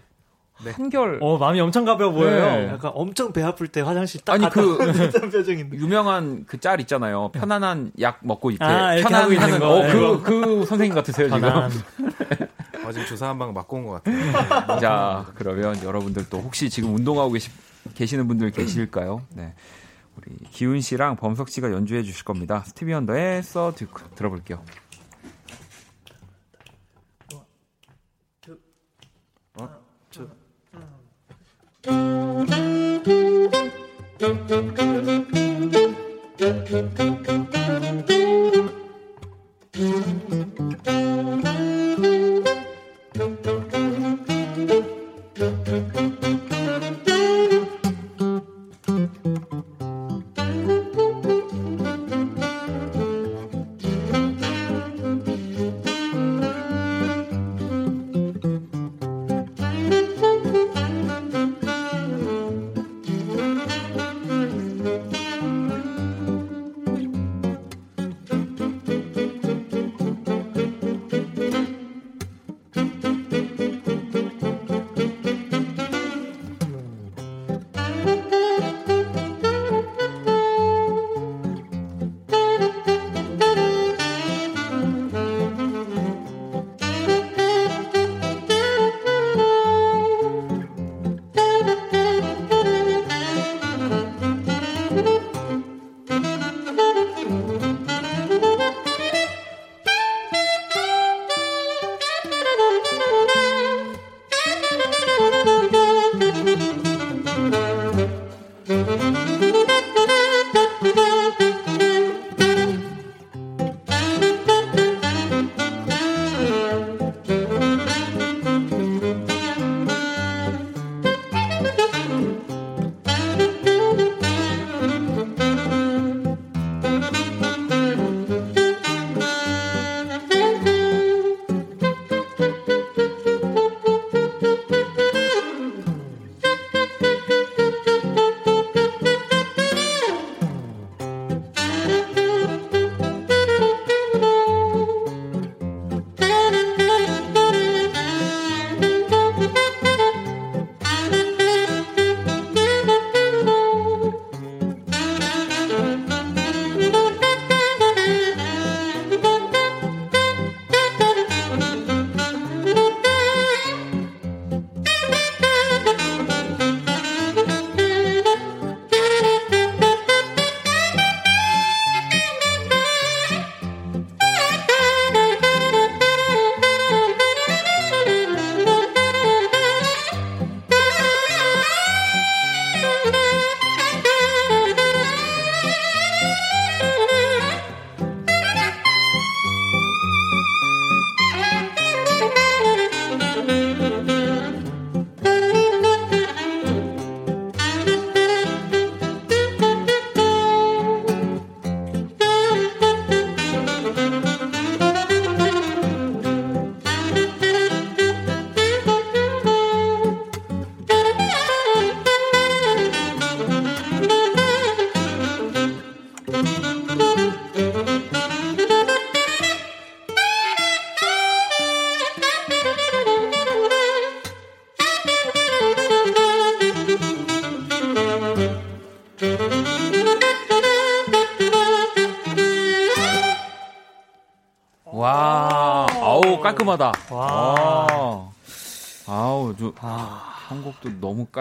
네. 0.64 0.72
한결 0.72 1.20
어 1.22 1.38
마음이 1.38 1.60
엄청 1.60 1.84
가벼워 1.84 2.12
보여요. 2.14 2.46
네. 2.56 2.68
약간 2.70 2.92
엄청 2.96 3.34
배 3.34 3.44
아플 3.44 3.68
때 3.68 3.82
화장실 3.82 4.22
딱 4.22 4.34
아니, 4.34 4.50
그- 4.50 4.78
표정인데. 5.32 5.78
유명한 5.78 6.46
그 6.46 6.58
짤 6.60 6.80
있잖아요. 6.82 7.30
편안한 7.34 7.92
약 8.00 8.20
먹고 8.22 8.52
이렇게 8.52 8.64
아, 8.66 8.96
이렇게 8.96 9.14
하고 9.14 9.34
있는 9.34 9.48
편안하는 9.48 9.60
거. 9.68 9.76
어, 9.76 9.84
네. 9.84 9.92
그, 9.92 10.22
그 10.24 10.66
선생님 10.66 10.96
같으세요 10.96 11.28
지금. 11.30 11.70
아, 12.88 12.92
지금 12.92 13.06
주사 13.06 13.28
한 13.28 13.38
방 13.38 13.54
맞고 13.54 13.78
온 13.78 13.86
것 13.86 13.92
같아요. 14.04 14.16
네. 14.16 14.32
네. 14.32 14.80
자, 14.80 15.26
그러면 15.36 15.82
여러분들 15.84 16.30
또 16.30 16.40
혹시 16.40 16.70
지금 16.70 16.96
운동하고 16.96 17.32
계시, 17.34 17.50
계시는 17.96 18.28
분들 18.28 18.52
계실까요? 18.52 19.26
네. 19.36 19.54
우리 20.16 20.36
기훈 20.52 20.80
씨랑 20.82 21.18
범석 21.18 21.50
씨가 21.50 21.72
연주해 21.72 22.04
주실 22.04 22.24
겁니다. 22.24 22.64
스티비 22.66 22.94
언더의 22.94 23.44
서 23.44 23.74
듀크 23.76 24.10
들어볼게요. 24.16 24.64
어? 29.60 29.70
어 31.90 32.46
Música 43.18 43.87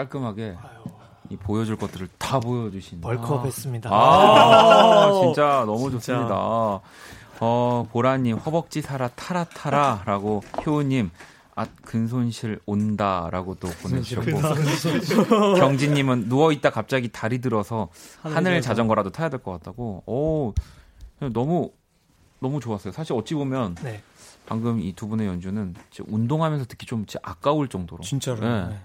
깔끔하게 0.07 0.55
이 1.29 1.35
보여줄 1.37 1.75
것들을 1.77 2.07
다 2.19 2.39
보여주신. 2.39 3.01
벌크업 3.01 3.45
했습니다. 3.47 3.89
아, 3.91 5.11
진짜 5.23 5.63
너무 5.65 5.89
좋습니다. 5.91 6.35
어, 7.39 7.87
보라님, 7.91 8.37
허벅지 8.37 8.81
살아 8.81 9.07
타라 9.09 9.43
타라라고 9.45 10.41
효우님, 10.65 11.09
아, 11.55 11.65
근손실 11.83 12.59
온다라고 12.67 13.55
또 13.55 13.67
보내주셨고, 13.81 14.37
경진님은 15.59 16.29
누워 16.29 16.51
있다 16.51 16.69
갑자기 16.69 17.09
다리 17.11 17.39
들어서 17.41 17.89
하늘 18.21 18.61
자전거라도 18.61 19.09
타야 19.11 19.29
될 19.29 19.39
것 19.41 19.51
같다고. 19.53 20.03
오, 20.05 20.53
너무 21.33 21.71
너무 22.39 22.59
좋았어요. 22.59 22.93
사실 22.93 23.13
어찌 23.13 23.33
보면 23.33 23.75
네. 23.83 24.01
방금 24.45 24.79
이 24.79 24.93
두 24.93 25.07
분의 25.07 25.25
연주는 25.27 25.73
진짜 25.89 26.09
운동하면서 26.11 26.65
듣기 26.65 26.85
좀 26.85 27.05
진짜 27.07 27.19
아까울 27.23 27.67
정도로. 27.67 28.03
진짜로. 28.03 28.39
네. 28.39 28.67
네. 28.69 28.79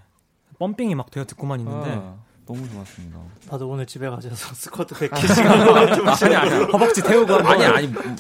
펌핑이 0.58 0.94
막 0.94 1.10
되어 1.10 1.24
듣고만 1.24 1.60
있는데 1.60 1.90
아, 1.90 2.14
너무 2.46 2.68
좋았습니다. 2.68 3.18
나도 3.50 3.68
오늘 3.68 3.86
집에 3.86 4.08
가셔서 4.08 4.54
스쿼트 4.54 4.94
100kg 5.08 5.94
좀 5.96 6.08
아니 6.08 6.34
아니 6.36 6.64
허벅지 6.64 7.02
태우고 7.02 7.34
아니 7.34 7.64
아니 7.64 7.86
음, 7.86 8.16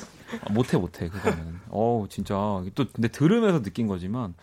못해 0.50 0.76
못해 0.76 1.08
그거는. 1.08 1.60
어우 1.70 2.08
진짜 2.08 2.34
또 2.74 2.84
근데 2.92 3.08
들으면서 3.08 3.62
느낀 3.62 3.86
거지만 3.86 4.34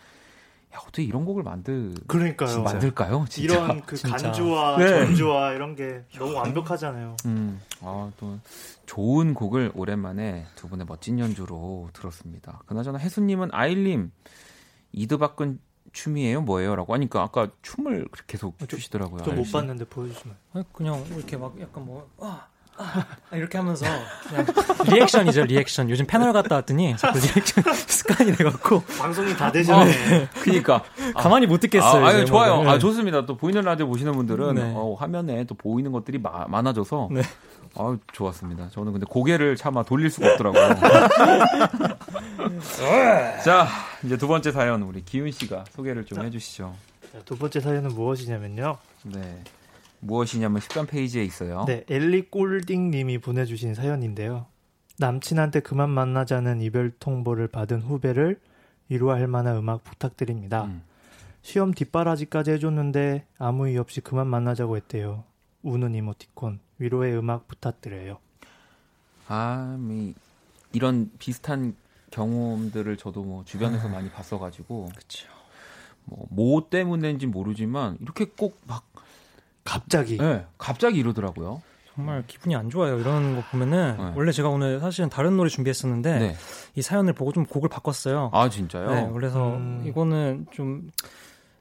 야 0.72 0.78
어떻게 0.82 1.02
이런 1.02 1.24
곡을 1.24 1.42
만들 1.42 1.94
그러니까요. 2.06 2.62
만들까요? 2.62 3.24
진짜. 3.28 3.54
이런 3.54 3.82
그 3.82 3.96
진짜. 3.98 4.16
간주와 4.16 4.78
네. 4.78 4.86
전주와 5.04 5.52
이런 5.54 5.74
게 5.74 6.04
너무 6.16 6.32
완벽하잖아요. 6.34 7.16
음, 7.26 7.60
아, 7.80 8.08
또 8.18 8.38
좋은 8.86 9.34
곡을 9.34 9.72
오랜만에 9.74 10.46
두 10.54 10.68
분의 10.68 10.86
멋진 10.88 11.18
연주로 11.18 11.88
들었습니다. 11.92 12.60
그나저나 12.66 12.98
혜수님은 12.98 13.48
아일님 13.52 14.12
이두박근 14.92 15.58
춤이에요, 15.92 16.42
뭐예요?라고 16.42 16.94
하니까 16.94 17.22
아까 17.22 17.48
춤을 17.62 18.08
계속 18.26 18.56
추시더라고요. 18.68 19.22
범석 19.22 19.46
씨. 19.46 19.52
봤는데 19.52 19.84
보여주시면. 19.86 20.36
아니, 20.52 20.64
그냥 20.72 21.04
이렇게 21.14 21.36
막 21.36 21.60
약간 21.60 21.84
뭐 21.84 22.08
아, 22.18 22.26
아, 22.26 22.48
이렇게 23.32 23.58
하면서 23.58 23.84
그냥 24.28 24.46
리액션이죠 24.86 25.44
리액션 25.44 25.90
요즘 25.90 26.06
패널 26.06 26.32
갔다 26.32 26.56
왔더니 26.56 26.96
자꾸 26.96 27.18
리액션 27.18 27.64
습관이 27.74 28.32
돼갖고 28.36 28.82
방송이 28.98 29.34
다 29.36 29.52
되셨네. 29.52 30.28
그니까 30.42 30.82
가만히 31.16 31.46
못 31.46 31.60
듣겠어요 31.60 32.04
아, 32.06 32.12
이제 32.12 32.24
좋아요. 32.24 32.56
뭐. 32.62 32.70
아, 32.70 32.72
네. 32.74 32.78
좋습니다. 32.78 33.26
또 33.26 33.36
보이는 33.36 33.60
라디오 33.62 33.86
보시는 33.86 34.12
분들은 34.12 34.54
네. 34.54 34.72
어, 34.74 34.96
화면에 34.98 35.44
또 35.44 35.54
보이는 35.54 35.92
것들이 35.92 36.18
마- 36.18 36.46
많아져서 36.48 37.08
네. 37.12 37.22
아, 37.76 37.96
좋았습니다. 38.12 38.68
저는 38.70 38.92
근데 38.92 39.06
고개를 39.08 39.56
차마 39.56 39.82
돌릴 39.84 40.10
수가 40.10 40.32
없더라고요. 40.32 40.70
자, 43.44 43.68
이제 44.04 44.16
두 44.16 44.26
번째 44.26 44.50
사연 44.52 44.82
우리 44.82 45.04
기훈 45.04 45.30
씨가 45.30 45.64
소개를 45.70 46.04
좀 46.04 46.24
해주시죠. 46.24 46.74
자, 47.12 47.18
두 47.24 47.36
번째 47.36 47.60
사연은 47.60 47.94
무엇이냐면요. 47.94 48.76
네. 49.04 49.42
무엇이냐면 50.00 50.60
13페이지에 50.60 51.24
있어요. 51.26 51.64
네, 51.66 51.84
엘리 51.88 52.30
꼴딩 52.30 52.90
님이 52.90 53.18
보내주신 53.18 53.74
사연인데요. 53.74 54.46
남친한테 54.98 55.60
그만 55.60 55.90
만나자는 55.90 56.60
이별 56.60 56.90
통보를 56.90 57.48
받은 57.48 57.82
후배를 57.82 58.38
위로할 58.88 59.26
만한 59.26 59.56
음악 59.56 59.84
부탁드립니다. 59.84 60.64
음. 60.64 60.82
시험 61.42 61.72
뒷바라지까지 61.72 62.50
해줬는데 62.52 63.26
아무 63.38 63.68
이유 63.68 63.80
없이 63.80 64.00
그만 64.00 64.26
만나자고 64.26 64.76
했대요. 64.76 65.24
우는 65.62 65.94
이모티콘 65.94 66.60
위로의 66.78 67.16
음악 67.16 67.48
부탁드려요. 67.48 68.18
아, 69.28 69.76
미, 69.78 70.14
이런 70.72 71.10
비슷한 71.18 71.76
경험들을 72.10 72.96
저도 72.96 73.22
뭐 73.22 73.44
주변에서 73.44 73.88
많이 73.88 74.10
봤어가지고. 74.10 74.90
그쵸. 74.96 75.28
뭐, 76.04 76.26
뭐 76.30 76.68
때문인지 76.68 77.26
모르지만, 77.26 77.96
이렇게 78.00 78.24
꼭 78.24 78.58
막, 78.66 78.84
갑자기 79.70 80.18
예, 80.20 80.46
갑자기 80.58 80.98
이러더라고요. 80.98 81.62
정말 81.94 82.24
기분이 82.26 82.54
안 82.54 82.70
좋아요 82.70 82.98
이런 82.98 83.36
거 83.36 83.42
보면은 83.50 83.96
네. 83.98 84.12
원래 84.16 84.32
제가 84.32 84.48
오늘 84.48 84.80
사실은 84.80 85.10
다른 85.10 85.36
노래 85.36 85.50
준비했었는데 85.50 86.18
네. 86.18 86.36
이 86.76 86.82
사연을 86.82 87.12
보고 87.12 87.32
좀 87.32 87.44
곡을 87.44 87.68
바꿨어요 87.68 88.30
아, 88.32 88.48
진짜요? 88.48 88.94
네, 88.94 89.10
그래서 89.12 89.56
음. 89.56 89.82
이거는 89.86 90.46
좀 90.52 90.88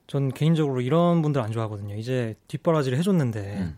전 0.09 0.31
개인적으로 0.33 0.81
이런 0.81 1.21
분들 1.21 1.39
안 1.39 1.51
좋아하거든요 1.51 1.95
이제 1.95 2.35
뒷바라지를 2.47 2.97
해줬는데 2.97 3.57
음. 3.59 3.77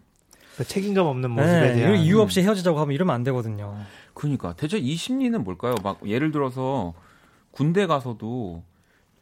그 0.55 0.63
책임감 0.63 1.05
없는 1.05 1.29
모습에 1.29 1.59
네, 1.59 1.73
대한 1.73 1.97
이유 1.97 2.21
없이 2.21 2.41
헤어지자고 2.41 2.79
하면 2.79 2.95
이러면 2.95 3.13
안 3.13 3.23
되거든요 3.23 3.77
그러니까 4.13 4.53
대체 4.53 4.77
이 4.77 4.95
심리는 4.95 5.43
뭘까요? 5.43 5.75
막 5.83 5.99
예를 6.07 6.31
들어서 6.31 6.93
군대 7.51 7.85
가서도 7.85 8.63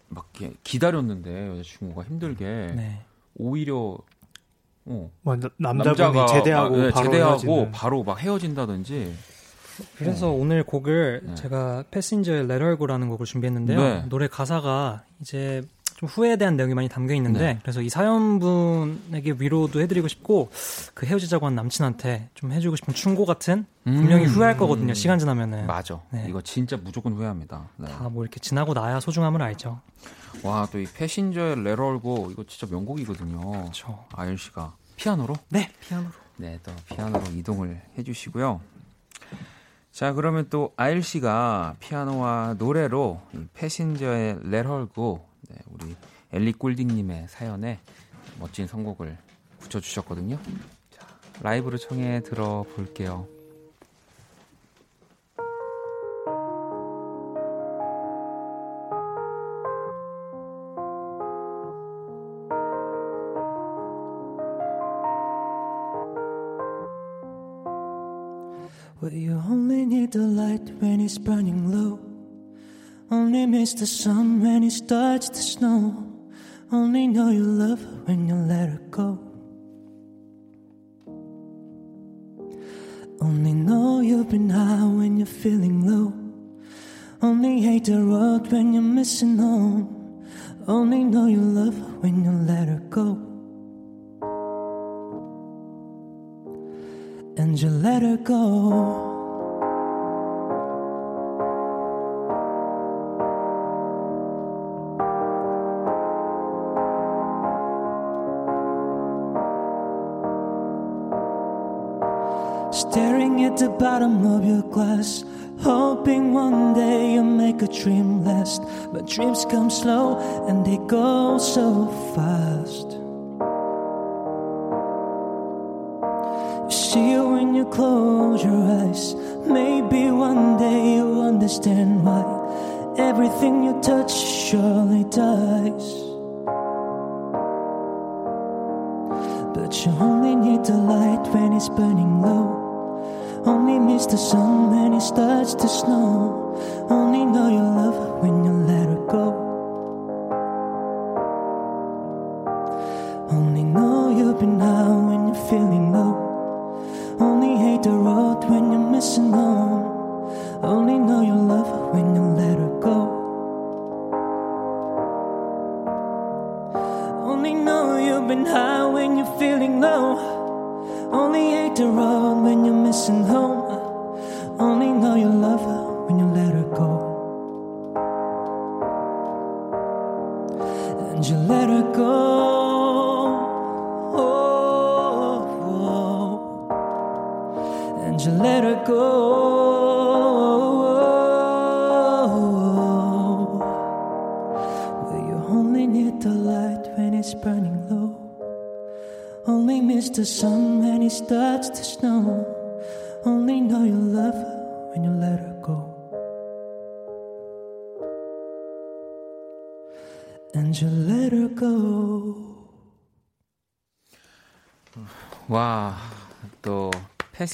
막 0.07 0.32
기다렸는데 0.64 1.47
여자친구가 1.47 2.03
힘들게 2.03 2.45
네. 2.76 3.01
오히려 3.36 3.97
어, 4.86 5.10
뭐, 5.22 5.36
나- 5.36 5.50
남자분이 5.58 6.28
제대하고 6.28 6.76
막, 6.76 6.82
네, 6.84 6.90
바로 6.92 7.06
제대하고 7.06 7.34
헤어지는. 7.36 7.72
바로 7.72 8.04
막 8.04 8.20
헤어진다든지 8.20 9.14
그래서 9.98 10.30
오늘 10.30 10.64
곡을 10.64 11.22
네. 11.24 11.36
제가 11.36 11.84
패신저의 11.92 12.48
Go라는 12.78 13.08
곡을 13.10 13.26
준비했는데요. 13.26 13.80
네. 13.80 14.04
노래 14.10 14.28
가사가 14.28 15.04
이제 15.22 15.62
좀 15.96 16.08
후회에 16.08 16.38
대한 16.38 16.56
내용이 16.56 16.74
많이 16.74 16.88
담겨 16.90 17.14
있는데 17.14 17.40
네. 17.40 17.60
그래서 17.62 17.82
이 17.82 17.90
사연분에게 17.90 19.36
위로도 19.38 19.80
해드리고 19.82 20.08
싶고 20.08 20.50
그 20.94 21.06
헤어지자고 21.06 21.46
한 21.46 21.56
남친한테 21.56 22.30
좀 22.34 22.52
해주고 22.52 22.76
싶은 22.78 22.94
충고 22.94 23.26
같은 23.26 23.66
분명히 23.84 24.26
음. 24.26 24.30
후회할 24.30 24.58
거거든요. 24.58 24.94
시간 24.94 25.20
지나면은 25.20 25.68
맞아. 25.68 26.00
네. 26.12 26.26
이거 26.30 26.42
진짜 26.42 26.78
무조건 26.82 27.14
후회합니다. 27.14 27.70
네. 27.78 27.88
다뭐 27.90 28.24
이렇게 28.24 28.40
지나고 28.40 28.74
나야 28.74 29.00
소중함을 29.00 29.42
알죠. 29.42 29.80
와 30.44 30.66
또 30.66 30.80
이 30.80 30.86
패신저의 30.86 31.64
레럴고 31.64 32.30
이거 32.32 32.44
진짜 32.46 32.68
명곡이거든요. 32.74 33.40
그렇죠. 33.40 34.06
아일 34.14 34.38
씨가 34.38 34.76
피아노로 34.96 35.36
네 35.50 35.72
피아노로. 35.82 36.12
네, 36.38 36.60
또 36.64 36.72
피아노로 36.88 37.26
이동을 37.32 37.82
해 37.98 38.04
주시고요. 38.04 38.62
자, 39.92 40.14
그러면 40.14 40.48
또 40.50 40.72
아일 40.78 41.04
씨가 41.04 41.76
피아노와 41.80 42.56
노래로 42.58 43.22
이 43.34 43.46
패신저의 43.54 44.40
Go, 44.94 45.26
네, 45.50 45.58
우리 45.68 45.96
엘리 46.32 46.54
꿀딩님의 46.54 47.28
사연에 47.28 47.80
멋진 48.40 48.68
선곡을 48.68 49.18
붙여주셨거든요. 49.60 50.40
자, 50.92 51.06
라이브로 51.42 51.78
청해 51.78 52.22
들어볼게요. 52.24 53.28
The 73.80 73.86
sun 73.86 74.42
when 74.42 74.64
it 74.64 74.72
starts 74.72 75.30
to 75.30 75.42
snow. 75.42 75.99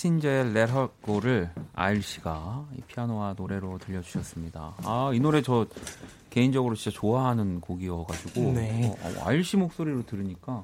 패신저의 0.05 0.51
Let 0.51 0.71
Her 0.71 0.89
Go를 1.03 1.49
아일 1.73 2.01
씨가 2.01 2.67
이 2.77 2.81
피아노와 2.81 3.33
노래로 3.37 3.79
들려주셨습니다. 3.79 4.75
아, 4.83 5.11
이 5.13 5.19
노래 5.19 5.41
저 5.41 5.65
개인적으로 6.29 6.75
진짜 6.75 6.95
좋아하는 6.95 7.59
곡이어가지고 7.59 8.53
네. 8.53 8.95
어, 9.01 9.23
아일 9.23 9.43
씨 9.43 9.57
목소리로 9.57 10.05
들으니까 10.05 10.63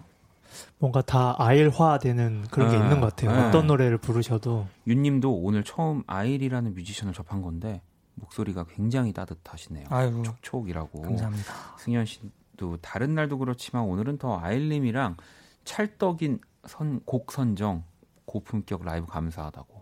뭔가 0.78 1.02
다 1.02 1.36
아일화되는 1.40 2.46
그런 2.52 2.70
게 2.70 2.78
네. 2.78 2.84
있는 2.84 3.02
것 3.02 3.16
같아요. 3.16 3.36
네. 3.36 3.48
어떤 3.48 3.68
노래를 3.68 3.98
부르셔도 3.98 4.68
윤님도 4.86 5.34
오늘 5.34 5.64
처음 5.64 6.04
아일이라는 6.06 6.76
뮤지션을 6.76 7.14
접한 7.14 7.42
건데 7.42 7.82
목소리가 8.16 8.66
굉장히 8.66 9.12
따뜻하시네요. 9.12 9.88
아유, 9.90 10.22
촉촉이라고. 10.24 11.02
감사합니다. 11.02 11.54
승현 11.80 12.06
씨도 12.06 12.78
다른 12.82 13.16
날도 13.16 13.40
그렇지만 13.40 13.86
오늘은 13.86 14.20
더 14.20 14.40
아일님이랑 14.40 15.18
찰떡인 15.64 16.40
선, 16.68 17.00
곡 17.06 17.32
선정 17.32 17.84
고품격 18.26 18.84
라이브 18.86 19.06
감사하다고. 19.08 19.82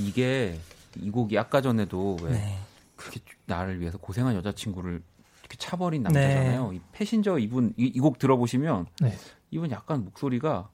이게 0.00 0.58
이 0.96 1.10
곡이 1.10 1.36
아까 1.38 1.60
전에도 1.60 2.16
왜 2.22 2.32
네. 2.32 2.58
그렇게 2.96 3.20
나를 3.46 3.80
위해서 3.80 3.98
고생한 3.98 4.34
여자친구를 4.36 5.02
이렇게 5.40 5.56
차버린 5.56 6.02
남자잖아요. 6.04 6.72
이 6.74 6.80
패신저 6.92 7.38
이분 7.38 7.72
이 7.76 7.98
곡 8.00 8.18
들어보시면 8.18 8.86
네. 9.00 9.16
이분 9.50 9.70
약간 9.70 10.04
목소리가 10.04 10.68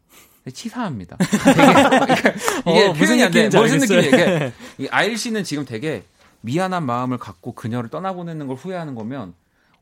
치사합니다. 0.53 1.17
되게 1.55 2.35
이게 2.71 2.87
어, 2.89 2.93
무슨. 2.93 3.17
느낌인지 3.19 3.57
무슨 3.57 3.75
알겠어요. 3.75 4.01
느낌이 4.01 4.23
이게 4.23 4.53
이 4.79 4.89
아일 4.91 5.17
씨는 5.17 5.45
지금 5.45 5.65
되게 5.65 6.05
미안한 6.43 6.85
마음을 6.85 7.17
갖고 7.17 7.53
그녀를 7.53 7.89
떠나보내는 7.89 8.47
걸 8.47 8.57
후회하는 8.57 8.95
거면 8.95 9.33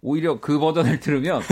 오히려 0.03 0.39
그 0.41 0.59
버전을 0.61 1.01
들으면 1.01 1.43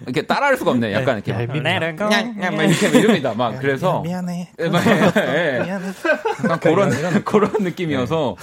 이렇게 0.00 0.22
따라할 0.26 0.56
수가 0.56 0.72
없네. 0.72 0.92
약간 0.92 1.16
이렇게 1.16 1.32
her 1.32 1.96
go. 1.96 2.08
그냥 2.08 2.34
그냥 2.34 2.56
막 2.56 2.62
이렇게 2.64 2.88
막 2.88 2.94
이럽니다. 2.96 3.34
막 3.34 3.58
그래서 3.60 4.00
미안해. 4.02 4.52
미안해. 4.58 5.68
약간 5.70 6.60
그런 6.60 6.90
그런 7.24 7.50
느낌이어서 7.60 8.36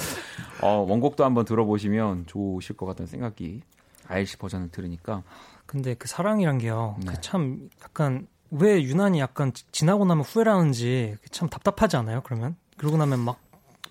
어, 0.62 0.86
원곡도 0.88 1.24
한번 1.26 1.46
들어보시면 1.46 2.26
좋으실 2.28 2.76
것 2.78 2.86
같다는 2.86 3.08
생각이 3.08 3.62
아일 4.08 4.26
씨 4.26 4.38
버전을 4.38 4.70
들으니까 4.72 5.24
근데 5.66 5.94
그 5.94 6.08
사랑이란 6.08 6.58
게요. 6.60 6.96
네. 7.06 7.14
그참 7.14 7.70
약간 7.84 8.28
왜 8.52 8.82
유난히 8.84 9.20
약간 9.20 9.54
지- 9.54 9.66
지나고 9.72 10.06
나면 10.06 10.24
후회라는지 10.24 11.18
참 11.32 11.50
답답하지 11.50 11.98
않아요? 11.98 12.22
그러면 12.24 12.56
그러고 12.78 12.98
나면 12.98 13.20
막 13.20 13.38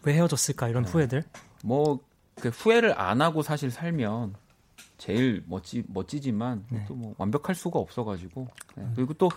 왜 0.04 0.14
헤어졌을까 0.14 0.66
이런 0.68 0.84
후회들. 0.84 1.22
뭐 1.62 2.00
그 2.40 2.48
후회를 2.48 2.98
안 2.98 3.20
하고 3.20 3.42
사실 3.42 3.70
살면 3.70 4.34
제일 5.02 5.42
멋지 5.48 5.82
멋지지만 5.88 6.64
네. 6.70 6.84
또뭐 6.86 7.14
완벽할 7.18 7.54
수가 7.54 7.78
없어가지고 7.78 8.46
네. 8.76 8.84
그리고 8.94 9.14
또 9.14 9.28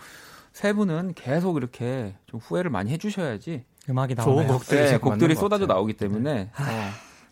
세 0.56 0.72
분은 0.72 1.12
계속 1.12 1.58
이렇게 1.58 2.14
좀 2.24 2.40
후회를 2.40 2.70
많이 2.70 2.90
해주셔야지 2.90 3.62
음악이 3.90 4.14
좋은 4.14 4.36
나오나요? 4.36 4.52
곡들이 4.54 4.90
네, 4.90 4.96
곡들이 4.96 5.34
쏟아져 5.34 5.66
같아요. 5.66 5.76
나오기 5.76 5.92
때문에 5.92 6.50
어, 6.58 6.64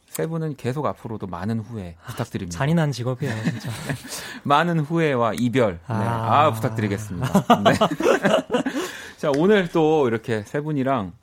세 0.07 0.27
분은 0.27 0.57
계속 0.57 0.85
앞으로도 0.85 1.27
많은 1.27 1.61
후회 1.61 1.97
부탁드립니다. 2.07 2.59
잔인한 2.59 2.93
직업이에요, 2.93 3.35
진짜. 3.45 3.71
많은 4.45 4.81
후회와 4.81 5.33
이별 5.39 5.73
네. 5.77 5.79
아. 5.87 6.49
아, 6.49 6.53
부탁드리겠습니다. 6.53 7.63
네. 7.65 7.73
자 9.17 9.33
오늘 9.39 9.69
또 9.71 10.07
이렇게 10.07 10.43
세 10.43 10.61
분이랑 10.61 11.15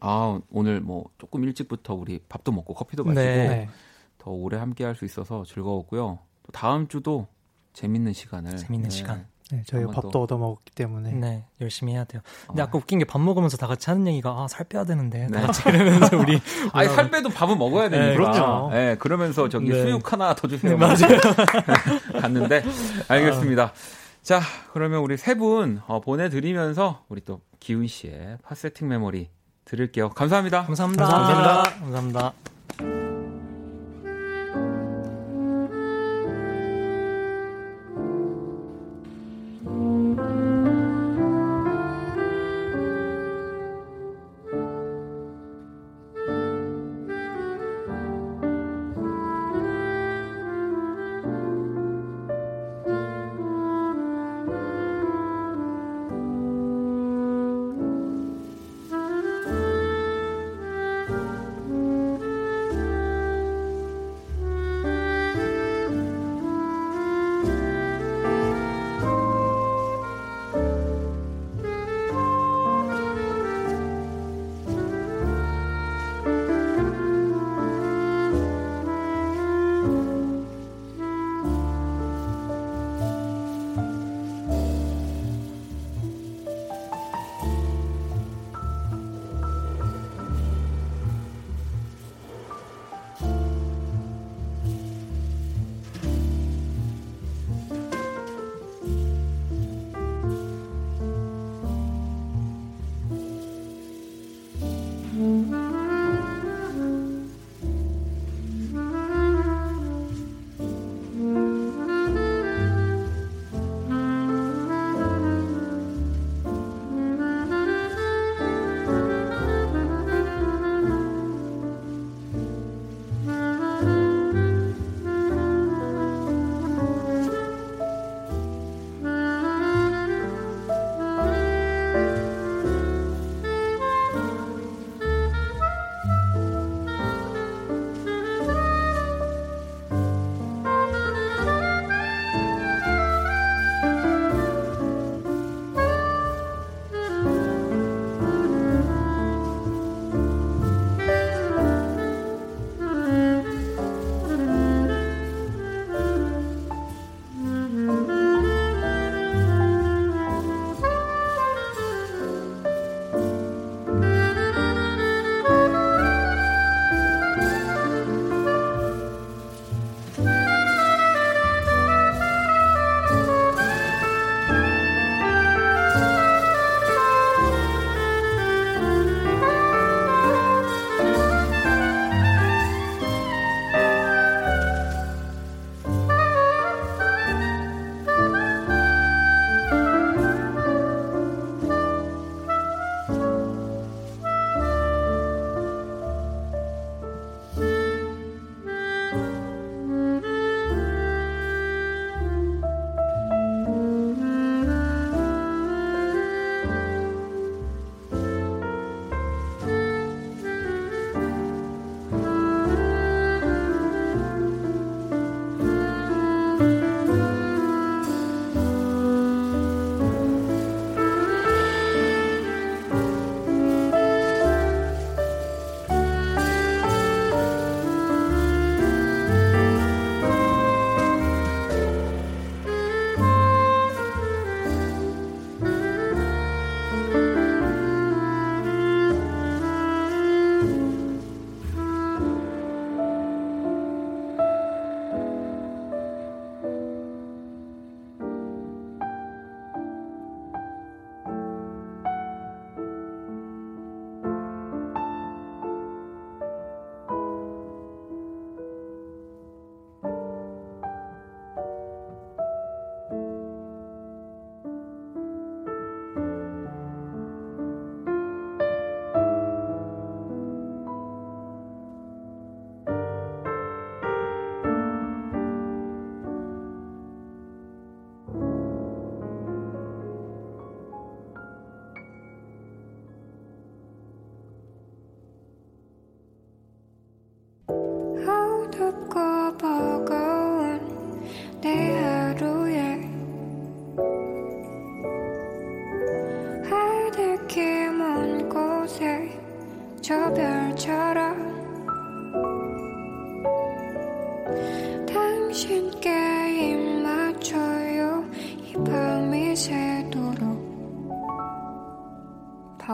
아 0.00 0.38
오늘 0.50 0.82
뭐 0.82 1.06
조금 1.16 1.44
일찍부터 1.44 1.94
우리 1.94 2.18
밥도 2.28 2.52
먹고 2.52 2.74
커피도 2.74 3.04
마시고 3.04 3.22
네. 3.22 3.48
네. 3.48 3.68
더 4.26 4.32
오래 4.32 4.56
함께할 4.58 4.96
수 4.96 5.04
있어서 5.04 5.44
즐거웠고요. 5.46 6.18
또 6.42 6.52
다음 6.52 6.88
주도 6.88 7.28
재밌는 7.74 8.12
시간을 8.12 8.56
재밌는 8.56 8.90
시간. 8.90 9.24
네, 9.52 9.62
저희가 9.64 9.86
한번 9.86 9.94
밥도 9.94 10.10
또- 10.10 10.22
얻어 10.24 10.36
먹었기 10.36 10.72
때문에 10.74 11.12
네, 11.12 11.44
열심히 11.60 11.92
해야 11.92 12.02
돼요. 12.02 12.22
근데 12.48 12.60
어. 12.62 12.64
아까 12.64 12.76
웃긴 12.76 12.98
게 12.98 13.04
밥 13.04 13.20
먹으면서 13.20 13.56
다 13.56 13.68
같이 13.68 13.88
하는 13.88 14.08
얘기가 14.08 14.30
아, 14.30 14.48
살 14.48 14.64
빼야 14.64 14.84
되는데. 14.84 15.28
네. 15.30 15.40
다 15.40 15.46
같이 15.46 15.62
그러면서 15.62 16.16
우리 16.16 16.40
아니 16.74 16.88
살 16.88 17.08
빼도 17.08 17.28
밥은 17.28 17.56
먹어야 17.56 17.88
되니까. 17.88 18.08
네, 18.08 18.16
그럼요. 18.16 18.70
네, 18.72 18.96
그러면서 18.96 19.48
저기 19.48 19.68
네. 19.68 19.80
수육 19.82 20.12
하나 20.12 20.34
더 20.34 20.48
주세요. 20.48 20.72
네, 20.72 20.76
맞아요. 20.76 21.20
갔는데 22.20 22.64
알겠습니다. 23.06 23.72
자 24.22 24.40
그러면 24.72 25.02
우리 25.02 25.16
세분 25.16 25.82
어, 25.86 26.00
보내드리면서 26.00 27.04
우리 27.08 27.20
또 27.24 27.40
기훈 27.60 27.86
씨의 27.86 28.38
파세팅 28.42 28.88
메모리 28.88 29.30
들을게요. 29.64 30.08
감사합니다. 30.10 30.64
감사합니다. 30.64 31.04
감사합니다. 31.06 31.62
감사합니다. 31.78 32.32
그 32.42 32.55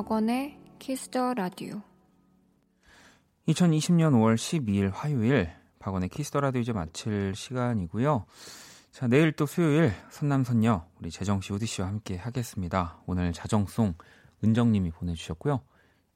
박원의 0.03 0.59
키스 0.81 1.14
더 1.14 1.35
라디오. 1.35 1.81
2020년 3.47 4.11
5월 4.15 4.35
12일 4.35 4.91
화요일 4.93 5.53
박원의 5.79 6.09
키스 6.09 6.29
더 6.29 6.41
라디오 6.41 6.61
이제 6.61 6.73
마칠 6.73 7.37
시간이고요. 7.37 8.25
자, 8.91 9.07
내일 9.07 9.31
또 9.31 9.47
수요일 9.47 9.93
선남선녀 10.11 10.89
우리 10.99 11.11
재정 11.13 11.41
씨, 11.41 11.53
우디 11.53 11.67
씨와 11.67 11.87
함께 11.87 12.17
하겠습니다. 12.17 13.01
오늘 13.07 13.33
자정송 13.33 13.95
은정 14.43 14.73
님이 14.73 14.91
보내 14.91 15.15
주셨고요. 15.15 15.61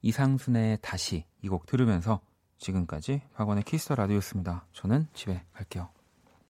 이상순의 0.01 0.79
다시 0.81 1.23
이 1.41 1.47
곡 1.47 1.65
들으면서 1.65 2.19
지금까지 2.57 3.21
박원의 3.35 3.63
키스 3.63 3.83
더 3.83 3.95
라디오였습니다. 3.95 4.65
저는 4.73 5.07
집에 5.13 5.45
갈게요. 5.53 5.96